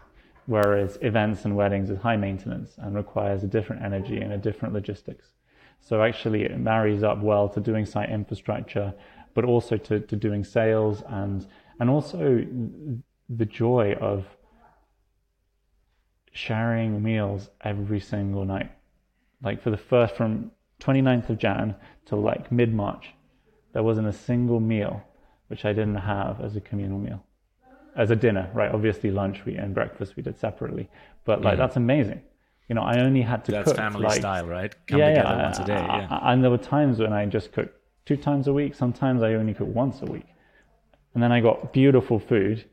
Whereas 0.47 0.99
events 1.03 1.45
and 1.45 1.55
weddings 1.55 1.91
is 1.91 1.99
high 1.99 2.17
maintenance 2.17 2.75
and 2.79 2.97
requires 2.97 3.45
a 3.45 3.47
different 3.47 3.83
energy 3.83 4.19
and 4.21 4.33
a 4.33 4.39
different 4.39 4.75
logistics. 4.75 5.27
So 5.81 6.03
actually, 6.03 6.43
it 6.45 6.59
marries 6.59 7.03
up 7.03 7.21
well 7.21 7.49
to 7.51 7.61
doing 7.61 7.87
site 7.87 8.11
infrastructure, 8.11 8.93
but 9.35 9.45
also 9.45 9.77
to, 9.77 10.01
to 10.01 10.17
doing 10.17 10.45
sales 10.45 11.03
and 11.09 11.47
and 11.79 11.89
also 11.89 12.45
the 13.31 13.47
joy 13.47 13.95
of 14.01 14.27
sharing 16.33 17.03
meals 17.03 17.51
every 17.63 18.01
single 18.01 18.45
night. 18.45 18.71
Like 19.43 19.63
for 19.63 19.71
the 19.71 19.77
first, 19.77 20.15
from 20.17 20.51
29th 20.81 21.31
of 21.31 21.39
Jan 21.39 21.75
to 22.07 22.17
like 22.17 22.51
mid 22.53 22.73
March, 22.73 23.11
there 23.73 23.83
wasn't 23.83 24.09
a 24.09 24.13
single 24.13 24.61
meal 24.61 25.03
which 25.49 25.65
I 25.65 25.73
didn't 25.73 25.97
have 25.97 26.41
as 26.41 26.55
a 26.55 26.61
communal 26.61 26.99
meal, 26.99 27.25
as 27.97 28.11
a 28.11 28.17
dinner, 28.17 28.49
right? 28.55 28.73
Obviously, 28.73 29.11
lunch 29.11 29.45
we 29.45 29.57
and 29.57 29.75
breakfast 29.75 30.15
we 30.17 30.23
did 30.23 30.39
separately, 30.39 30.89
but 31.25 31.43
like 31.43 31.55
mm. 31.55 31.59
that's 31.59 31.77
amazing. 31.77 32.23
You 32.69 32.77
know, 32.77 32.83
I 32.83 33.01
only 33.01 33.23
had 33.23 33.45
to 33.47 33.53
that's 33.53 33.67
cook. 33.67 33.77
family 33.77 34.05
like, 34.05 34.21
style, 34.21 34.47
right? 34.47 34.73
Come 34.87 35.01
yeah, 35.01 35.09
together 35.09 35.29
yeah, 35.29 35.43
once 35.43 35.59
a 35.59 35.65
day. 35.65 35.75
Yeah. 35.75 36.19
And 36.23 36.45
there 36.45 36.53
were 36.53 36.59
times 36.59 37.01
when 37.01 37.13
I 37.13 37.27
just 37.27 37.51
cooked 37.51 37.77
two 38.07 38.17
times 38.17 38.47
a 38.47 38.53
week. 38.53 38.77
Sometimes 38.77 39.25
I 39.25 39.35
only 39.35 39.55
cook 39.55 39.67
once 39.67 40.03
a 40.03 40.05
week. 40.05 40.27
And 41.13 41.21
then 41.21 41.33
I 41.33 41.41
got 41.41 41.73
beautiful 41.73 42.21
food, 42.21 42.65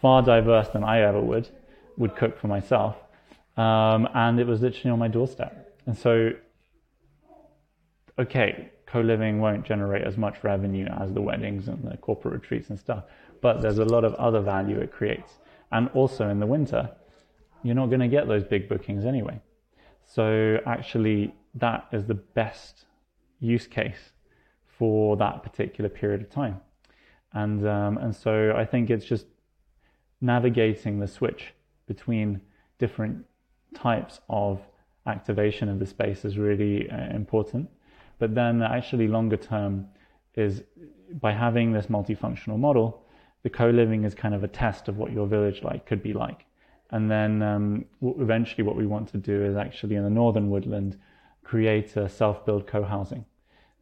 far 0.00 0.22
diverse 0.22 0.68
than 0.68 0.84
I 0.84 1.02
ever 1.02 1.20
would, 1.20 1.50
would 1.96 2.16
cook 2.16 2.38
for 2.38 2.48
myself. 2.48 2.96
Um, 3.56 4.08
and 4.14 4.38
it 4.38 4.46
was 4.46 4.60
literally 4.60 4.90
on 4.90 4.98
my 4.98 5.08
doorstep. 5.08 5.74
And 5.86 5.96
so, 5.96 6.32
okay, 8.18 8.70
co-living 8.86 9.40
won't 9.40 9.64
generate 9.64 10.04
as 10.04 10.16
much 10.16 10.44
revenue 10.44 10.86
as 11.00 11.12
the 11.12 11.20
weddings 11.20 11.68
and 11.68 11.82
the 11.90 11.96
corporate 11.96 12.34
retreats 12.34 12.70
and 12.70 12.78
stuff, 12.78 13.04
but 13.40 13.62
there's 13.62 13.78
a 13.78 13.84
lot 13.84 14.04
of 14.04 14.14
other 14.14 14.40
value 14.40 14.78
it 14.78 14.92
creates. 14.92 15.32
And 15.72 15.88
also 15.94 16.28
in 16.28 16.38
the 16.38 16.46
winter, 16.46 16.90
you're 17.62 17.74
not 17.74 17.86
going 17.86 18.00
to 18.00 18.08
get 18.08 18.28
those 18.28 18.44
big 18.44 18.68
bookings 18.68 19.04
anyway. 19.04 19.40
So 20.04 20.60
actually, 20.66 21.34
that 21.54 21.86
is 21.92 22.04
the 22.04 22.14
best 22.14 22.84
use 23.40 23.66
case 23.66 24.12
for 24.66 25.16
that 25.16 25.42
particular 25.42 25.88
period 25.88 26.20
of 26.20 26.30
time 26.30 26.60
and 27.36 27.66
um, 27.66 27.98
and 27.98 28.16
so 28.16 28.54
I 28.56 28.64
think 28.64 28.88
it's 28.90 29.04
just 29.04 29.26
navigating 30.20 30.98
the 31.00 31.06
switch 31.06 31.52
between 31.86 32.40
different 32.78 33.24
types 33.74 34.20
of 34.28 34.60
activation 35.06 35.68
of 35.68 35.78
the 35.78 35.86
space 35.86 36.24
is 36.24 36.38
really 36.38 36.90
uh, 36.90 37.14
important. 37.14 37.68
But 38.18 38.34
then 38.34 38.62
actually 38.62 39.08
longer 39.08 39.36
term 39.36 39.86
is 40.34 40.62
by 41.20 41.32
having 41.32 41.72
this 41.72 41.86
multifunctional 41.86 42.58
model, 42.58 43.02
the 43.42 43.50
co-living 43.50 44.04
is 44.04 44.14
kind 44.14 44.34
of 44.34 44.42
a 44.42 44.48
test 44.48 44.88
of 44.88 44.96
what 44.96 45.12
your 45.12 45.26
village 45.26 45.62
like 45.62 45.86
could 45.86 46.02
be 46.02 46.12
like. 46.12 46.46
And 46.90 47.10
then 47.10 47.42
um, 47.42 47.84
eventually 48.02 48.64
what 48.64 48.76
we 48.76 48.86
want 48.86 49.08
to 49.08 49.18
do 49.18 49.44
is 49.44 49.56
actually 49.56 49.96
in 49.96 50.04
the 50.04 50.10
northern 50.10 50.50
woodland 50.50 50.98
create 51.42 51.96
a 51.96 52.08
self-build 52.08 52.66
co-housing 52.66 53.24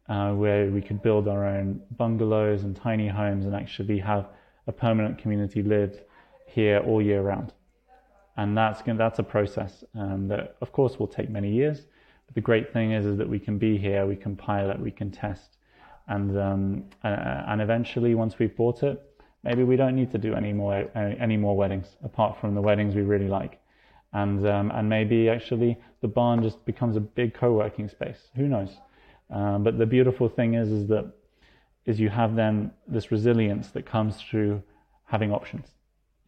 uh, 0.07 0.33
where 0.33 0.69
we 0.69 0.81
could 0.81 1.01
build 1.01 1.27
our 1.27 1.45
own 1.47 1.81
bungalows 1.97 2.63
and 2.63 2.75
tiny 2.75 3.07
homes 3.07 3.45
and 3.45 3.55
actually 3.55 3.99
have 3.99 4.27
a 4.67 4.71
permanent 4.71 5.17
community 5.17 5.63
live 5.63 6.01
here 6.45 6.79
all 6.85 7.01
year 7.01 7.21
round. 7.21 7.53
And 8.37 8.57
that's 8.57 8.81
that's 8.85 9.19
a 9.19 9.23
process 9.23 9.83
um, 9.97 10.27
that, 10.27 10.57
of 10.61 10.71
course, 10.71 10.99
will 10.99 11.07
take 11.07 11.29
many 11.29 11.51
years. 11.51 11.81
But 12.25 12.35
the 12.35 12.41
great 12.41 12.73
thing 12.73 12.91
is, 12.91 13.05
is 13.05 13.17
that 13.17 13.29
we 13.29 13.39
can 13.39 13.57
be 13.57 13.77
here, 13.77 14.05
we 14.05 14.15
can 14.15 14.35
pilot, 14.35 14.79
we 14.79 14.91
can 14.91 15.09
test, 15.11 15.57
and 16.07 16.37
um, 16.37 16.83
and 17.03 17.61
eventually, 17.61 18.13
once 18.13 18.37
we've 18.37 18.55
bought 18.55 18.83
it, 18.83 19.01
maybe 19.43 19.63
we 19.63 19.77
don't 19.77 19.95
need 19.95 20.11
to 20.11 20.17
do 20.17 20.33
any 20.33 20.51
more 20.51 20.89
any 20.95 21.37
more 21.37 21.55
weddings 21.55 21.95
apart 22.03 22.37
from 22.39 22.55
the 22.55 22.61
weddings 22.61 22.93
we 22.93 23.03
really 23.03 23.29
like, 23.29 23.59
and 24.11 24.45
um, 24.47 24.71
and 24.71 24.89
maybe 24.89 25.29
actually 25.29 25.77
the 26.01 26.07
barn 26.07 26.43
just 26.43 26.65
becomes 26.65 26.97
a 26.97 26.99
big 26.99 27.33
co-working 27.33 27.87
space. 27.87 28.29
Who 28.35 28.47
knows? 28.47 28.77
Um, 29.29 29.63
but 29.63 29.77
the 29.77 29.85
beautiful 29.85 30.27
thing 30.29 30.55
is, 30.55 30.69
is 30.69 30.87
that 30.87 31.11
is 31.85 31.99
you 31.99 32.09
have 32.09 32.35
then 32.35 32.71
this 32.87 33.11
resilience 33.11 33.69
that 33.69 33.85
comes 33.85 34.21
through 34.21 34.61
having 35.05 35.31
options. 35.31 35.67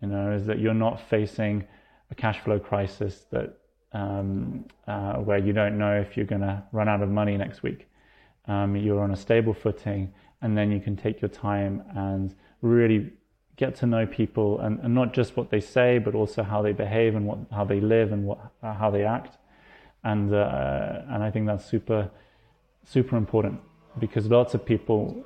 You 0.01 0.07
know, 0.07 0.31
is 0.31 0.45
that 0.45 0.59
you're 0.59 0.73
not 0.73 1.01
facing 1.09 1.67
a 2.11 2.15
cash 2.15 2.39
flow 2.39 2.59
crisis 2.59 3.25
that 3.31 3.57
um, 3.93 4.65
uh, 4.87 5.13
where 5.15 5.37
you 5.37 5.53
don't 5.53 5.77
know 5.77 5.95
if 5.99 6.17
you're 6.17 6.25
going 6.25 6.41
to 6.41 6.61
run 6.71 6.87
out 6.87 7.01
of 7.01 7.09
money 7.09 7.37
next 7.37 7.63
week. 7.63 7.87
Um, 8.47 8.75
you're 8.75 9.01
on 9.01 9.11
a 9.11 9.15
stable 9.15 9.53
footing, 9.53 10.13
and 10.41 10.57
then 10.57 10.71
you 10.71 10.79
can 10.79 10.95
take 10.95 11.21
your 11.21 11.29
time 11.29 11.83
and 11.95 12.35
really 12.61 13.11
get 13.55 13.75
to 13.75 13.85
know 13.85 14.05
people, 14.05 14.59
and, 14.59 14.79
and 14.81 14.93
not 14.93 15.13
just 15.13 15.35
what 15.35 15.49
they 15.49 15.59
say, 15.59 15.97
but 15.97 16.13
also 16.13 16.43
how 16.43 16.61
they 16.61 16.73
behave 16.73 17.15
and 17.15 17.25
what 17.25 17.39
how 17.51 17.65
they 17.65 17.79
live 17.79 18.11
and 18.11 18.23
what 18.25 18.39
uh, 18.63 18.73
how 18.73 18.91
they 18.91 19.03
act. 19.03 19.37
And 20.03 20.33
uh, 20.33 21.01
and 21.09 21.23
I 21.23 21.31
think 21.31 21.47
that's 21.47 21.65
super 21.65 22.09
super 22.85 23.17
important 23.17 23.59
because 23.99 24.27
lots 24.27 24.53
of 24.53 24.63
people 24.63 25.25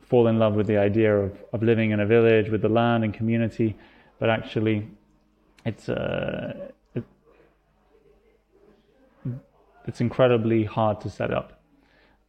fall 0.00 0.28
in 0.28 0.38
love 0.38 0.54
with 0.54 0.66
the 0.66 0.76
idea 0.76 1.16
of, 1.16 1.32
of 1.52 1.62
living 1.62 1.90
in 1.90 2.00
a 2.00 2.06
village 2.06 2.48
with 2.50 2.62
the 2.62 2.68
land 2.68 3.02
and 3.04 3.12
community, 3.12 3.76
but 4.18 4.28
actually 4.28 4.86
it's 5.66 5.88
uh, 5.88 6.70
it, 6.94 7.04
it's 9.86 10.00
incredibly 10.00 10.64
hard 10.64 11.00
to 11.02 11.10
set 11.10 11.32
up, 11.32 11.60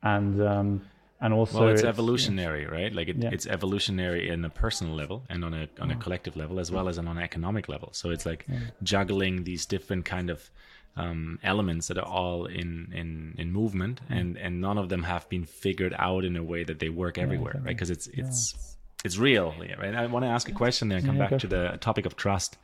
and 0.01 0.41
um, 0.41 0.81
and 1.21 1.33
also 1.33 1.61
well, 1.61 1.69
it's, 1.69 1.81
it's 1.81 1.87
evolutionary, 1.87 2.63
it's, 2.63 2.71
right? 2.71 2.93
Like 2.93 3.09
it, 3.09 3.17
yeah. 3.19 3.29
it's 3.31 3.45
evolutionary 3.45 4.29
in 4.29 4.43
a 4.43 4.49
personal 4.49 4.95
level 4.95 5.23
and 5.29 5.45
on 5.45 5.53
a 5.53 5.69
on 5.79 5.91
a 5.91 5.95
collective 5.95 6.35
level 6.35 6.59
as 6.59 6.71
well 6.71 6.89
as 6.89 6.97
on 6.97 7.07
an 7.07 7.19
economic 7.19 7.69
level. 7.69 7.89
So 7.93 8.09
it's 8.09 8.25
like 8.25 8.45
yeah. 8.49 8.59
juggling 8.81 9.43
these 9.43 9.65
different 9.67 10.05
kind 10.05 10.31
of 10.31 10.49
um, 10.95 11.37
elements 11.43 11.87
that 11.89 11.99
are 11.99 12.07
all 12.07 12.47
in 12.47 12.91
in 12.91 13.35
in 13.37 13.51
movement, 13.51 14.01
and 14.09 14.35
and 14.37 14.59
none 14.59 14.79
of 14.79 14.89
them 14.89 15.03
have 15.03 15.29
been 15.29 15.45
figured 15.45 15.95
out 15.99 16.25
in 16.25 16.35
a 16.35 16.43
way 16.43 16.63
that 16.63 16.79
they 16.79 16.89
work 16.89 17.19
everywhere, 17.19 17.61
right? 17.63 17.75
Because 17.75 17.91
it's 17.91 18.07
it's 18.07 18.77
it's 19.05 19.17
real, 19.19 19.53
right? 19.79 19.93
I 19.93 20.07
want 20.07 20.25
to 20.25 20.29
ask 20.29 20.49
a 20.49 20.53
question 20.53 20.89
there 20.89 20.97
and 20.97 21.05
come 21.05 21.19
back 21.19 21.37
to 21.37 21.47
the 21.47 21.77
topic 21.79 22.07
of 22.07 22.15
trust 22.15 22.57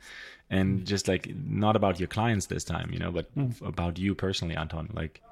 and 0.50 0.80
mm. 0.80 0.84
just 0.84 1.08
like 1.08 1.34
not 1.36 1.76
about 1.76 1.98
your 1.98 2.08
clients 2.08 2.46
this 2.46 2.64
time 2.64 2.90
you 2.92 2.98
know 2.98 3.10
but 3.10 3.34
mm. 3.36 3.66
about 3.66 3.98
you 3.98 4.14
personally 4.14 4.56
anton 4.56 4.88
like 4.94 5.22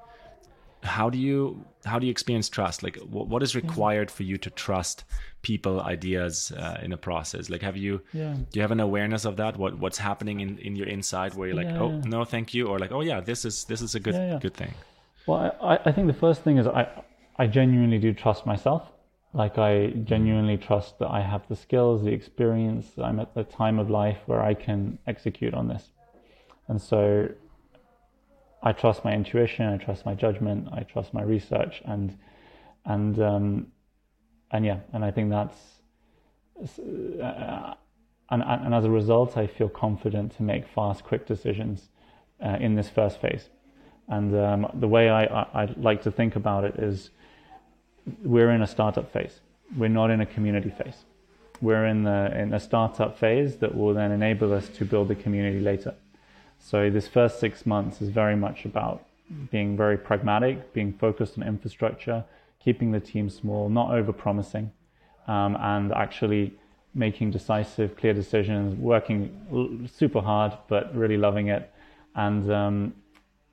how 0.83 1.09
do 1.09 1.17
you 1.17 1.63
how 1.85 1.97
do 1.97 2.05
you 2.05 2.11
experience 2.11 2.49
trust 2.49 2.83
like 2.83 2.97
what, 2.97 3.27
what 3.27 3.41
is 3.41 3.55
required 3.55 4.11
for 4.11 4.23
you 4.23 4.37
to 4.37 4.49
trust 4.49 5.05
people 5.41 5.81
ideas 5.81 6.51
uh, 6.57 6.79
in 6.81 6.91
a 6.91 6.97
process 6.97 7.49
like 7.49 7.61
have 7.61 7.77
you 7.77 8.01
yeah. 8.13 8.33
do 8.33 8.59
you 8.59 8.61
have 8.61 8.71
an 8.71 8.79
awareness 8.79 9.25
of 9.25 9.37
that 9.37 9.57
what 9.57 9.77
what's 9.79 9.97
happening 9.97 10.41
in 10.41 10.57
in 10.59 10.75
your 10.75 10.87
inside 10.87 11.33
where 11.35 11.47
you're 11.47 11.57
like 11.57 11.67
yeah, 11.67 11.79
oh 11.79 11.91
yeah. 11.91 12.01
no 12.05 12.25
thank 12.25 12.53
you 12.53 12.67
or 12.67 12.79
like 12.79 12.91
oh 12.91 13.01
yeah 13.01 13.21
this 13.21 13.45
is 13.45 13.63
this 13.65 13.81
is 13.81 13.95
a 13.95 13.99
good 13.99 14.41
good 14.41 14.53
thing 14.53 14.73
well 15.25 15.55
I, 15.61 15.79
I 15.85 15.91
think 15.91 16.07
the 16.07 16.13
first 16.13 16.41
thing 16.41 16.57
is 16.57 16.67
i 16.67 16.87
i 17.37 17.47
genuinely 17.47 17.97
do 17.97 18.13
trust 18.13 18.45
myself 18.45 18.92
like 19.33 19.57
I 19.57 19.87
genuinely 19.87 20.57
trust 20.57 20.99
that 20.99 21.09
I 21.09 21.21
have 21.21 21.47
the 21.49 21.55
skills, 21.55 22.03
the 22.03 22.11
experience. 22.11 22.91
I'm 23.01 23.19
at 23.19 23.33
the 23.33 23.43
time 23.43 23.79
of 23.79 23.89
life 23.89 24.19
where 24.27 24.41
I 24.41 24.53
can 24.53 24.99
execute 25.07 25.53
on 25.53 25.67
this, 25.67 25.91
and 26.67 26.81
so 26.81 27.29
I 28.61 28.71
trust 28.71 29.03
my 29.03 29.13
intuition. 29.13 29.65
I 29.65 29.77
trust 29.77 30.05
my 30.05 30.13
judgment. 30.13 30.69
I 30.71 30.83
trust 30.83 31.13
my 31.13 31.23
research, 31.23 31.81
and 31.85 32.17
and 32.85 33.19
um, 33.19 33.67
and 34.51 34.65
yeah, 34.65 34.79
and 34.93 35.03
I 35.03 35.09
think 35.09 35.31
that's 35.31 35.57
uh, 36.79 37.73
and 38.29 38.43
and 38.43 38.73
as 38.73 38.85
a 38.85 38.89
result, 38.89 39.35
I 39.35 39.47
feel 39.47 39.69
confident 39.69 40.37
to 40.37 40.43
make 40.43 40.67
fast, 40.67 41.03
quick 41.03 41.25
decisions 41.25 41.89
uh, 42.43 42.57
in 42.59 42.75
this 42.75 42.89
first 42.89 43.19
phase. 43.19 43.49
And 44.07 44.35
um, 44.35 44.71
the 44.75 44.87
way 44.87 45.09
I, 45.09 45.23
I 45.23 45.63
I 45.63 45.73
like 45.77 46.03
to 46.03 46.11
think 46.11 46.35
about 46.35 46.65
it 46.65 46.75
is 46.75 47.09
we're 48.23 48.51
in 48.51 48.61
a 48.61 48.67
startup 48.67 49.11
phase. 49.11 49.39
We're 49.77 49.89
not 49.89 50.11
in 50.11 50.21
a 50.21 50.25
community 50.25 50.69
phase. 50.69 51.05
We're 51.61 51.85
in 51.85 52.03
the 52.03 52.37
in 52.37 52.53
a 52.53 52.59
startup 52.59 53.17
phase 53.17 53.57
that 53.57 53.75
will 53.75 53.93
then 53.93 54.11
enable 54.11 54.53
us 54.53 54.67
to 54.69 54.85
build 54.85 55.09
a 55.11 55.15
community 55.15 55.59
later. 55.59 55.95
So 56.59 56.89
this 56.89 57.07
first 57.07 57.39
six 57.39 57.65
months 57.65 58.01
is 58.01 58.09
very 58.09 58.35
much 58.35 58.65
about 58.65 59.05
being 59.51 59.77
very 59.77 59.97
pragmatic, 59.97 60.73
being 60.73 60.93
focused 60.93 61.37
on 61.37 61.47
infrastructure, 61.47 62.23
keeping 62.63 62.91
the 62.91 62.99
team 62.99 63.29
small, 63.29 63.69
not 63.69 63.91
over 63.91 64.13
promising, 64.13 64.71
um, 65.27 65.55
and 65.59 65.91
actually 65.93 66.53
making 66.93 67.31
decisive, 67.31 67.97
clear 67.97 68.13
decisions, 68.13 68.75
working 68.75 69.87
super 69.91 70.21
hard, 70.21 70.53
but 70.67 70.95
really 70.95 71.17
loving 71.17 71.47
it, 71.47 71.71
and 72.15 72.51
um, 72.51 72.93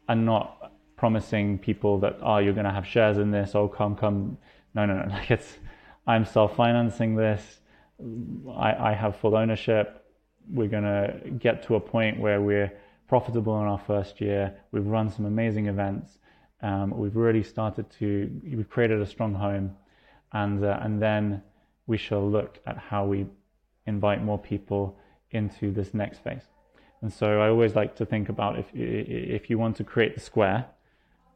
and 0.08 0.26
not 0.26 0.59
promising 1.00 1.56
people 1.58 1.98
that 1.98 2.18
oh 2.20 2.36
you're 2.36 2.52
going 2.52 2.70
to 2.72 2.78
have 2.78 2.86
shares 2.86 3.16
in 3.16 3.30
this. 3.30 3.54
Oh 3.54 3.66
come 3.66 3.96
come. 3.96 4.36
No 4.74 4.84
no 4.84 4.94
no. 5.00 5.08
Like 5.16 5.30
it's 5.30 5.50
i'm 6.06 6.24
self-financing 6.26 7.16
this. 7.16 7.42
I, 8.68 8.90
I 8.90 8.92
have 8.92 9.16
full 9.16 9.34
ownership. 9.34 9.86
We're 10.58 10.72
going 10.76 10.90
to 10.96 11.30
get 11.46 11.62
to 11.66 11.76
a 11.76 11.80
point 11.80 12.20
where 12.20 12.40
we're 12.40 12.70
profitable 13.08 13.54
in 13.62 13.66
our 13.66 13.82
first 13.92 14.20
year. 14.20 14.42
We've 14.72 14.86
run 14.86 15.10
some 15.10 15.24
amazing 15.24 15.66
events. 15.74 16.18
Um, 16.62 16.90
we've 17.02 17.16
really 17.16 17.44
started 17.54 17.86
to 17.98 18.08
we've 18.58 18.68
created 18.68 19.00
a 19.00 19.06
strong 19.06 19.32
home. 19.34 19.66
And 20.32 20.62
uh, 20.62 20.84
and 20.84 21.00
then 21.00 21.42
we 21.86 21.96
shall 21.96 22.26
look 22.36 22.58
at 22.66 22.76
how 22.76 23.06
we 23.06 23.26
invite 23.86 24.22
more 24.22 24.38
people 24.38 24.98
into 25.30 25.72
this 25.72 25.94
next 25.94 26.18
phase. 26.24 26.46
And 27.00 27.10
so 27.10 27.40
I 27.40 27.48
always 27.48 27.74
like 27.74 27.96
to 27.96 28.04
think 28.04 28.28
about 28.28 28.58
if 28.58 28.66
if 28.74 29.48
you 29.48 29.56
want 29.58 29.76
to 29.76 29.84
create 29.84 30.14
the 30.14 30.20
square 30.20 30.66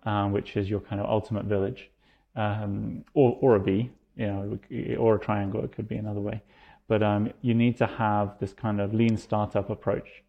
um, 0.05 0.33
which 0.33 0.57
is 0.57 0.69
your 0.69 0.81
kind 0.81 1.01
of 1.01 1.09
ultimate 1.09 1.45
village, 1.45 1.91
um, 2.37 3.05
or, 3.15 3.39
or 3.41 3.57
a 3.57 3.61
V, 3.61 3.91
you 4.17 4.27
know, 4.27 4.59
or 4.99 5.17
a 5.17 5.19
triangle, 5.19 5.65
it 5.65 5.73
could 5.73 5.89
be 5.89 5.97
another 5.97 6.21
way. 6.21 6.43
But 6.87 7.03
um, 7.03 7.33
you 7.41 7.55
need 7.55 7.77
to 7.79 7.87
have 7.87 8.39
this 8.39 8.53
kind 8.53 8.81
of 8.81 8.93
lean 8.93 9.17
startup 9.17 9.71
approach. 9.71 10.23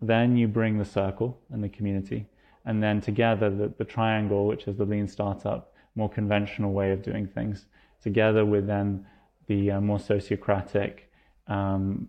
Then 0.00 0.36
you 0.36 0.48
bring 0.48 0.78
the 0.78 0.84
circle 0.84 1.38
and 1.50 1.62
the 1.62 1.68
community, 1.68 2.26
and 2.64 2.82
then 2.82 3.00
together 3.00 3.50
the, 3.50 3.72
the 3.78 3.84
triangle, 3.84 4.46
which 4.46 4.66
is 4.66 4.76
the 4.76 4.84
lean 4.84 5.08
startup, 5.08 5.72
more 5.94 6.08
conventional 6.08 6.72
way 6.72 6.92
of 6.92 7.02
doing 7.02 7.26
things, 7.26 7.66
together 8.02 8.44
with 8.44 8.66
then 8.66 9.06
the 9.46 9.70
uh, 9.72 9.80
more 9.80 9.98
sociocratic, 9.98 11.00
um, 11.46 12.08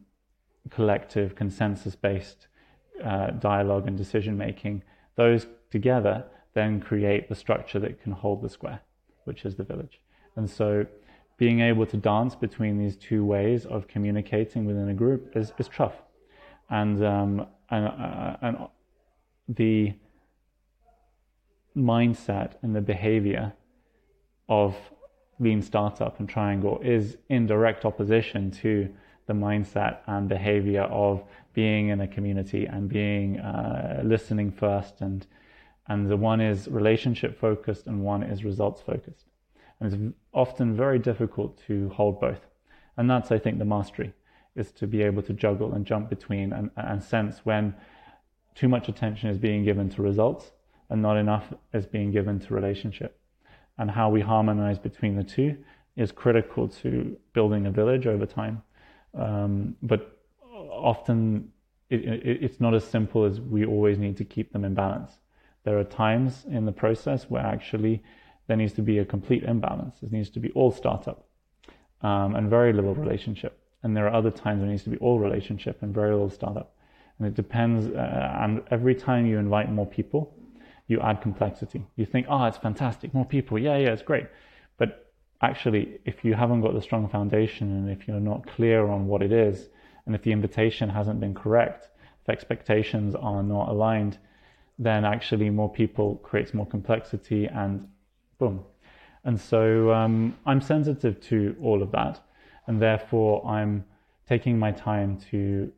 collective, 0.70 1.36
consensus-based 1.36 2.48
uh, 3.04 3.32
dialogue 3.32 3.88
and 3.88 3.98
decision 3.98 4.38
making. 4.38 4.84
Those 5.16 5.48
together 5.72 6.26
then 6.54 6.80
create 6.80 7.30
the 7.30 7.36
structure 7.36 7.80
that 7.80 8.02
can 8.02 8.12
hold 8.12 8.42
the 8.42 8.50
square, 8.50 8.82
which 9.26 9.46
is 9.46 9.56
the 9.56 9.64
village. 9.64 10.00
And 10.36 10.50
so 10.50 10.86
being 11.38 11.62
able 11.62 11.86
to 11.86 11.98
dance 11.98 12.36
between 12.36 12.78
these 12.78 12.98
two 12.98 13.24
ways 13.24 13.66
of 13.66 13.88
communicating 13.88 14.66
within 14.66 14.90
a 14.90 14.94
group 14.94 15.36
is, 15.36 15.54
is 15.58 15.70
tough. 15.70 15.96
And, 16.70 17.04
um, 17.04 17.48
and, 17.70 17.86
uh, 17.88 18.38
and 18.42 18.58
the 19.48 19.94
mindset 21.76 22.54
and 22.62 22.76
the 22.76 22.82
behavior 22.82 23.54
of 24.50 24.76
lean 25.40 25.62
startup 25.62 26.20
and 26.20 26.28
triangle 26.28 26.80
is 26.84 27.18
in 27.30 27.48
direct 27.48 27.86
opposition 27.86 28.52
to 28.52 28.90
the 29.28 29.34
mindset 29.34 30.00
and 30.08 30.28
behavior 30.28 30.82
of 30.84 31.24
being 31.54 31.90
in 31.90 32.02
a 32.02 32.08
community 32.08 32.66
and 32.66 32.90
being 32.90 33.40
uh, 33.40 34.02
listening 34.04 34.52
first 34.52 35.02
and 35.02 35.26
and 35.90 36.10
the 36.10 36.18
one 36.18 36.40
is 36.40 36.68
relationship 36.68 37.40
focused 37.40 37.88
and 37.88 38.04
one 38.04 38.24
is 38.24 38.46
results 38.46 38.82
focused. 38.82 39.26
And 39.80 39.94
it's 39.94 40.16
often 40.34 40.76
very 40.76 41.00
difficult 41.00 41.60
to 41.68 41.90
hold 41.90 42.20
both. 42.20 42.40
And 42.98 43.10
that's, 43.10 43.32
I 43.32 43.40
think, 43.40 43.58
the 43.58 43.66
mastery 43.66 44.14
is 44.56 44.72
to 44.74 44.88
be 44.88 45.02
able 45.02 45.24
to 45.24 45.34
juggle 45.34 45.74
and 45.74 45.86
jump 45.86 46.10
between 46.10 46.54
and, 46.54 46.70
and 46.78 47.02
sense 47.02 47.40
when 47.44 47.74
too 48.56 48.68
much 48.68 48.88
attention 48.88 49.30
is 49.30 49.38
being 49.38 49.64
given 49.64 49.90
to 49.90 50.02
results 50.02 50.52
and 50.90 51.02
not 51.02 51.18
enough 51.18 51.54
is 51.74 51.86
being 51.86 52.12
given 52.12 52.40
to 52.40 52.54
relationship. 52.54 53.20
And 53.78 53.90
how 53.90 54.10
we 54.10 54.22
harmonize 54.22 54.78
between 54.78 55.16
the 55.16 55.24
two 55.24 55.58
is 55.96 56.12
critical 56.12 56.68
to 56.68 57.18
building 57.34 57.66
a 57.66 57.72
village 57.72 58.06
over 58.06 58.26
time. 58.26 58.62
Um, 59.18 59.76
but 59.82 60.20
often 60.54 61.52
it, 61.90 62.04
it, 62.04 62.44
it's 62.44 62.60
not 62.60 62.76
as 62.76 62.84
simple 62.84 63.24
as 63.26 63.40
we 63.40 63.66
always 63.66 63.98
need 63.98 64.18
to 64.18 64.26
keep 64.26 64.52
them 64.52 64.66
in 64.66 64.74
balance. 64.74 65.14
There 65.64 65.78
are 65.78 65.84
times 65.84 66.46
in 66.50 66.66
the 66.66 66.72
process 66.72 67.30
where 67.30 67.46
actually 67.46 68.04
there 68.48 68.58
needs 68.58 68.74
to 68.74 68.82
be 68.82 69.00
a 69.00 69.06
complete 69.06 69.44
imbalance. 69.44 69.96
There 70.02 70.10
needs 70.10 70.30
to 70.32 70.40
be 70.40 70.52
all 70.52 70.72
startup 70.72 71.28
um, 72.02 72.36
and 72.36 72.50
very 72.50 72.74
little 72.74 72.96
relationship. 72.96 73.60
And 73.84 73.96
there 73.96 74.08
are 74.08 74.14
other 74.14 74.32
times 74.32 74.62
there 74.62 74.70
needs 74.70 74.84
to 74.84 74.90
be 74.90 74.98
all 74.98 75.20
relationship 75.20 75.82
and 75.82 75.94
very 75.94 76.12
little 76.12 76.30
startup. 76.30 76.76
And 77.18 77.28
it 77.28 77.36
depends. 77.36 77.88
Uh, 77.88 78.38
and 78.42 78.62
every 78.72 78.96
time 78.96 79.26
you 79.26 79.38
invite 79.38 79.72
more 79.72 79.86
people, 79.86 80.34
you 80.88 81.00
add 81.02 81.22
complexity. 81.22 81.86
You 81.96 82.06
think, 82.06 82.26
oh, 82.30 82.46
it's 82.46 82.58
fantastic, 82.58 83.14
more 83.14 83.26
people. 83.26 83.60
Yeah, 83.60 83.78
yeah, 83.78 83.90
it's 83.90 84.02
great. 84.02 84.28
But 84.78 85.14
actually, 85.42 86.00
if 86.06 86.26
you 86.26 86.34
haven't 86.34 86.62
got 86.62 86.74
the 86.74 86.82
strong 86.82 87.08
foundation 87.08 87.72
and 87.72 87.90
if 87.90 88.08
you're 88.08 88.20
not 88.20 88.48
clear 88.48 88.88
on 88.88 89.08
what 89.08 89.22
it 89.22 89.32
is, 89.32 89.70
and 90.06 90.16
if 90.16 90.24
the 90.24 90.32
invitation 90.32 90.90
hasn't 90.90 91.20
been 91.20 91.36
correct, 91.36 91.90
if 92.24 92.30
expectations 92.30 93.14
are 93.14 93.44
not 93.44 93.70
aligned, 93.70 94.18
then 94.80 95.04
actually 95.04 95.50
more 95.50 95.70
people 95.70 96.16
creates 96.24 96.54
more 96.54 96.66
complexity 96.66 97.46
and 97.46 97.86
boom. 98.38 98.64
And 99.26 99.40
so 99.40 99.92
um, 99.92 100.38
I'm 100.46 100.62
sensitive 100.62 101.20
to 101.28 101.56
all 101.62 101.84
of 101.84 101.92
that, 101.92 102.22
and 102.68 102.82
therefore 102.82 103.46
I'm 103.46 103.84
taking 104.28 104.58
my 104.58 104.72
time 104.72 105.18
to 105.32 105.72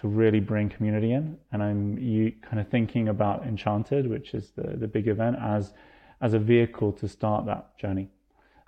to 0.00 0.08
really 0.08 0.40
bring 0.40 0.68
community 0.68 1.12
in. 1.12 1.38
And 1.52 1.62
I'm 1.62 1.98
you 1.98 2.32
kind 2.42 2.58
of 2.58 2.68
thinking 2.68 3.08
about 3.08 3.46
Enchanted, 3.46 4.08
which 4.08 4.34
is 4.34 4.50
the, 4.56 4.76
the 4.76 4.88
big 4.88 5.08
event, 5.08 5.36
as 5.40 5.74
as 6.22 6.32
a 6.32 6.38
vehicle 6.38 6.92
to 6.92 7.06
start 7.06 7.44
that 7.46 7.78
journey. 7.78 8.08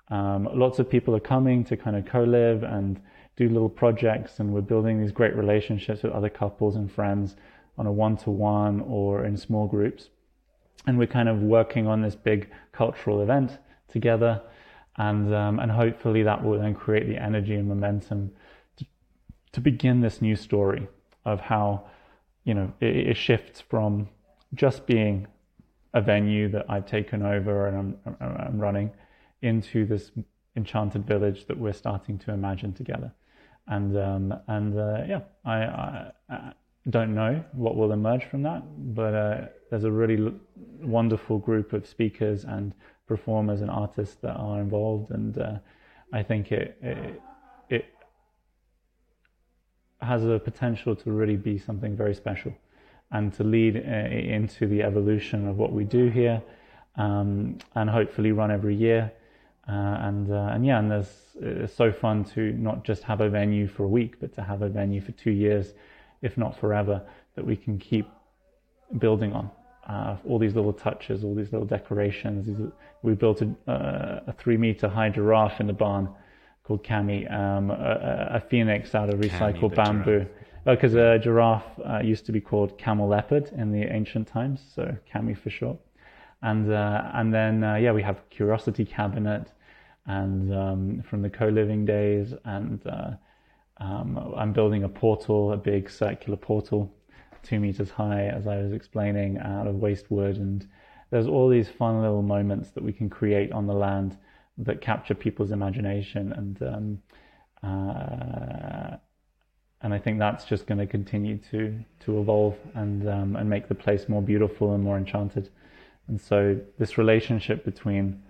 Um, 0.09 0.47
lots 0.53 0.77
of 0.79 0.89
people 0.89 1.15
are 1.15 1.19
coming 1.19 1.63
to 1.65 1.77
kind 1.77 1.95
of 1.95 2.05
co-live 2.05 2.63
and 2.63 2.99
do 3.35 3.49
little 3.49 3.69
projects, 3.69 4.39
and 4.39 4.53
we're 4.53 4.61
building 4.61 5.01
these 5.01 5.11
great 5.11 5.35
relationships 5.35 6.03
with 6.03 6.11
other 6.11 6.29
couples 6.29 6.75
and 6.75 6.91
friends 6.91 7.35
on 7.79 7.87
a 7.87 7.91
one-to-one 7.91 8.81
or 8.81 9.25
in 9.25 9.37
small 9.37 9.65
groups. 9.65 10.09
And 10.85 10.99
we're 10.99 11.07
kind 11.07 11.29
of 11.29 11.41
working 11.41 11.87
on 11.87 12.01
this 12.01 12.15
big 12.15 12.49
cultural 12.73 13.21
event 13.21 13.57
together, 13.87 14.41
and 14.97 15.33
um, 15.33 15.59
and 15.59 15.71
hopefully 15.71 16.23
that 16.23 16.43
will 16.43 16.59
then 16.59 16.75
create 16.75 17.07
the 17.07 17.17
energy 17.17 17.55
and 17.55 17.67
momentum 17.67 18.31
to, 18.77 18.85
to 19.53 19.61
begin 19.61 20.01
this 20.01 20.21
new 20.21 20.35
story 20.35 20.87
of 21.25 21.39
how 21.39 21.85
you 22.43 22.53
know 22.53 22.71
it, 22.79 22.95
it, 22.95 23.17
shifts 23.17 23.61
from 23.61 24.07
just 24.53 24.85
being 24.85 25.27
a 25.93 26.01
venue 26.01 26.49
that 26.49 26.65
I've 26.69 26.85
taken 26.85 27.23
over 27.23 27.67
and 27.67 27.97
I'm, 28.05 28.15
I'm 28.21 28.59
running 28.59 28.91
into 29.41 29.85
this 29.85 30.11
enchanted 30.55 31.05
village 31.05 31.45
that 31.47 31.57
we're 31.57 31.73
starting 31.73 32.17
to 32.19 32.31
imagine 32.31 32.73
together. 32.73 33.11
And 33.67 33.97
um, 33.97 34.39
and 34.47 34.79
uh, 34.79 35.03
yeah, 35.07 35.21
I, 35.45 36.11
I, 36.29 36.53
don't 36.89 37.13
know 37.13 37.43
what 37.53 37.75
will 37.75 37.91
emerge 37.91 38.25
from 38.25 38.43
that, 38.43 38.63
but 38.95 39.13
uh, 39.13 39.41
there's 39.69 39.83
a 39.83 39.91
really 39.91 40.23
l- 40.23 40.33
wonderful 40.81 41.37
group 41.37 41.73
of 41.73 41.85
speakers 41.87 42.45
and 42.45 42.73
performers 43.07 43.61
and 43.61 43.69
artists 43.69 44.15
that 44.21 44.35
are 44.35 44.59
involved, 44.59 45.11
and 45.11 45.37
uh, 45.37 45.57
I 46.13 46.23
think 46.23 46.51
it, 46.51 46.77
it 47.69 47.93
has 50.01 50.23
a 50.25 50.39
potential 50.39 50.95
to 50.95 51.11
really 51.11 51.35
be 51.35 51.57
something 51.57 51.95
very 51.95 52.15
special 52.15 52.53
and 53.11 53.33
to 53.33 53.43
lead 53.43 53.75
uh, 53.75 53.79
into 53.79 54.67
the 54.67 54.83
evolution 54.83 55.47
of 55.47 55.57
what 55.57 55.73
we 55.73 55.83
do 55.83 56.09
here 56.09 56.41
um, 56.95 57.57
and 57.75 57.89
hopefully 57.89 58.31
run 58.31 58.51
every 58.51 58.75
year. 58.75 59.11
Uh, 59.67 59.97
and 60.01 60.31
uh, 60.31 60.49
and 60.53 60.65
yeah, 60.65 60.79
and 60.79 60.89
there's 60.89 61.11
it's 61.41 61.73
so 61.73 61.91
fun 61.91 62.23
to 62.23 62.51
not 62.53 62.83
just 62.83 63.03
have 63.03 63.21
a 63.21 63.29
venue 63.29 63.67
for 63.67 63.83
a 63.83 63.87
week, 63.87 64.19
but 64.19 64.33
to 64.33 64.41
have 64.41 64.61
a 64.61 64.69
venue 64.69 64.99
for 64.99 65.11
two 65.11 65.31
years, 65.31 65.73
if 66.21 66.37
not 66.37 66.59
forever, 66.59 67.01
that 67.35 67.45
we 67.45 67.55
can 67.55 67.77
keep 67.77 68.07
building 68.97 69.33
on. 69.33 69.49
Uh, 69.87 70.17
all 70.27 70.37
these 70.37 70.53
little 70.53 70.73
touches, 70.73 71.23
all 71.23 71.33
these 71.33 71.51
little 71.51 71.65
decorations. 71.65 72.71
We 73.01 73.15
built 73.15 73.41
a, 73.41 73.71
uh, 73.71 74.21
a 74.27 74.33
three 74.33 74.57
meter 74.57 74.87
high 74.87 75.09
giraffe 75.09 75.59
in 75.59 75.67
the 75.67 75.73
barn 75.73 76.09
called 76.63 76.83
Cami, 76.83 77.31
um, 77.33 77.71
a, 77.71 78.29
a, 78.33 78.39
phoenix 78.39 78.93
out 78.93 79.11
of 79.11 79.19
recycled 79.19 79.73
bamboo. 79.73 80.27
Because 80.65 80.95
oh, 80.95 81.13
a 81.13 81.19
giraffe 81.19 81.63
uh, 81.83 81.99
used 82.03 82.27
to 82.27 82.31
be 82.31 82.39
called 82.39 82.77
camel 82.77 83.07
leopard 83.07 83.49
in 83.57 83.71
the 83.71 83.81
ancient 83.91 84.27
times, 84.27 84.61
so 84.75 84.95
Cami 85.11 85.35
for 85.35 85.49
short. 85.49 85.77
And 86.43 86.71
uh, 86.71 87.09
and 87.15 87.33
then 87.33 87.63
uh, 87.63 87.75
yeah, 87.75 87.91
we 87.91 88.03
have 88.03 88.21
curiosity 88.29 88.85
cabinet, 88.85 89.51
and 90.05 90.53
um, 90.53 91.03
from 91.09 91.23
the 91.23 91.29
co-living 91.29 91.85
days, 91.85 92.33
and 92.45 92.85
uh, 92.85 93.11
um, 93.79 94.33
I'm 94.35 94.53
building 94.53 94.83
a 94.83 94.89
portal, 94.89 95.53
a 95.53 95.57
big 95.57 95.89
circular 95.89 96.37
portal, 96.37 96.93
two 97.43 97.59
meters 97.59 97.89
high, 97.89 98.25
as 98.25 98.47
I 98.47 98.57
was 98.57 98.73
explaining, 98.73 99.37
out 99.37 99.67
of 99.67 99.75
waste 99.75 100.11
wood, 100.11 100.37
and 100.37 100.67
there's 101.09 101.27
all 101.27 101.49
these 101.49 101.69
fun 101.69 102.01
little 102.01 102.21
moments 102.21 102.71
that 102.71 102.83
we 102.83 102.93
can 102.93 103.09
create 103.09 103.51
on 103.51 103.67
the 103.67 103.73
land 103.73 104.17
that 104.57 104.81
capture 104.81 105.15
people's 105.15 105.51
imagination 105.51 106.33
and 106.33 106.61
um, 106.63 106.99
uh, 107.63 108.97
and 109.81 109.93
I 109.93 109.97
think 109.97 110.19
that's 110.19 110.43
just 110.43 110.67
going 110.67 110.77
to 110.79 110.85
continue 110.85 111.37
to 111.51 111.79
to 112.01 112.19
evolve 112.19 112.57
and 112.73 113.07
um, 113.07 113.35
and 113.35 113.49
make 113.49 113.67
the 113.67 113.75
place 113.75 114.09
more 114.09 114.21
beautiful 114.21 114.73
and 114.73 114.83
more 114.83 114.97
enchanted. 114.97 115.49
And 116.07 116.19
so 116.19 116.59
this 116.77 116.97
relationship 116.97 117.63
between 117.63 118.21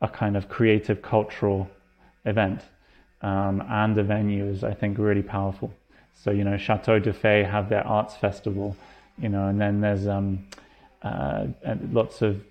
a 0.00 0.08
kind 0.08 0.36
of 0.36 0.48
creative 0.48 1.02
cultural 1.02 1.68
event 2.24 2.62
um, 3.22 3.62
and 3.68 3.96
the 3.96 4.02
venue 4.02 4.46
is, 4.46 4.64
I 4.64 4.74
think, 4.74 4.98
really 4.98 5.22
powerful. 5.22 5.72
So 6.14 6.30
you 6.30 6.44
know, 6.44 6.56
Chateau 6.56 6.98
de 6.98 7.12
Fay 7.12 7.42
have 7.42 7.68
their 7.68 7.86
arts 7.86 8.16
festival, 8.16 8.76
you 9.18 9.28
know, 9.28 9.48
and 9.48 9.60
then 9.60 9.80
there's 9.80 10.06
um, 10.06 10.46
uh, 11.02 11.46
lots 11.90 12.22
of 12.22 12.42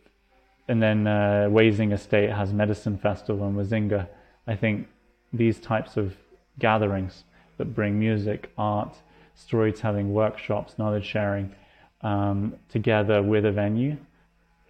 and 0.68 0.82
then 0.82 1.06
uh, 1.06 1.48
Wasing 1.50 1.92
Estate 1.92 2.32
has 2.32 2.52
Medicine 2.52 2.98
Festival 2.98 3.48
and 3.48 3.56
Wazinga. 3.56 4.08
I 4.48 4.56
think 4.56 4.88
these 5.32 5.60
types 5.60 5.98
of 5.98 6.16
gatherings 6.58 7.24
that 7.58 7.76
bring 7.76 8.00
music, 8.00 8.52
art, 8.58 8.96
storytelling, 9.36 10.14
workshops, 10.14 10.78
knowledge 10.78 11.06
sharing 11.06 11.54
um, 12.02 12.56
together 12.70 13.22
with 13.22 13.46
a 13.46 13.52
venue 13.52 13.98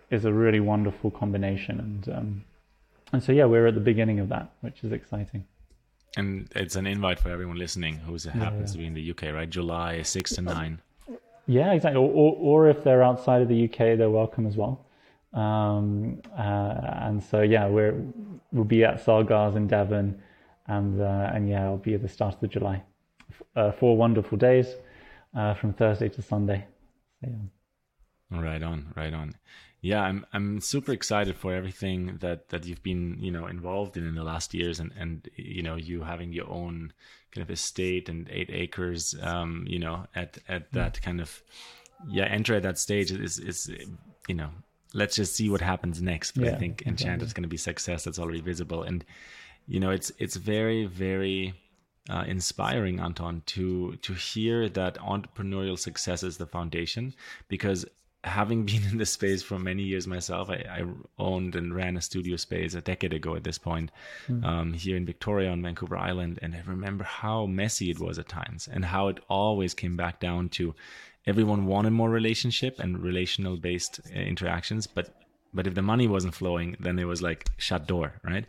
is 0.10 0.26
a 0.26 0.34
really 0.34 0.60
wonderful 0.60 1.12
combination. 1.12 1.80
And 1.80 2.16
um, 2.16 2.44
and 3.14 3.24
so 3.24 3.32
yeah, 3.32 3.46
we're 3.46 3.68
at 3.68 3.76
the 3.76 3.82
beginning 3.82 4.20
of 4.20 4.30
that, 4.30 4.52
which 4.62 4.84
is 4.84 4.92
exciting. 4.92 5.46
And 6.18 6.48
it's 6.56 6.76
an 6.76 6.88
invite 6.88 7.20
for 7.20 7.30
everyone 7.30 7.58
listening 7.58 7.98
who 7.98 8.14
happens 8.14 8.72
yeah, 8.72 8.74
to 8.74 8.78
be 8.78 8.86
in 8.86 8.94
the 8.94 9.12
UK, 9.12 9.34
right? 9.34 9.50
July 9.50 10.02
six 10.02 10.36
to 10.36 10.42
nine. 10.42 10.82
Yeah, 11.48 11.74
exactly. 11.74 12.00
Or, 12.00 12.10
or, 12.10 12.36
or 12.40 12.70
if 12.70 12.84
they're 12.84 13.04
outside 13.04 13.42
of 13.42 13.50
the 13.50 13.66
UK, 13.66 13.98
they're 13.98 14.10
welcome 14.10 14.48
as 14.48 14.56
well. 14.56 14.86
Um, 15.34 16.22
uh, 16.38 16.42
and 17.02 17.22
so 17.22 17.42
yeah, 17.42 17.68
we're 17.68 18.02
we'll 18.52 18.64
be 18.64 18.86
at 18.86 19.04
Selgars 19.06 19.56
in 19.56 19.68
Devon, 19.68 20.22
and 20.68 21.02
uh, 21.02 21.32
and 21.34 21.50
yeah, 21.50 21.66
I'll 21.66 21.78
be 21.78 21.94
at 21.94 22.02
the 22.02 22.08
start 22.08 22.42
of 22.42 22.50
July. 22.50 22.82
Uh, 23.56 23.72
four 23.72 23.98
wonderful 23.98 24.38
days 24.38 24.68
uh, 25.36 25.54
from 25.54 25.74
Thursday 25.74 26.10
to 26.10 26.22
Sunday. 26.22 26.66
So, 27.22 27.30
yeah. 27.30 28.40
Right 28.42 28.64
on, 28.64 28.94
right 28.96 29.14
on. 29.14 29.36
Yeah, 29.86 30.02
I'm 30.02 30.26
I'm 30.34 30.62
super 30.62 30.92
excited 30.94 31.36
for 31.38 31.54
everything 31.54 32.18
that 32.22 32.50
that 32.50 32.66
you've 32.66 32.82
been 32.82 33.18
you 33.20 33.30
know 33.30 33.46
involved 33.46 33.98
in 33.98 34.08
in 34.08 34.16
the 34.16 34.24
last 34.24 34.56
years, 34.56 34.80
and 34.80 34.92
and 34.98 35.30
you 35.36 35.62
know 35.62 35.76
you 35.76 36.02
having 36.02 36.34
your 36.34 36.50
own 36.50 36.92
kind 37.32 37.44
of 37.44 37.52
estate 37.52 38.10
and 38.10 38.28
eight 38.32 38.50
acres, 38.52 39.14
um, 39.22 39.64
you 39.68 39.78
know, 39.78 40.08
at 40.16 40.40
at 40.50 40.74
that 40.74 41.00
kind 41.04 41.22
of 41.22 41.44
yeah, 42.10 42.26
enter 42.26 42.56
at 42.56 42.64
that 42.64 42.80
stage 42.80 43.12
is 43.12 43.38
is 43.38 43.70
you 44.28 44.34
know 44.34 44.50
let's 44.96 45.18
just 45.18 45.36
see 45.36 45.52
what 45.52 45.62
happens 45.62 46.02
next. 46.02 46.32
But 46.32 46.46
yeah, 46.46 46.54
I 46.54 46.56
think 46.56 46.82
Enchanted 46.88 46.98
exactly. 46.98 47.28
is 47.28 47.34
going 47.34 47.44
to 47.44 47.50
be 47.50 47.58
success. 47.58 48.06
That's 48.06 48.18
already 48.18 48.42
visible, 48.42 48.82
and 48.82 49.06
you 49.68 49.80
know, 49.80 49.92
it's 49.92 50.12
it's 50.18 50.36
very 50.36 50.88
very 50.88 51.54
uh, 52.10 52.24
inspiring, 52.26 53.00
Anton, 53.00 53.44
to 53.54 53.98
to 53.98 54.14
hear 54.16 54.68
that 54.68 54.98
entrepreneurial 54.98 55.78
success 55.78 56.24
is 56.24 56.38
the 56.38 56.48
foundation. 56.48 57.14
Because 57.50 57.86
having 58.26 58.66
been 58.66 58.84
in 58.92 58.98
this 58.98 59.12
space 59.12 59.44
for 59.44 59.60
many 59.60 59.84
years 59.84 60.08
myself, 60.08 60.50
I, 60.50 60.66
I 60.70 60.84
owned 61.18 61.56
and 61.56 61.74
ran 61.74 61.98
a 61.98 62.02
studio 62.02 62.36
space 62.36 62.74
a 62.74 62.82
decade 62.82 63.14
ago 63.14 63.36
at 63.36 63.44
this 63.44 63.58
point 63.58 63.92
mm. 64.28 64.44
um, 64.44 64.74
here 64.74 64.98
in 64.98 65.06
Victoria 65.06 65.52
on 65.52 65.62
Vancouver 65.62 65.98
Island, 65.98 66.40
and 66.42 66.56
I 66.56 66.62
remember 66.66 67.04
how 67.04 67.46
messy 67.46 67.90
it 67.90 68.00
was 68.00 68.20
at 68.20 68.28
times, 68.28 68.68
and 68.72 68.84
how 68.86 69.08
it 69.08 69.20
always 69.30 69.74
came 69.74 69.96
back 69.96 70.20
down 70.20 70.50
to 70.50 70.76
everyone 71.26 71.66
wanted 71.66 71.92
more 71.92 72.10
relationship 72.10 72.80
and 72.80 73.02
relational 73.02 73.58
based 73.58 74.00
uh, 74.14 74.20
interactions. 74.20 74.88
But 74.88 75.14
but 75.54 75.68
if 75.68 75.74
the 75.74 75.82
money 75.82 76.08
wasn't 76.08 76.36
flowing 76.36 76.76
then 76.82 77.00
it 77.00 77.06
was 77.06 77.22
like 77.22 77.48
shut 77.58 77.88
door 77.88 78.20
right? 78.24 78.46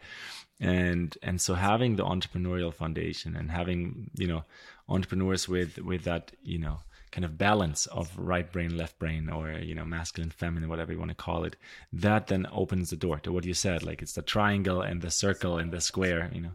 And 0.59 1.17
and 1.23 1.41
so 1.41 1.55
having 1.55 1.97
the 1.97 2.05
entrepreneurial 2.05 2.73
foundation 2.73 3.37
and 3.37 3.51
having 3.51 4.11
you 4.17 4.27
know 4.27 4.45
entrepreneurs 4.89 5.49
with 5.49 5.79
with 5.79 6.05
that 6.05 6.33
you 6.43 6.59
know 6.59 6.79
kind 7.17 7.25
of 7.25 7.39
balance 7.39 7.87
of 7.87 8.13
right 8.19 8.53
brain, 8.53 8.77
left 8.77 8.99
brain, 8.99 9.31
or 9.31 9.51
you 9.53 9.75
know, 9.75 9.87
masculine, 9.87 10.29
feminine, 10.29 10.69
whatever 10.69 10.93
you 10.93 10.99
want 10.99 11.09
to 11.09 11.15
call 11.15 11.45
it, 11.45 11.57
that 11.91 12.27
then 12.27 12.47
opens 12.53 12.91
the 12.91 12.97
door 12.97 13.19
to 13.21 13.33
what 13.33 13.47
you 13.47 13.55
said. 13.55 13.83
Like 13.83 14.03
it's 14.03 14.13
the 14.13 14.21
triangle 14.21 14.83
and 14.83 15.01
the 15.01 15.11
circle 15.11 15.57
and 15.57 15.73
the 15.73 15.81
square. 15.81 16.31
You 16.35 16.43
know, 16.43 16.51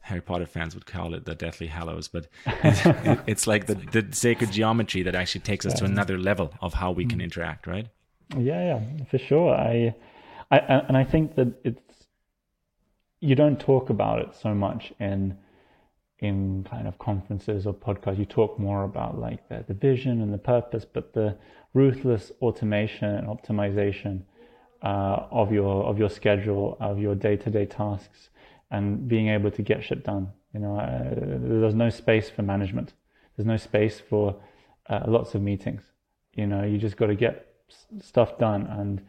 Harry 0.00 0.22
Potter 0.22 0.46
fans 0.46 0.74
would 0.74 0.86
call 0.86 1.12
it 1.12 1.26
the 1.26 1.34
Deathly 1.34 1.66
Hallows, 1.66 2.08
but 2.08 2.28
it's 3.26 3.46
like 3.46 3.66
the, 3.66 3.74
the 3.74 4.06
sacred 4.12 4.52
geometry 4.52 5.02
that 5.02 5.14
actually 5.14 5.42
takes 5.42 5.66
us 5.66 5.74
to 5.74 5.84
another 5.84 6.16
level 6.16 6.50
of 6.62 6.72
how 6.72 6.92
we 6.92 7.04
can 7.04 7.18
mm. 7.18 7.24
interact, 7.24 7.66
right? 7.66 7.86
Yeah, 8.38 8.78
yeah, 8.78 9.04
for 9.10 9.18
sure. 9.18 9.54
I, 9.54 9.94
I, 10.50 10.58
and 10.58 10.96
I 10.96 11.04
think 11.04 11.34
that 11.34 11.48
it's 11.62 12.06
you 13.20 13.34
don't 13.34 13.60
talk 13.60 13.90
about 13.90 14.20
it 14.20 14.34
so 14.34 14.54
much 14.54 14.94
in 14.98 15.36
in 16.20 16.64
kind 16.68 16.88
of 16.88 16.98
conferences 16.98 17.66
or 17.66 17.74
podcasts, 17.74 18.18
you 18.18 18.24
talk 18.24 18.58
more 18.58 18.84
about 18.84 19.18
like 19.18 19.46
the, 19.48 19.64
the 19.68 19.74
vision 19.74 20.22
and 20.22 20.32
the 20.32 20.38
purpose, 20.38 20.84
but 20.84 21.12
the 21.12 21.36
ruthless 21.74 22.32
automation 22.40 23.08
and 23.08 23.26
optimization 23.28 24.22
uh, 24.82 25.26
of 25.30 25.52
your 25.52 25.84
of 25.84 25.98
your 25.98 26.08
schedule, 26.08 26.76
of 26.80 26.98
your 26.98 27.14
day 27.14 27.36
to 27.36 27.50
day 27.50 27.66
tasks, 27.66 28.30
and 28.70 29.08
being 29.08 29.28
able 29.28 29.50
to 29.50 29.62
get 29.62 29.84
shit 29.84 30.04
done. 30.04 30.28
You 30.54 30.60
know, 30.60 30.78
uh, 30.78 31.14
there's 31.60 31.74
no 31.74 31.90
space 31.90 32.30
for 32.30 32.42
management. 32.42 32.94
There's 33.36 33.46
no 33.46 33.58
space 33.58 34.00
for 34.00 34.36
uh, 34.88 35.00
lots 35.06 35.34
of 35.34 35.42
meetings. 35.42 35.82
You 36.34 36.46
know, 36.46 36.62
you 36.64 36.78
just 36.78 36.96
got 36.96 37.06
to 37.06 37.14
get 37.14 37.46
stuff 38.00 38.38
done 38.38 38.66
and 38.66 39.02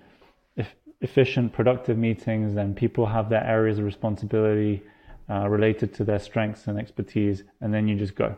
if 0.56 0.76
efficient, 1.02 1.54
productive 1.54 1.98
meetings. 1.98 2.56
Then 2.56 2.74
people 2.74 3.06
have 3.06 3.30
their 3.30 3.44
areas 3.44 3.80
of 3.80 3.86
responsibility 3.86 4.84
uh, 5.30 5.48
related 5.50 5.94
to 5.96 6.04
their 6.04 6.20
strengths 6.20 6.68
and 6.68 6.80
expertise, 6.80 7.44
and 7.62 7.74
then 7.74 7.88
you 7.88 7.96
just 7.96 8.16
go. 8.16 8.36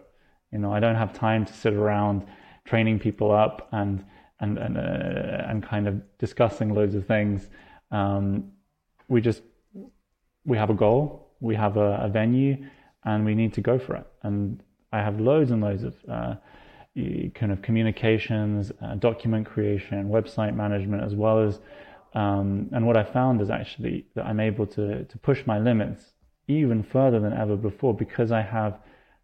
You 0.51 0.59
know, 0.59 0.73
I 0.73 0.79
don't 0.79 0.95
have 0.95 1.13
time 1.13 1.45
to 1.45 1.53
sit 1.53 1.73
around 1.73 2.25
training 2.65 2.99
people 2.99 3.31
up 3.31 3.67
and 3.71 4.03
and 4.39 4.57
and 4.57 4.77
uh, 4.77 5.49
and 5.49 5.63
kind 5.63 5.87
of 5.87 6.01
discussing 6.17 6.73
loads 6.73 6.95
of 6.95 7.05
things. 7.05 7.49
Um, 7.91 8.51
we 9.07 9.21
just 9.21 9.41
we 10.45 10.57
have 10.57 10.69
a 10.69 10.73
goal, 10.73 11.27
we 11.39 11.55
have 11.55 11.77
a, 11.77 11.99
a, 12.03 12.09
venue, 12.09 12.57
and 13.03 13.25
we 13.25 13.35
need 13.35 13.53
to 13.53 13.61
go 13.61 13.77
for 13.77 13.95
it. 13.95 14.07
And 14.23 14.63
I 14.91 14.99
have 14.99 15.19
loads 15.19 15.51
and 15.51 15.61
loads 15.61 15.83
of 15.83 15.95
uh, 16.09 16.35
kind 17.35 17.51
of 17.51 17.61
communications, 17.61 18.71
uh, 18.81 18.95
document 18.95 19.45
creation, 19.45 20.09
website 20.09 20.55
management, 20.55 21.03
as 21.03 21.15
well 21.15 21.39
as. 21.39 21.59
Um, 22.15 22.69
and 22.71 22.87
what 22.87 22.97
I 22.97 23.03
found 23.03 23.39
is 23.41 23.51
actually 23.51 24.07
that 24.15 24.25
I'm 24.25 24.39
able 24.39 24.65
to 24.67 25.03
to 25.03 25.17
push 25.19 25.45
my 25.45 25.59
limits 25.59 26.13
even 26.49 26.83
further 26.83 27.19
than 27.19 27.33
ever 27.33 27.55
before 27.55 27.93
because 27.93 28.31
I 28.31 28.41
have 28.41 28.79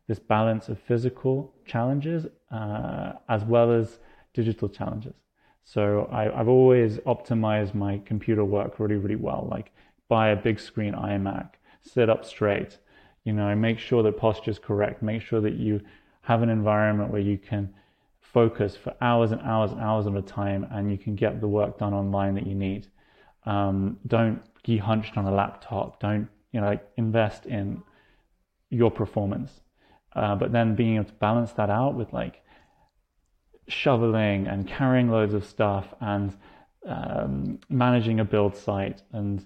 this 0.07 0.19
balance 0.19 0.69
of 0.69 0.79
physical 0.79 1.53
challenges 1.65 2.27
uh, 2.51 3.13
as 3.27 3.43
well 3.43 3.71
as 3.71 3.99
digital 4.33 4.69
challenges. 4.69 5.15
So 5.63 6.07
I, 6.11 6.25
have 6.25 6.47
always 6.47 6.97
optimized 6.99 7.73
my 7.73 7.99
computer 8.05 8.45
work 8.45 8.79
really, 8.79 8.97
really 8.97 9.15
well. 9.15 9.47
Like 9.49 9.71
buy 10.07 10.29
a 10.29 10.35
big 10.35 10.59
screen 10.59 10.93
iMac, 10.93 11.49
sit 11.81 12.09
up 12.09 12.23
straight, 12.23 12.77
you 13.23 13.33
know, 13.33 13.55
make 13.55 13.79
sure 13.79 14.03
that 14.03 14.17
posture 14.17 14.51
is 14.51 14.59
correct, 14.59 15.01
make 15.01 15.23
sure 15.23 15.41
that 15.41 15.55
you 15.55 15.81
have 16.21 16.43
an 16.43 16.49
environment 16.49 17.11
where 17.11 17.21
you 17.21 17.39
can 17.39 17.73
focus 18.21 18.75
for 18.75 18.93
hours 19.01 19.31
and 19.31 19.41
hours 19.41 19.71
and 19.71 19.81
hours 19.81 20.05
at 20.05 20.15
a 20.15 20.21
time 20.21 20.67
and 20.71 20.91
you 20.91 20.97
can 20.97 21.15
get 21.15 21.41
the 21.41 21.47
work 21.47 21.79
done 21.79 21.93
online 21.93 22.35
that 22.35 22.45
you 22.45 22.53
need. 22.53 22.85
Um, 23.47 23.97
don't 24.05 24.39
be 24.63 24.77
hunched 24.77 25.17
on 25.17 25.25
a 25.25 25.31
laptop. 25.31 25.99
Don't 25.99 26.27
you 26.55 26.61
know, 26.61 26.67
like 26.67 26.87
invest 26.95 27.45
in 27.45 27.83
your 28.69 28.89
performance. 28.89 29.51
Uh, 30.15 30.35
but 30.35 30.53
then 30.53 30.73
being 30.73 30.95
able 30.95 31.03
to 31.03 31.13
balance 31.15 31.51
that 31.51 31.69
out 31.69 31.95
with 31.95 32.13
like 32.13 32.41
shoveling 33.67 34.47
and 34.47 34.65
carrying 34.65 35.09
loads 35.09 35.33
of 35.33 35.45
stuff 35.45 35.93
and 35.99 36.33
um, 36.87 37.59
managing 37.67 38.21
a 38.21 38.23
build 38.23 38.55
site 38.55 39.01
and 39.11 39.45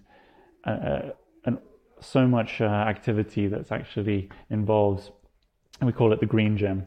uh, 0.67 0.69
uh 0.69 1.11
and 1.45 1.57
so 1.99 2.27
much 2.27 2.61
uh, 2.61 2.65
activity 2.65 3.47
that's 3.47 3.71
actually 3.71 4.29
involves 4.49 5.09
we 5.81 5.93
call 5.93 6.11
it 6.11 6.19
the 6.19 6.25
green 6.25 6.57
gym 6.57 6.85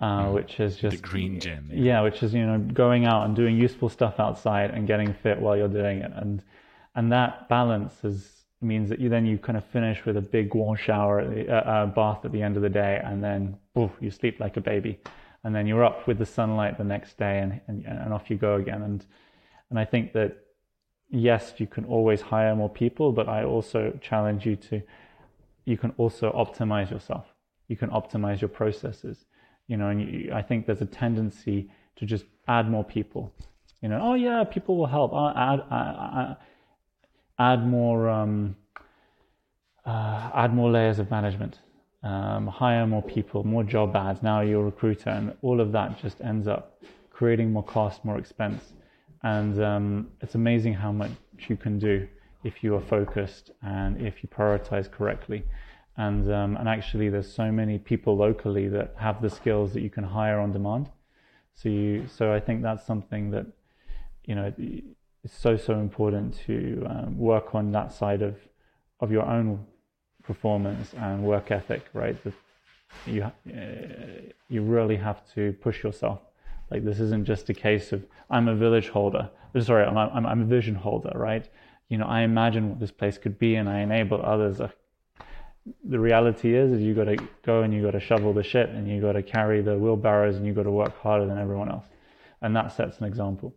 uh, 0.00 0.24
mm. 0.24 0.34
which 0.34 0.58
is 0.58 0.76
just 0.76 0.96
the 0.96 1.02
green 1.02 1.38
gym 1.38 1.70
yeah. 1.72 1.84
yeah. 1.84 2.00
which 2.00 2.22
is 2.24 2.34
you 2.34 2.44
know 2.44 2.58
going 2.58 3.06
out 3.06 3.24
and 3.24 3.36
doing 3.36 3.56
useful 3.56 3.88
stuff 3.88 4.18
outside 4.18 4.70
and 4.72 4.88
getting 4.88 5.14
fit 5.22 5.40
while 5.40 5.56
you're 5.56 5.68
doing 5.68 5.98
it 5.98 6.10
and 6.16 6.42
and 6.96 7.12
that 7.12 7.48
balance 7.48 7.94
is 8.02 8.41
means 8.62 8.88
that 8.88 9.00
you 9.00 9.08
then 9.08 9.26
you 9.26 9.38
kind 9.38 9.58
of 9.58 9.64
finish 9.66 10.04
with 10.04 10.16
a 10.16 10.20
big 10.20 10.54
warm 10.54 10.76
shower, 10.76 11.24
the, 11.24 11.48
uh, 11.48 11.60
uh, 11.60 11.86
bath 11.86 12.24
at 12.24 12.32
the 12.32 12.42
end 12.42 12.56
of 12.56 12.62
the 12.62 12.70
day, 12.70 13.00
and 13.04 13.22
then 13.22 13.56
you 14.00 14.10
sleep 14.10 14.40
like 14.40 14.56
a 14.56 14.60
baby, 14.60 14.98
and 15.44 15.54
then 15.54 15.66
you're 15.66 15.84
up 15.84 16.06
with 16.06 16.18
the 16.18 16.26
sunlight 16.26 16.78
the 16.78 16.84
next 16.84 17.18
day, 17.18 17.38
and, 17.38 17.60
and 17.66 17.84
and 17.84 18.12
off 18.12 18.30
you 18.30 18.36
go 18.36 18.56
again. 18.56 18.82
And 18.82 19.04
and 19.70 19.78
I 19.78 19.84
think 19.84 20.12
that 20.12 20.36
yes, 21.10 21.54
you 21.58 21.66
can 21.66 21.84
always 21.84 22.20
hire 22.20 22.54
more 22.54 22.70
people, 22.70 23.12
but 23.12 23.28
I 23.28 23.44
also 23.44 23.98
challenge 24.00 24.46
you 24.46 24.56
to 24.56 24.82
you 25.64 25.76
can 25.76 25.92
also 25.96 26.32
optimize 26.32 26.90
yourself. 26.90 27.26
You 27.68 27.76
can 27.76 27.90
optimize 27.90 28.40
your 28.40 28.48
processes. 28.48 29.26
You 29.68 29.76
know, 29.76 29.88
and 29.88 30.00
you, 30.00 30.32
I 30.32 30.42
think 30.42 30.66
there's 30.66 30.82
a 30.82 30.86
tendency 30.86 31.70
to 31.96 32.04
just 32.04 32.24
add 32.48 32.68
more 32.68 32.84
people. 32.84 33.32
You 33.80 33.88
know, 33.88 34.00
oh 34.02 34.14
yeah, 34.14 34.44
people 34.44 34.76
will 34.76 34.86
help. 34.86 35.12
I'll 35.12 35.28
add, 35.36 35.60
add, 35.70 36.36
add 37.50 37.66
more 37.66 38.08
um, 38.08 38.56
uh, 39.84 40.30
add 40.34 40.54
more 40.54 40.70
layers 40.70 40.98
of 40.98 41.10
management, 41.10 41.58
um, 42.02 42.46
hire 42.46 42.86
more 42.86 43.02
people, 43.02 43.42
more 43.44 43.64
job 43.64 43.96
ads. 43.96 44.22
Now 44.22 44.40
you're 44.40 44.62
a 44.62 44.70
recruiter, 44.72 45.10
and 45.10 45.34
all 45.42 45.60
of 45.60 45.72
that 45.72 46.00
just 46.00 46.20
ends 46.20 46.46
up 46.46 46.64
creating 47.10 47.52
more 47.52 47.64
cost, 47.64 48.04
more 48.04 48.18
expense, 48.18 48.62
and 49.22 49.62
um, 49.62 50.08
it's 50.20 50.34
amazing 50.34 50.74
how 50.74 50.92
much 50.92 51.10
you 51.48 51.56
can 51.56 51.78
do 51.78 52.06
if 52.44 52.62
you 52.62 52.74
are 52.74 52.80
focused 52.80 53.50
and 53.62 54.00
if 54.08 54.22
you 54.22 54.28
prioritize 54.28 54.90
correctly. 54.90 55.44
And 55.96 56.32
um, 56.32 56.56
and 56.56 56.68
actually, 56.68 57.08
there's 57.10 57.32
so 57.42 57.50
many 57.52 57.78
people 57.78 58.16
locally 58.16 58.68
that 58.68 58.94
have 58.98 59.20
the 59.20 59.30
skills 59.30 59.72
that 59.74 59.82
you 59.82 59.90
can 59.90 60.04
hire 60.04 60.38
on 60.38 60.52
demand. 60.52 60.90
So 61.54 61.68
you, 61.68 62.06
so 62.06 62.32
I 62.32 62.40
think 62.40 62.62
that's 62.62 62.86
something 62.86 63.30
that 63.32 63.46
you 64.24 64.34
know 64.34 64.52
it's 65.24 65.36
so 65.36 65.56
so 65.56 65.74
important 65.74 66.36
to 66.46 66.84
um, 66.88 67.16
work 67.16 67.54
on 67.54 67.72
that 67.72 67.92
side 67.92 68.22
of 68.22 68.36
of 69.00 69.10
your 69.10 69.24
own 69.24 69.64
performance 70.22 70.92
and 70.94 71.22
work 71.22 71.50
ethic 71.50 71.86
right? 71.92 72.16
That 72.24 72.34
you 73.06 73.22
uh, 73.22 73.30
you 74.48 74.62
really 74.62 74.96
have 74.96 75.20
to 75.34 75.52
push 75.60 75.82
yourself. 75.82 76.20
Like 76.70 76.84
this 76.84 77.00
isn't 77.00 77.24
just 77.24 77.48
a 77.50 77.54
case 77.54 77.92
of 77.92 78.04
i'm 78.30 78.48
a 78.48 78.54
village 78.54 78.88
holder. 78.88 79.30
Sorry 79.60 79.84
i'm, 79.84 79.96
I'm, 79.96 80.26
I'm 80.26 80.42
a 80.42 80.44
vision 80.44 80.74
holder 80.74 81.12
right? 81.14 81.48
You 81.88 81.98
know 81.98 82.06
i 82.06 82.22
imagine 82.22 82.70
what 82.70 82.80
this 82.80 82.90
place 82.90 83.18
could 83.18 83.38
be 83.38 83.54
and 83.54 83.68
i 83.68 83.80
enable 83.80 84.20
others. 84.24 84.60
The 85.84 86.00
reality 86.00 86.56
is 86.56 86.72
is 86.72 86.82
you 86.82 86.94
got 86.94 87.04
to 87.04 87.16
go 87.44 87.62
and 87.62 87.72
you 87.72 87.82
got 87.82 87.92
to 87.92 88.00
shovel 88.00 88.32
the 88.32 88.42
shit 88.42 88.70
and 88.70 88.88
you 88.88 89.00
got 89.00 89.12
to 89.12 89.22
carry 89.22 89.62
the 89.62 89.78
wheelbarrows 89.78 90.36
and 90.36 90.44
you 90.44 90.52
got 90.52 90.64
to 90.64 90.72
work 90.72 90.98
harder 91.00 91.26
than 91.26 91.38
everyone 91.38 91.70
else. 91.70 91.86
And 92.40 92.56
that 92.56 92.72
sets 92.72 92.98
an 92.98 93.04
example 93.04 93.54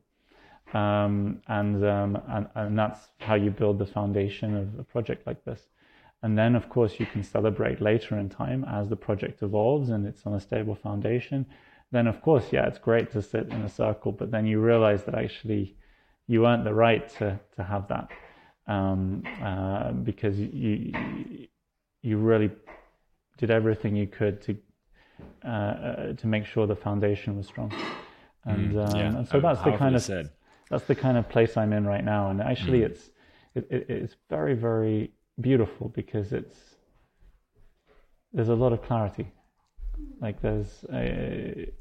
um, 0.75 1.41
and, 1.47 1.85
um, 1.85 2.21
and, 2.27 2.47
and 2.55 2.77
that's 2.77 3.07
how 3.19 3.35
you 3.35 3.49
build 3.49 3.79
the 3.79 3.85
foundation 3.85 4.57
of 4.57 4.79
a 4.79 4.83
project 4.83 5.25
like 5.25 5.43
this. 5.45 5.61
And 6.21 6.37
then, 6.37 6.55
of 6.55 6.69
course, 6.69 6.99
you 6.99 7.05
can 7.05 7.23
celebrate 7.23 7.81
later 7.81 8.17
in 8.17 8.29
time 8.29 8.65
as 8.65 8.89
the 8.89 8.95
project 8.95 9.41
evolves 9.41 9.89
and 9.89 10.05
it's 10.05 10.25
on 10.25 10.33
a 10.33 10.39
stable 10.39 10.75
foundation. 10.75 11.45
Then, 11.91 12.07
of 12.07 12.21
course, 12.21 12.51
yeah, 12.51 12.67
it's 12.67 12.79
great 12.79 13.11
to 13.11 13.21
sit 13.21 13.47
in 13.49 13.61
a 13.61 13.69
circle, 13.69 14.11
but 14.11 14.31
then 14.31 14.45
you 14.45 14.59
realize 14.59 15.03
that 15.05 15.15
actually 15.15 15.75
you 16.27 16.45
earned 16.45 16.65
the 16.65 16.73
right 16.73 17.07
to, 17.19 17.39
to 17.55 17.63
have 17.63 17.87
that 17.87 18.09
um, 18.67 19.23
uh, 19.41 19.91
because 19.91 20.37
you, 20.37 21.47
you 22.01 22.17
really 22.17 22.51
did 23.37 23.51
everything 23.51 23.95
you 23.95 24.07
could 24.07 24.41
to 24.41 24.57
uh, 25.45 25.47
uh, 25.47 26.13
to 26.13 26.27
make 26.27 26.45
sure 26.45 26.67
the 26.67 26.75
foundation 26.75 27.37
was 27.37 27.47
strong. 27.47 27.71
And, 28.43 28.73
mm, 28.73 28.95
yeah. 28.95 29.07
Um, 29.07 29.15
and 29.17 29.27
so 29.27 29.39
that's 29.39 29.61
the 29.61 29.71
kind 29.71 29.95
of 29.95 30.01
said 30.01 30.31
that's 30.69 30.85
the 30.85 30.95
kind 30.95 31.17
of 31.17 31.29
place 31.29 31.57
I'm 31.57 31.73
in 31.73 31.85
right 31.85 32.03
now. 32.03 32.29
And 32.29 32.41
actually, 32.41 32.81
mm. 32.81 32.85
it's 32.85 33.11
it, 33.53 33.67
it, 33.69 33.85
it's 33.89 34.15
very 34.29 34.55
very 34.55 35.11
beautiful 35.39 35.89
because 35.89 36.31
it's 36.31 36.57
there's 38.33 38.49
a 38.49 38.55
lot 38.55 38.73
of 38.73 38.81
clarity. 38.81 39.31
Like 40.19 40.41
there's 40.41 40.85
a, 40.93 41.71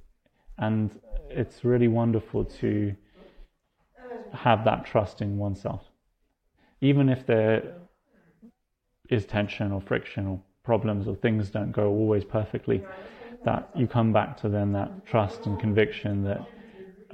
and 0.58 0.90
it's 1.28 1.64
really 1.64 1.88
wonderful 1.88 2.44
to 2.44 2.94
have 4.32 4.64
that 4.64 4.84
trust 4.84 5.20
in 5.20 5.36
oneself, 5.36 5.82
even 6.80 7.08
if 7.08 7.26
there 7.26 7.74
is 9.10 9.26
tension 9.26 9.72
or 9.72 9.80
friction 9.80 10.26
or 10.26 10.40
problems 10.64 11.06
or 11.08 11.16
things 11.16 11.50
don't 11.50 11.72
go 11.72 11.88
always 11.88 12.24
perfectly. 12.24 12.82
That 13.44 13.68
you 13.74 13.86
come 13.86 14.12
back 14.12 14.40
to 14.40 14.48
then 14.48 14.72
that 14.72 15.04
trust 15.04 15.44
and 15.44 15.60
conviction 15.60 16.24
that 16.24 16.48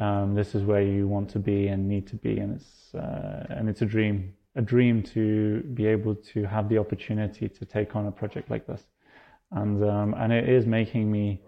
um, 0.00 0.34
this 0.34 0.54
is 0.54 0.64
where 0.64 0.82
you 0.82 1.06
want 1.06 1.28
to 1.30 1.38
be 1.38 1.68
and 1.68 1.88
need 1.88 2.06
to 2.08 2.16
be, 2.16 2.38
and 2.38 2.54
it's 2.56 2.94
uh, 2.94 3.46
and 3.50 3.68
it's 3.68 3.82
a 3.82 3.86
dream, 3.86 4.34
a 4.56 4.62
dream 4.62 5.02
to 5.02 5.60
be 5.74 5.86
able 5.86 6.14
to 6.14 6.44
have 6.44 6.68
the 6.68 6.78
opportunity 6.78 7.48
to 7.48 7.64
take 7.64 7.94
on 7.94 8.06
a 8.06 8.12
project 8.12 8.50
like 8.50 8.66
this, 8.66 8.82
and 9.52 9.84
um, 9.84 10.14
and 10.14 10.32
it 10.32 10.48
is 10.48 10.66
making 10.66 11.12
me 11.12 11.40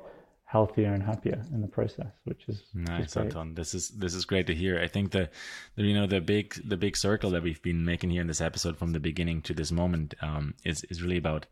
healthier 0.44 0.92
and 0.92 1.02
happier 1.02 1.42
in 1.54 1.62
the 1.62 1.66
process, 1.66 2.12
which 2.24 2.42
is 2.46 2.62
nice, 2.74 3.16
Anton. 3.16 3.54
This 3.54 3.72
is 3.72 3.88
this 3.88 4.14
is 4.14 4.26
great 4.26 4.46
to 4.48 4.54
hear. 4.54 4.78
I 4.78 4.86
think 4.86 5.12
the, 5.12 5.30
the, 5.76 5.84
you 5.84 5.94
know 5.94 6.06
the 6.06 6.20
big 6.20 6.54
the 6.68 6.76
big 6.76 6.96
circle 6.96 7.30
that 7.30 7.42
we've 7.42 7.62
been 7.62 7.86
making 7.86 8.10
here 8.10 8.20
in 8.20 8.26
this 8.26 8.42
episode 8.42 8.76
from 8.76 8.92
the 8.92 9.00
beginning 9.00 9.40
to 9.42 9.54
this 9.54 9.72
moment 9.72 10.14
um, 10.20 10.54
is 10.62 10.84
is 10.84 11.02
really 11.02 11.16
about 11.16 11.46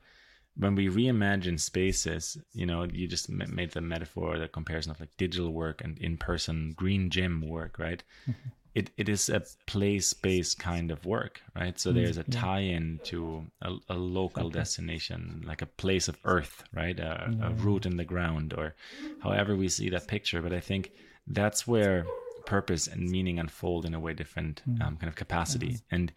when 0.61 0.75
we 0.75 0.89
reimagine 0.89 1.59
spaces. 1.59 2.39
You 2.53 2.67
know, 2.67 2.85
you 2.85 3.09
just 3.09 3.29
made 3.29 3.73
the 3.73 3.81
metaphor, 3.81 4.39
the 4.39 4.49
comparison 4.49 4.93
of 4.93 5.01
like 5.01 5.17
digital 5.17 5.53
work 5.53 5.83
and 5.83 5.99
in 5.99 6.17
person 6.17 6.75
green 6.77 7.11
gym 7.11 7.43
work, 7.49 7.79
right? 7.79 8.03
Mm-hmm 8.29 8.51
it, 8.75 8.91
it 8.97 9.09
is 9.09 9.29
a 9.29 9.43
place 9.67 10.13
based 10.13 10.59
kind 10.59 10.91
of 10.91 11.05
work, 11.05 11.43
right? 11.57 11.79
So 11.79 11.93
there's 11.93 12.19
a 12.19 12.23
mm-hmm. 12.23 12.41
tie 12.41 12.61
in 12.61 13.01
to 13.05 13.45
a, 13.63 13.75
a 13.89 13.95
local 13.95 14.47
exactly. 14.47 14.61
destination, 14.61 15.45
like 15.47 15.63
a 15.63 15.67
place 15.67 16.07
of 16.09 16.17
earth, 16.25 16.63
right? 16.73 16.99
A, 16.99 17.25
a, 17.25 17.29
mm-hmm. 17.29 17.63
root 17.63 17.87
in 17.87 17.97
the 17.97 18.05
ground, 18.05 18.55
or 18.57 18.75
however 19.23 19.57
we 19.57 19.69
see 19.69 19.91
that 19.91 20.07
picture. 20.07 20.41
But 20.41 20.53
I 20.53 20.61
think 20.61 20.93
that's 21.27 21.67
where 21.67 22.07
purpose 22.47 22.87
and 22.87 23.11
meaning 23.11 23.39
unfold 23.39 23.87
in 23.87 23.95
a 23.95 24.01
way 24.01 24.15
different 24.15 24.63
mm. 24.69 24.81
um, 24.81 24.97
kind 24.97 25.09
of 25.09 25.17
capacity. 25.17 25.73
Mm-hmm. 25.73 25.95
And 25.95 26.13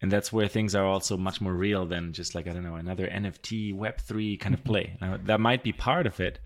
and 0.00 0.12
that's 0.12 0.32
where 0.32 0.48
things 0.48 0.74
are 0.74 0.84
also 0.84 1.16
much 1.16 1.40
more 1.40 1.54
real 1.54 1.86
than 1.86 2.12
just 2.12 2.34
like 2.34 2.46
I 2.46 2.52
don't 2.52 2.64
know 2.64 2.76
another 2.76 3.06
NFT 3.08 3.74
Web 3.74 3.98
three 3.98 4.36
kind 4.36 4.54
of 4.54 4.64
play. 4.64 4.96
Now, 5.00 5.18
that 5.24 5.40
might 5.40 5.62
be 5.62 5.72
part 5.72 6.06
of 6.06 6.20
it, 6.20 6.38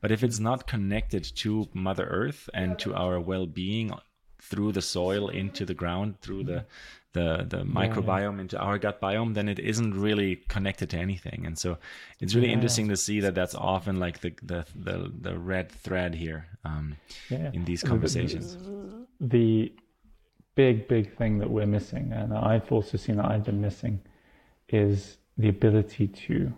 but 0.00 0.12
if 0.12 0.22
it's 0.22 0.38
not 0.38 0.66
connected 0.66 1.24
to 1.36 1.68
Mother 1.72 2.04
Earth 2.04 2.48
and 2.52 2.78
to 2.80 2.94
our 2.94 3.18
well 3.20 3.46
being 3.46 3.92
through 4.40 4.72
the 4.72 4.82
soil 4.82 5.28
into 5.28 5.64
the 5.64 5.74
ground 5.74 6.20
through 6.20 6.44
the 6.44 6.64
the 7.12 7.44
the 7.48 7.64
microbiome 7.64 8.36
yeah. 8.36 8.40
into 8.42 8.58
our 8.58 8.78
gut 8.78 9.00
biome 9.00 9.34
then 9.34 9.48
it 9.48 9.58
isn't 9.58 9.98
really 9.98 10.36
connected 10.48 10.90
to 10.90 10.96
anything 10.96 11.44
and 11.46 11.58
so 11.58 11.76
it's 12.20 12.34
really 12.34 12.48
yeah. 12.48 12.52
interesting 12.52 12.88
to 12.88 12.96
see 12.96 13.20
that 13.20 13.34
that's 13.34 13.54
often 13.54 13.98
like 13.98 14.20
the 14.20 14.32
the 14.42 14.64
the, 14.76 15.12
the 15.20 15.38
red 15.38 15.70
thread 15.72 16.14
here 16.14 16.46
um, 16.64 16.96
yeah. 17.30 17.50
in 17.52 17.64
these 17.64 17.82
conversations 17.82 18.56
the 19.20 19.72
big 20.58 20.88
big 20.88 21.16
thing 21.16 21.38
that 21.38 21.50
we're 21.56 21.72
missing 21.78 22.12
and 22.12 22.34
i've 22.34 22.70
also 22.72 22.96
seen 22.96 23.16
that 23.16 23.26
i've 23.32 23.44
been 23.44 23.60
missing 23.60 24.00
is 24.68 25.16
the 25.42 25.48
ability 25.48 26.06
to 26.08 26.52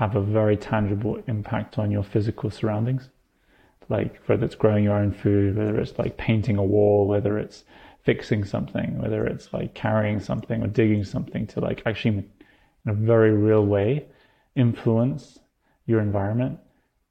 have 0.00 0.14
a 0.16 0.20
very 0.20 0.56
tangible 0.56 1.14
impact 1.26 1.78
on 1.78 1.90
your 1.90 2.02
physical 2.02 2.50
surroundings 2.50 3.08
like 3.90 4.20
whether 4.26 4.44
it's 4.46 4.54
growing 4.54 4.84
your 4.84 4.94
own 4.94 5.12
food, 5.12 5.56
whether 5.56 5.78
it's 5.78 5.98
like 5.98 6.16
painting 6.16 6.56
a 6.56 6.64
wall, 6.64 7.06
whether 7.06 7.38
it's 7.38 7.64
fixing 8.04 8.44
something, 8.44 8.96
whether 8.98 9.26
it's 9.26 9.52
like 9.52 9.74
carrying 9.74 10.20
something 10.20 10.62
or 10.62 10.68
digging 10.68 11.04
something 11.04 11.46
to 11.48 11.60
like 11.60 11.82
actually 11.84 12.18
in 12.18 12.26
a 12.86 12.94
very 12.94 13.32
real 13.32 13.66
way 13.66 14.06
influence 14.54 15.40
your 15.86 16.00
environment. 16.00 16.58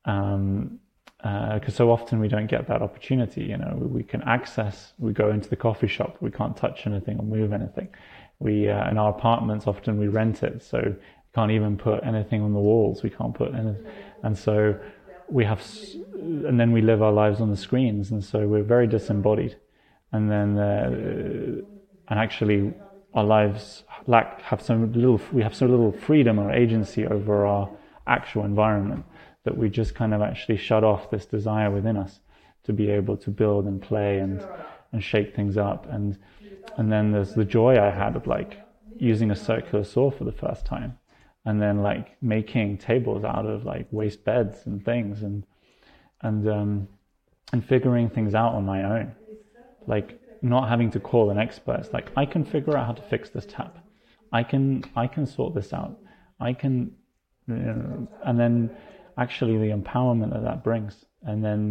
Um, 0.05 0.78
because 1.21 1.73
uh, 1.73 1.77
so 1.77 1.91
often 1.91 2.19
we 2.19 2.29
don't 2.29 2.47
get 2.47 2.67
that 2.67 2.81
opportunity. 2.81 3.43
You 3.43 3.57
know, 3.57 3.75
we, 3.77 4.03
can 4.03 4.21
access. 4.23 4.93
We 4.99 5.11
go 5.11 5.31
into 5.31 5.49
the 5.49 5.57
coffee 5.57 5.87
shop, 5.87 6.15
we 6.21 6.31
can't 6.31 6.55
touch 6.55 6.87
anything 6.87 7.19
or 7.19 7.23
move 7.23 7.51
anything. 7.51 7.89
We 8.39 8.69
uh, 8.69 8.89
in 8.89 8.97
our 8.97 9.09
apartments 9.09 9.67
often 9.67 9.99
we 9.99 10.07
rent 10.07 10.43
it, 10.43 10.63
so 10.63 10.79
we 10.81 10.95
can't 11.35 11.51
even 11.51 11.77
put 11.77 12.05
anything 12.05 12.41
on 12.41 12.53
the 12.53 12.59
walls. 12.59 13.03
We 13.03 13.09
can't 13.09 13.33
put 13.33 13.53
anything, 13.53 13.85
and 14.23 14.37
so 14.37 14.79
we 15.27 15.43
have, 15.43 15.61
and 16.13 16.57
then 16.57 16.71
we 16.71 16.81
live 16.81 17.01
our 17.01 17.11
lives 17.11 17.41
on 17.41 17.49
the 17.51 17.57
screens, 17.57 18.11
and 18.11 18.23
so 18.23 18.47
we're 18.47 18.63
very 18.63 18.87
disembodied, 18.87 19.57
and 20.13 20.31
then 20.31 20.57
uh, 20.57 21.61
and 22.07 22.17
actually 22.19 22.73
our 23.13 23.25
lives 23.25 23.83
lack 24.07 24.41
have 24.43 24.61
so 24.61 24.75
little 24.75 25.19
we 25.33 25.43
have 25.43 25.53
so 25.53 25.65
little 25.65 25.91
freedom 25.91 26.39
or 26.39 26.49
agency 26.49 27.05
over 27.05 27.45
our 27.45 27.69
actual 28.07 28.45
environment 28.45 29.03
that 29.49 29.57
we 29.57 29.67
just 29.67 29.95
kind 29.95 30.13
of 30.13 30.21
actually 30.21 30.57
shut 30.57 30.83
off 30.83 31.09
this 31.09 31.25
desire 31.25 31.71
within 31.71 31.97
us 31.97 32.19
to 32.63 32.71
be 32.71 32.87
able 32.91 33.17
to 33.17 33.31
build 33.31 33.65
and 33.65 33.81
play 33.81 34.19
and 34.19 34.45
and 34.91 35.03
shake 35.03 35.35
things 35.35 35.57
up. 35.57 35.87
And 35.89 36.19
and 36.77 36.91
then 36.91 37.11
there's 37.11 37.33
the 37.33 37.45
joy 37.45 37.81
I 37.81 37.89
had 37.89 38.15
of 38.15 38.27
like 38.27 38.61
using 38.99 39.31
a 39.31 39.35
circular 39.35 39.83
saw 39.83 40.11
for 40.11 40.23
the 40.23 40.31
first 40.31 40.65
time 40.65 40.99
and 41.45 41.59
then 41.59 41.81
like 41.81 42.21
making 42.21 42.77
tables 42.77 43.23
out 43.23 43.47
of 43.47 43.65
like 43.65 43.87
waste 43.89 44.23
beds 44.23 44.67
and 44.67 44.85
things 44.85 45.23
and 45.23 45.43
and 46.21 46.47
um, 46.47 46.87
and 47.51 47.65
figuring 47.65 48.07
things 48.07 48.35
out 48.35 48.53
on 48.53 48.65
my 48.65 48.83
own. 48.83 49.13
Like 49.87 50.21
not 50.43 50.69
having 50.69 50.91
to 50.91 50.99
call 50.99 51.31
an 51.31 51.39
expert. 51.39 51.79
It's 51.79 51.91
like 51.91 52.11
i 52.15 52.25
can 52.25 52.45
figure 52.45 52.77
out 52.77 52.85
how 52.85 52.93
to 52.93 53.01
fix 53.01 53.31
this 53.31 53.47
tap. 53.47 53.79
I 54.31 54.43
can 54.43 54.83
i 54.95 55.07
can 55.07 55.25
sort 55.25 55.55
this 55.55 55.73
out. 55.73 55.97
I 56.39 56.53
can 56.53 56.93
you 57.47 57.55
know, 57.55 58.07
and 58.23 58.39
then 58.39 58.69
actually 59.19 59.57
the 59.57 59.73
empowerment 59.75 60.31
that 60.33 60.43
that 60.43 60.63
brings 60.63 61.05
and 61.23 61.43
then 61.43 61.61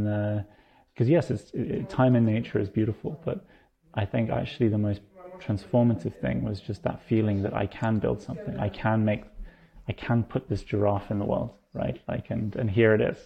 because 0.93 1.09
uh, 1.09 1.17
yes 1.17 1.31
it's 1.31 1.51
it, 1.55 1.89
time 1.89 2.15
in 2.15 2.25
nature 2.25 2.59
is 2.59 2.69
beautiful 2.69 3.21
but 3.25 3.47
i 3.95 4.05
think 4.05 4.31
actually 4.31 4.69
the 4.69 4.79
most 4.79 5.01
transformative 5.41 6.15
thing 6.21 6.43
was 6.43 6.61
just 6.61 6.83
that 6.83 7.01
feeling 7.09 7.43
that 7.43 7.55
i 7.55 7.67
can 7.67 7.99
build 7.99 8.21
something 8.21 8.57
i 8.59 8.69
can 8.69 9.05
make 9.05 9.23
I 9.89 9.93
can 9.93 10.23
put 10.23 10.49
this 10.49 10.63
giraffe 10.63 11.11
in 11.11 11.19
the 11.19 11.25
world, 11.25 11.55
right? 11.73 11.99
Like, 12.07 12.27
and, 12.31 12.55
and 12.57 12.71
here 12.71 12.95
it 12.95 13.01
is. 13.01 13.17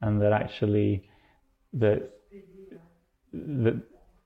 And 0.00 0.22
that 0.22 0.32
actually, 0.32 1.08
that, 1.72 2.10
that 3.32 3.82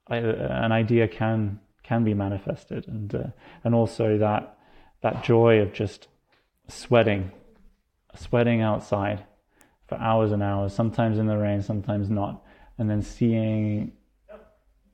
I, 0.08 0.16
an 0.18 0.72
idea 0.72 1.08
can, 1.08 1.58
can 1.82 2.04
be 2.04 2.12
manifested. 2.12 2.86
And, 2.86 3.14
uh, 3.14 3.24
and 3.64 3.74
also 3.74 4.18
that, 4.18 4.58
that 5.02 5.24
joy 5.24 5.60
of 5.60 5.72
just 5.72 6.08
sweating, 6.68 7.32
sweating 8.14 8.60
outside 8.60 9.24
for 9.90 9.96
hours 9.96 10.30
and 10.30 10.42
hours, 10.42 10.72
sometimes 10.72 11.18
in 11.18 11.26
the 11.26 11.36
rain, 11.36 11.60
sometimes 11.60 12.08
not. 12.08 12.42
And 12.78 12.88
then 12.88 13.02
seeing 13.02 13.92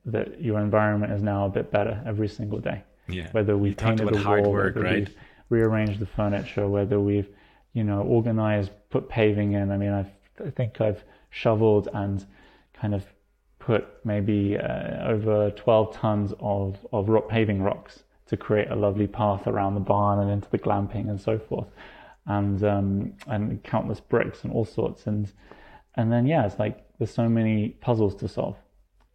that 0.05 0.41
your 0.41 0.59
environment 0.59 1.13
is 1.13 1.21
now 1.21 1.45
a 1.45 1.49
bit 1.49 1.71
better 1.71 2.03
every 2.05 2.27
single 2.27 2.59
day. 2.59 2.83
Yeah. 3.07 3.29
Whether 3.31 3.55
we 3.55 3.75
painted 3.75 4.13
a 4.13 4.27
wall, 4.27 4.51
work, 4.51 4.75
whether 4.75 4.87
right? 4.87 5.09
rearranged 5.49 5.99
the 5.99 6.07
furniture, 6.07 6.67
whether 6.67 6.99
we've, 6.99 7.29
you 7.73 7.83
know, 7.83 8.01
organized, 8.01 8.71
put 8.89 9.07
paving 9.07 9.53
in. 9.53 9.71
I 9.71 9.77
mean, 9.77 9.91
I've, 9.91 10.11
I 10.45 10.49
think 10.49 10.81
I've 10.81 11.03
shoveled 11.29 11.89
and 11.93 12.25
kind 12.73 12.95
of 12.95 13.05
put 13.59 13.85
maybe 14.03 14.57
uh, 14.57 15.07
over 15.07 15.51
12 15.51 15.93
tons 15.93 16.33
of, 16.39 16.75
of 16.91 17.07
rock 17.07 17.29
paving 17.29 17.61
rocks 17.61 18.03
to 18.29 18.35
create 18.35 18.69
a 18.71 18.75
lovely 18.75 19.07
path 19.07 19.45
around 19.45 19.75
the 19.75 19.79
barn 19.79 20.19
and 20.19 20.31
into 20.31 20.49
the 20.49 20.57
glamping 20.57 21.07
and 21.07 21.21
so 21.21 21.37
forth. 21.37 21.67
And, 22.27 22.61
um, 22.63 23.13
and 23.27 23.63
countless 23.63 24.01
bricks 24.01 24.43
and 24.43 24.51
all 24.51 24.65
sorts. 24.65 25.07
And, 25.07 25.31
and 25.95 26.11
then, 26.11 26.27
yeah, 26.27 26.45
it's 26.45 26.59
like 26.59 26.85
there's 26.97 27.13
so 27.13 27.29
many 27.29 27.69
puzzles 27.69 28.15
to 28.15 28.27
solve 28.27 28.57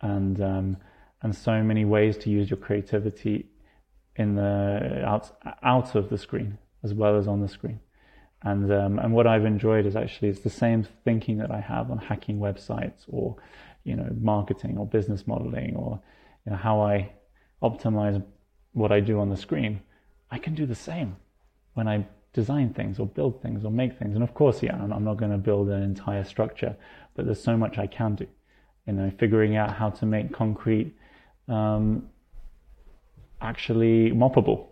and, 0.00 0.40
um, 0.40 0.76
and 1.22 1.34
so 1.34 1.62
many 1.62 1.84
ways 1.84 2.16
to 2.18 2.30
use 2.30 2.50
your 2.50 2.56
creativity 2.56 3.46
in 4.16 4.34
the 4.34 5.02
out 5.04 5.30
out 5.62 5.94
of 5.94 6.10
the 6.10 6.18
screen 6.18 6.58
as 6.82 6.92
well 6.92 7.16
as 7.16 7.28
on 7.28 7.40
the 7.40 7.48
screen. 7.48 7.80
And 8.42 8.72
um, 8.72 8.98
and 8.98 9.12
what 9.12 9.26
I've 9.26 9.44
enjoyed 9.44 9.86
is 9.86 9.94
actually 9.94 10.28
it's 10.28 10.40
the 10.40 10.50
same 10.50 10.86
thinking 11.04 11.38
that 11.38 11.50
I 11.50 11.60
have 11.60 11.90
on 11.90 11.98
hacking 11.98 12.38
websites 12.38 13.04
or 13.08 13.36
you 13.84 13.94
know 13.94 14.08
marketing 14.20 14.78
or 14.78 14.86
business 14.86 15.26
modeling 15.26 15.76
or 15.76 16.00
you 16.44 16.52
know 16.52 16.58
how 16.58 16.80
I 16.80 17.12
optimize 17.62 18.22
what 18.72 18.90
I 18.90 19.00
do 19.00 19.20
on 19.20 19.30
the 19.30 19.36
screen. 19.36 19.80
I 20.30 20.38
can 20.38 20.54
do 20.54 20.66
the 20.66 20.74
same 20.74 21.16
when 21.74 21.86
I 21.86 22.06
design 22.32 22.72
things 22.72 22.98
or 22.98 23.06
build 23.06 23.42
things 23.42 23.64
or 23.64 23.70
make 23.70 23.98
things. 23.98 24.14
And 24.14 24.22
of 24.22 24.34
course, 24.34 24.62
yeah, 24.62 24.74
I'm, 24.74 24.92
I'm 24.92 25.04
not 25.04 25.16
going 25.16 25.32
to 25.32 25.38
build 25.38 25.68
an 25.68 25.82
entire 25.82 26.24
structure, 26.24 26.76
but 27.14 27.26
there's 27.26 27.42
so 27.42 27.56
much 27.56 27.78
I 27.78 27.86
can 27.86 28.14
do. 28.14 28.26
You 28.86 28.94
know, 28.94 29.12
figuring 29.18 29.56
out 29.56 29.74
how 29.74 29.90
to 29.90 30.06
make 30.06 30.32
concrete 30.32 30.94
um, 31.48 32.08
actually 33.40 34.10
moppable 34.10 34.66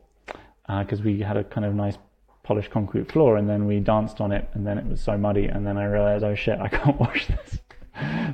because 0.66 1.00
uh, 1.00 1.04
we 1.04 1.20
had 1.20 1.36
a 1.36 1.44
kind 1.44 1.64
of 1.64 1.74
nice 1.74 1.96
polished 2.42 2.70
concrete 2.70 3.11
floor 3.11 3.36
and 3.36 3.48
then 3.48 3.66
we 3.66 3.78
danced 3.80 4.20
on 4.20 4.32
it 4.32 4.48
and 4.54 4.66
then 4.66 4.78
it 4.78 4.86
was 4.86 5.00
so 5.00 5.16
muddy 5.16 5.46
and 5.46 5.66
then 5.66 5.76
I 5.76 5.84
realized, 5.84 6.24
oh 6.24 6.34
shit, 6.34 6.58
I 6.58 6.68
can't 6.76 6.98
wash 6.98 7.26
this. 7.26 7.58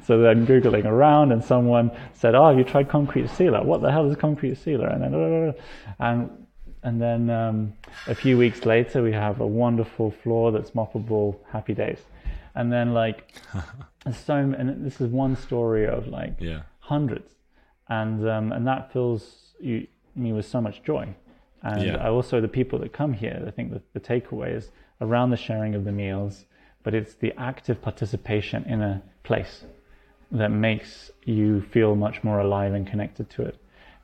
so 0.07 0.19
then 0.19 0.47
Googling 0.47 0.85
around 0.85 1.33
and 1.33 1.43
someone 1.43 1.91
said, 2.13 2.35
oh, 2.35 2.49
have 2.49 2.59
you 2.59 2.65
tried 2.65 2.89
concrete 2.89 3.29
sealer? 3.31 3.63
What 3.63 3.83
the 3.83 3.91
hell 3.91 4.09
is 4.09 4.17
concrete 4.17 4.57
sealer? 4.57 4.89
And 4.89 5.03
then, 5.03 5.55
and, 5.99 6.46
and 6.83 7.01
then 7.01 7.31
um, 7.31 7.73
a 8.07 8.15
few 8.15 8.39
weeks 8.39 8.65
later, 8.65 9.03
we 9.03 9.13
have 9.13 9.41
a 9.41 9.47
wonderful 9.47 10.11
floor 10.11 10.53
that's 10.53 10.71
moppable, 10.71 11.37
happy 11.51 11.75
days. 11.75 11.99
And 12.55 12.73
then 12.73 12.95
like, 12.95 13.35
so, 14.27 14.37
and 14.37 14.85
this 14.85 15.01
is 15.01 15.11
one 15.11 15.37
story 15.37 15.87
of 15.87 16.07
like 16.09 16.37
yeah. 16.39 16.63
hundreds. 16.81 17.35
And, 17.89 18.29
um, 18.29 18.53
and 18.53 18.67
that 18.67 18.93
fills 18.93 19.55
you, 19.61 19.87
me 20.15 20.33
with 20.33 20.47
so 20.47 20.61
much 20.61 20.83
joy. 20.83 21.15
And 21.63 21.83
yeah. 21.83 22.09
also 22.09 22.41
the 22.41 22.49
people 22.49 22.79
that 22.81 22.93
come 22.93 23.13
here, 23.13 23.45
I 23.47 23.51
think 23.51 23.73
that 23.73 23.93
the 23.93 24.01
takeaway 24.01 24.55
is 24.57 24.71
around 25.01 25.31
the 25.31 25.37
sharing 25.37 25.75
of 25.75 25.85
the 25.85 25.93
meals, 25.93 26.47
but 26.83 26.95
it's 26.95 27.15
the 27.15 27.33
active 27.37 27.83
participation 27.83 28.65
in 28.65 28.81
a 28.81 29.03
place 29.25 29.65
that 30.31 30.51
makes 30.51 31.11
you 31.25 31.63
feel 31.63 31.95
much 31.95 32.23
more 32.25 32.41
alive 32.41 32.73
and 32.75 32.87
connected 32.87 33.29
to 33.31 33.43
it. 33.43 33.57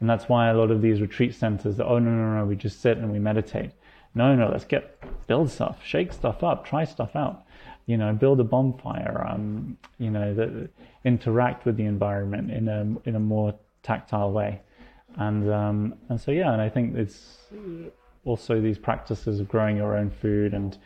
And 0.03 0.11
that's 0.11 0.28
why 0.28 0.48
a 0.48 0.55
lot 0.55 0.72
of 0.72 0.82
these 0.82 1.00
retreat 1.00 1.32
centers, 1.32 1.78
oh 1.78 2.00
no, 2.00 2.11
no, 2.11 2.38
no, 2.38 2.44
we 2.44 2.57
just 2.57 2.80
sit 2.80 2.98
and 2.98 3.12
we 3.12 3.20
meditate. 3.20 3.70
No, 4.16 4.34
no, 4.34 4.48
let's 4.48 4.64
get, 4.64 4.98
build 5.28 5.48
stuff, 5.48 5.78
shake 5.84 6.12
stuff 6.12 6.42
up, 6.42 6.66
try 6.66 6.82
stuff 6.84 7.14
out. 7.14 7.44
you 7.86 7.96
know, 7.96 8.12
build 8.12 8.40
a 8.40 8.44
bonfire, 8.44 9.26
um, 9.28 9.76
you 9.98 10.11
know, 10.11 10.34
that 10.34 10.70
interact 11.05 11.64
with 11.64 11.76
the 11.76 11.84
environment 11.84 12.50
in 12.50 12.68
a 12.68 13.09
in 13.09 13.16
a 13.16 13.20
more 13.20 13.55
tactile 13.82 14.32
way, 14.32 14.61
and 15.16 15.50
um, 15.50 15.94
and 16.09 16.20
so 16.20 16.30
yeah, 16.30 16.53
and 16.53 16.62
I 16.62 16.68
think 16.68 16.96
it's 16.96 17.38
also 18.24 18.61
these 18.61 18.78
practices 18.78 19.40
of 19.40 19.48
growing 19.48 19.76
your 19.76 19.96
own 19.96 20.11
food 20.11 20.55
and 20.55 20.78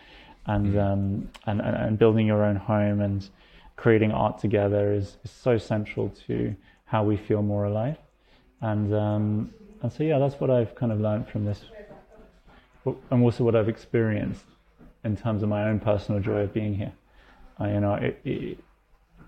and 0.47 0.75
mm. 0.75 0.93
um, 0.93 1.29
and, 1.47 1.61
and 1.61 1.99
building 1.99 2.27
your 2.27 2.45
own 2.45 2.57
home 2.57 3.01
and 3.01 3.29
creating 3.77 4.11
art 4.11 4.39
together 4.39 4.93
is, 4.95 5.19
is 5.23 5.31
so 5.31 5.59
central 5.59 6.09
to 6.27 6.57
how 6.87 7.05
we 7.05 7.17
feel 7.17 7.43
more 7.43 7.65
alive, 7.65 7.99
and 8.61 8.95
um, 8.95 9.55
and 9.83 9.93
so 9.93 10.03
yeah, 10.03 10.19
that's 10.19 10.41
what 10.41 10.51
I've 10.51 10.75
kind 10.75 10.93
of 10.93 11.01
learned 11.01 11.29
from 11.29 11.45
this, 11.45 11.63
and 12.85 13.23
also 13.23 13.45
what 13.45 13.55
I've 13.55 13.69
experienced 13.69 14.45
in 15.05 15.17
terms 15.17 15.43
of 15.43 15.49
my 15.49 15.69
own 15.69 15.79
personal 15.79 16.21
joy 16.21 16.41
of 16.41 16.53
being 16.53 16.75
here. 16.75 16.93
Uh, 17.61 17.67
you 17.69 17.81
know, 17.81 17.95
it, 17.95 18.21
it, 18.25 18.59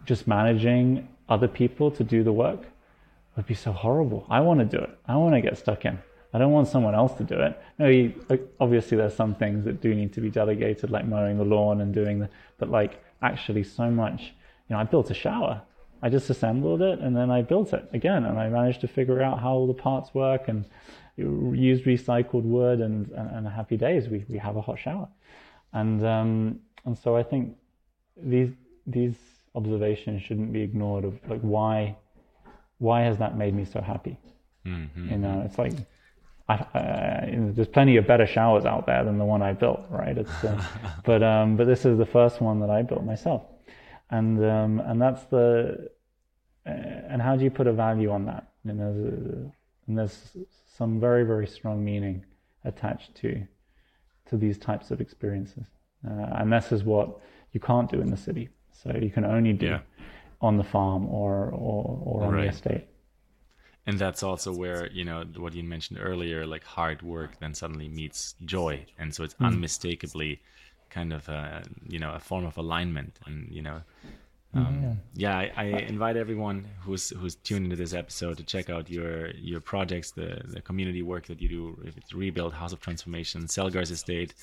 just 0.05 0.27
managing 0.27 1.09
other 1.29 1.49
people 1.49 1.91
to 1.91 2.05
do 2.05 2.23
the 2.23 2.33
work 2.33 2.67
would 3.37 3.47
be 3.47 3.55
so 3.55 3.73
horrible. 3.73 4.27
I 4.29 4.41
want 4.41 4.59
to 4.61 4.67
do 4.67 4.83
it. 4.83 4.99
I 5.07 5.17
want 5.17 5.35
to 5.35 5.41
get 5.41 5.57
stuck 5.57 5.85
in. 5.85 5.99
I 6.35 6.39
don't 6.39 6.53
want 6.53 6.69
someone 6.69 6.95
else 6.95 7.15
to 7.15 7.25
do 7.25 7.41
it. 7.41 7.59
No, 7.79 7.87
you, 7.87 8.13
obviously 8.61 8.97
there's 8.99 9.15
some 9.15 9.35
things 9.35 9.65
that 9.65 9.81
do 9.81 9.95
need 9.95 10.13
to 10.15 10.21
be 10.21 10.29
delegated, 10.29 10.91
like 10.91 11.07
mowing 11.07 11.39
the 11.39 11.45
lawn 11.45 11.81
and 11.81 11.95
doing 11.95 12.19
the, 12.19 12.29
but 12.59 12.71
like 12.71 13.03
actually 13.23 13.65
so 13.65 13.91
much. 13.91 14.35
You 14.69 14.75
know, 14.75 14.79
I 14.79 14.85
built 14.85 15.11
a 15.11 15.15
shower. 15.15 15.63
I 16.03 16.09
just 16.09 16.31
assembled 16.31 16.83
it 16.83 17.01
and 17.01 17.17
then 17.17 17.31
I 17.31 17.43
built 17.43 17.73
it 17.73 17.89
again, 17.93 18.25
and 18.25 18.39
I 18.39 18.49
managed 18.49 18.81
to 18.83 18.89
figure 18.89 19.21
out 19.23 19.41
how 19.41 19.53
all 19.53 19.67
the 19.67 19.75
parts 19.75 20.15
work 20.15 20.49
and 20.49 20.65
used 21.17 21.85
recycled 21.85 22.45
wood 22.45 22.81
and 22.81 23.11
and, 23.11 23.31
and 23.31 23.49
happy 23.49 23.77
days. 23.77 24.09
We 24.09 24.25
we 24.29 24.39
have 24.39 24.57
a 24.57 24.61
hot 24.61 24.79
shower. 24.79 25.09
And 25.73 26.05
um, 26.05 26.61
and 26.85 26.97
so 26.97 27.17
I 27.17 27.23
think 27.23 27.57
these 28.17 28.51
these 28.87 29.17
observations 29.55 30.23
shouldn't 30.23 30.53
be 30.53 30.63
ignored. 30.63 31.05
Of 31.05 31.19
like 31.29 31.41
why 31.41 31.97
why 32.79 33.03
has 33.03 33.19
that 33.19 33.37
made 33.37 33.55
me 33.55 33.65
so 33.65 33.81
happy? 33.81 34.19
Mm-hmm. 34.67 35.11
You 35.11 35.19
know, 35.19 35.43
it's 35.45 35.59
like 35.59 35.75
I, 36.49 36.55
I, 36.75 37.29
you 37.31 37.37
know, 37.37 37.53
there's 37.53 37.69
plenty 37.69 37.97
of 37.97 38.07
better 38.07 38.27
showers 38.27 38.65
out 38.65 38.87
there 38.87 39.05
than 39.05 39.19
the 39.19 39.25
one 39.25 39.43
I 39.43 39.53
built, 39.53 39.85
right? 39.91 40.17
It's, 40.17 40.45
uh, 40.45 40.63
but 41.05 41.23
um, 41.23 41.57
but 41.57 41.67
this 41.67 41.85
is 41.85 41.99
the 41.99 42.07
first 42.07 42.41
one 42.41 42.61
that 42.61 42.71
I 42.71 42.83
built 42.83 43.05
myself, 43.05 43.43
and 44.11 44.45
um, 44.45 44.81
and 44.81 45.01
that's 45.01 45.25
the 45.25 45.91
uh, 46.67 46.71
and 46.71 47.23
how 47.23 47.37
do 47.37 47.45
you 47.45 47.51
put 47.51 47.67
a 47.67 47.73
value 47.73 48.11
on 48.11 48.25
that? 48.27 48.49
And 48.65 48.81
there's, 48.81 49.53
and 49.87 49.99
there's 49.99 50.37
some 50.77 51.01
very 51.01 51.25
very 51.25 51.47
strong 51.47 51.85
meaning 51.85 52.25
attached 52.65 53.15
to 53.17 53.47
to 54.29 54.37
these 54.37 54.59
types 54.59 54.91
of 54.91 55.01
experiences. 55.01 55.65
Uh, 56.07 56.27
and 56.37 56.53
this 56.53 56.71
is 56.73 56.85
what 56.85 57.19
you 57.53 57.61
can't 57.61 57.91
do 57.91 58.01
in 58.01 58.11
the 58.11 58.17
city. 58.17 58.49
So 58.73 58.97
you 59.01 59.11
can 59.11 59.25
only 59.25 59.53
do 59.53 59.67
yeah. 59.67 59.81
on 60.41 60.57
the 60.57 60.65
farm 60.65 61.07
or 61.07 61.51
or, 61.51 62.01
or 62.05 62.25
on 62.25 62.35
right. 62.35 62.43
the 62.43 62.49
estate. 62.49 62.85
And 63.87 63.99
that's 63.99 64.23
also 64.23 64.53
where 64.53 64.91
you 64.93 65.05
know 65.05 65.25
what 65.37 65.55
you 65.55 65.63
mentioned 65.63 65.99
earlier, 66.03 66.47
like 66.47 66.65
hard 66.65 67.03
work 67.03 67.39
then 67.41 67.55
suddenly 67.55 67.89
meets 67.89 68.35
joy, 68.45 68.85
and 68.99 69.15
so 69.15 69.25
it's 69.25 69.35
mm. 69.35 69.47
unmistakably 69.47 70.41
kind 70.91 71.13
of 71.13 71.29
a 71.29 71.63
you 71.87 71.99
know 71.99 72.13
a 72.15 72.21
form 72.21 72.45
of 72.45 72.57
alignment, 72.57 73.19
and 73.27 73.49
you 73.51 73.63
know 73.63 73.83
um, 74.55 74.99
yeah, 75.15 75.41
yeah 75.43 75.51
I, 75.57 75.63
I, 75.63 75.65
invite 75.81 76.17
everyone 76.17 76.67
who's 76.81 77.11
who's 77.11 77.35
tuned 77.35 77.65
into 77.65 77.77
this 77.77 77.93
episode 77.93 78.39
to 78.39 78.43
check 78.43 78.71
out 78.71 78.89
your 78.89 79.31
your 79.33 79.61
projects, 79.61 80.13
the 80.13 80.41
the 80.45 80.63
community 80.63 81.03
work 81.03 81.27
that 81.27 81.43
you 81.43 81.49
do. 81.49 81.79
If 81.85 81.99
it's 81.99 82.15
Rebuild, 82.15 82.55
House 82.55 82.73
of 82.73 82.81
Transformation, 82.81 83.43
Selgars 83.43 83.91
Estate, 83.91 84.35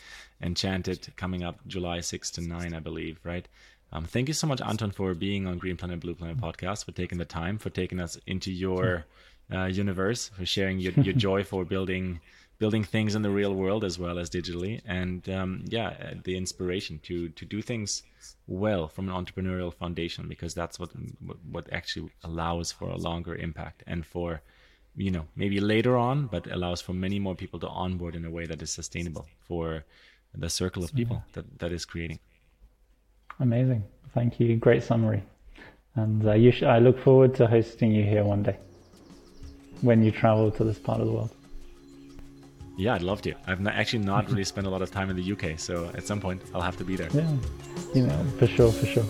Enchanted, 0.41 1.07
coming 1.15 1.43
up 1.43 1.59
July 1.65 2.01
six 2.01 2.29
to 2.31 2.41
nine, 2.41 2.75
I 2.75 2.79
believe. 2.79 3.19
Right. 3.23 3.47
Um, 3.91 4.05
thank 4.05 4.27
you 4.27 4.33
so 4.33 4.45
much, 4.45 4.61
Anton, 4.61 4.91
for 4.91 5.13
being 5.15 5.47
on 5.47 5.57
Green 5.57 5.77
Planet 5.77 5.99
Blue 6.01 6.13
Planet 6.13 6.37
podcast, 6.37 6.85
for 6.85 6.91
taking 6.91 7.17
the 7.17 7.25
time, 7.25 7.57
for 7.57 7.69
taking 7.71 7.99
us 7.99 8.17
into 8.27 8.51
your 8.51 9.05
uh, 9.51 9.65
universe, 9.65 10.29
for 10.29 10.45
sharing 10.45 10.79
your, 10.79 10.93
your 10.93 11.13
joy 11.27 11.43
for 11.43 11.65
building 11.65 12.19
building 12.57 12.83
things 12.83 13.15
in 13.15 13.21
the 13.21 13.29
real 13.29 13.53
world 13.53 13.83
as 13.83 13.99
well 13.99 14.17
as 14.17 14.29
digitally, 14.29 14.81
and 14.85 15.27
um, 15.29 15.65
yeah, 15.67 16.13
the 16.23 16.37
inspiration 16.37 16.99
to 17.03 17.29
to 17.29 17.45
do 17.45 17.61
things 17.61 18.03
well 18.47 18.87
from 18.87 19.09
an 19.09 19.15
entrepreneurial 19.15 19.73
foundation 19.73 20.27
because 20.27 20.53
that's 20.53 20.79
what 20.79 20.91
what 21.51 21.71
actually 21.71 22.09
allows 22.23 22.71
for 22.71 22.89
a 22.89 22.97
longer 22.97 23.35
impact 23.35 23.83
and 23.87 24.05
for 24.05 24.41
you 24.95 25.11
know 25.11 25.25
maybe 25.35 25.59
later 25.59 25.97
on, 25.97 26.27
but 26.27 26.47
allows 26.51 26.81
for 26.81 26.93
many 26.93 27.19
more 27.19 27.35
people 27.35 27.59
to 27.59 27.67
onboard 27.67 28.15
in 28.15 28.25
a 28.25 28.31
way 28.31 28.45
that 28.45 28.61
is 28.61 28.71
sustainable 28.71 29.27
for 29.47 29.83
the 30.33 30.49
circle 30.49 30.83
of 30.83 30.93
people 30.93 31.23
that 31.33 31.59
that 31.59 31.71
is 31.71 31.85
creating. 31.85 32.19
Amazing, 33.39 33.83
thank 34.13 34.39
you. 34.39 34.55
Great 34.55 34.83
summary, 34.83 35.23
and 35.95 36.25
uh, 36.25 36.33
you 36.33 36.51
sh- 36.51 36.63
I 36.63 36.79
look 36.79 36.97
forward 36.99 37.35
to 37.35 37.47
hosting 37.47 37.91
you 37.91 38.03
here 38.03 38.23
one 38.23 38.43
day 38.43 38.57
when 39.81 40.03
you 40.03 40.11
travel 40.11 40.51
to 40.51 40.63
this 40.63 40.79
part 40.79 41.01
of 41.01 41.07
the 41.07 41.13
world. 41.13 41.31
Yeah, 42.77 42.95
I'd 42.95 43.01
love 43.01 43.21
to. 43.23 43.33
I've 43.47 43.61
not, 43.61 43.75
actually 43.75 44.03
not 44.03 44.29
really 44.29 44.43
spent 44.43 44.67
a 44.67 44.69
lot 44.69 44.81
of 44.81 44.91
time 44.91 45.09
in 45.09 45.15
the 45.15 45.31
UK, 45.31 45.57
so 45.59 45.89
at 45.93 46.05
some 46.05 46.19
point 46.19 46.41
I'll 46.53 46.61
have 46.61 46.77
to 46.77 46.83
be 46.83 46.95
there. 46.95 47.09
Yeah, 47.13 47.31
you 47.93 48.05
know, 48.05 48.25
for 48.37 48.47
sure, 48.47 48.71
for 48.71 48.85
sure. 48.85 49.05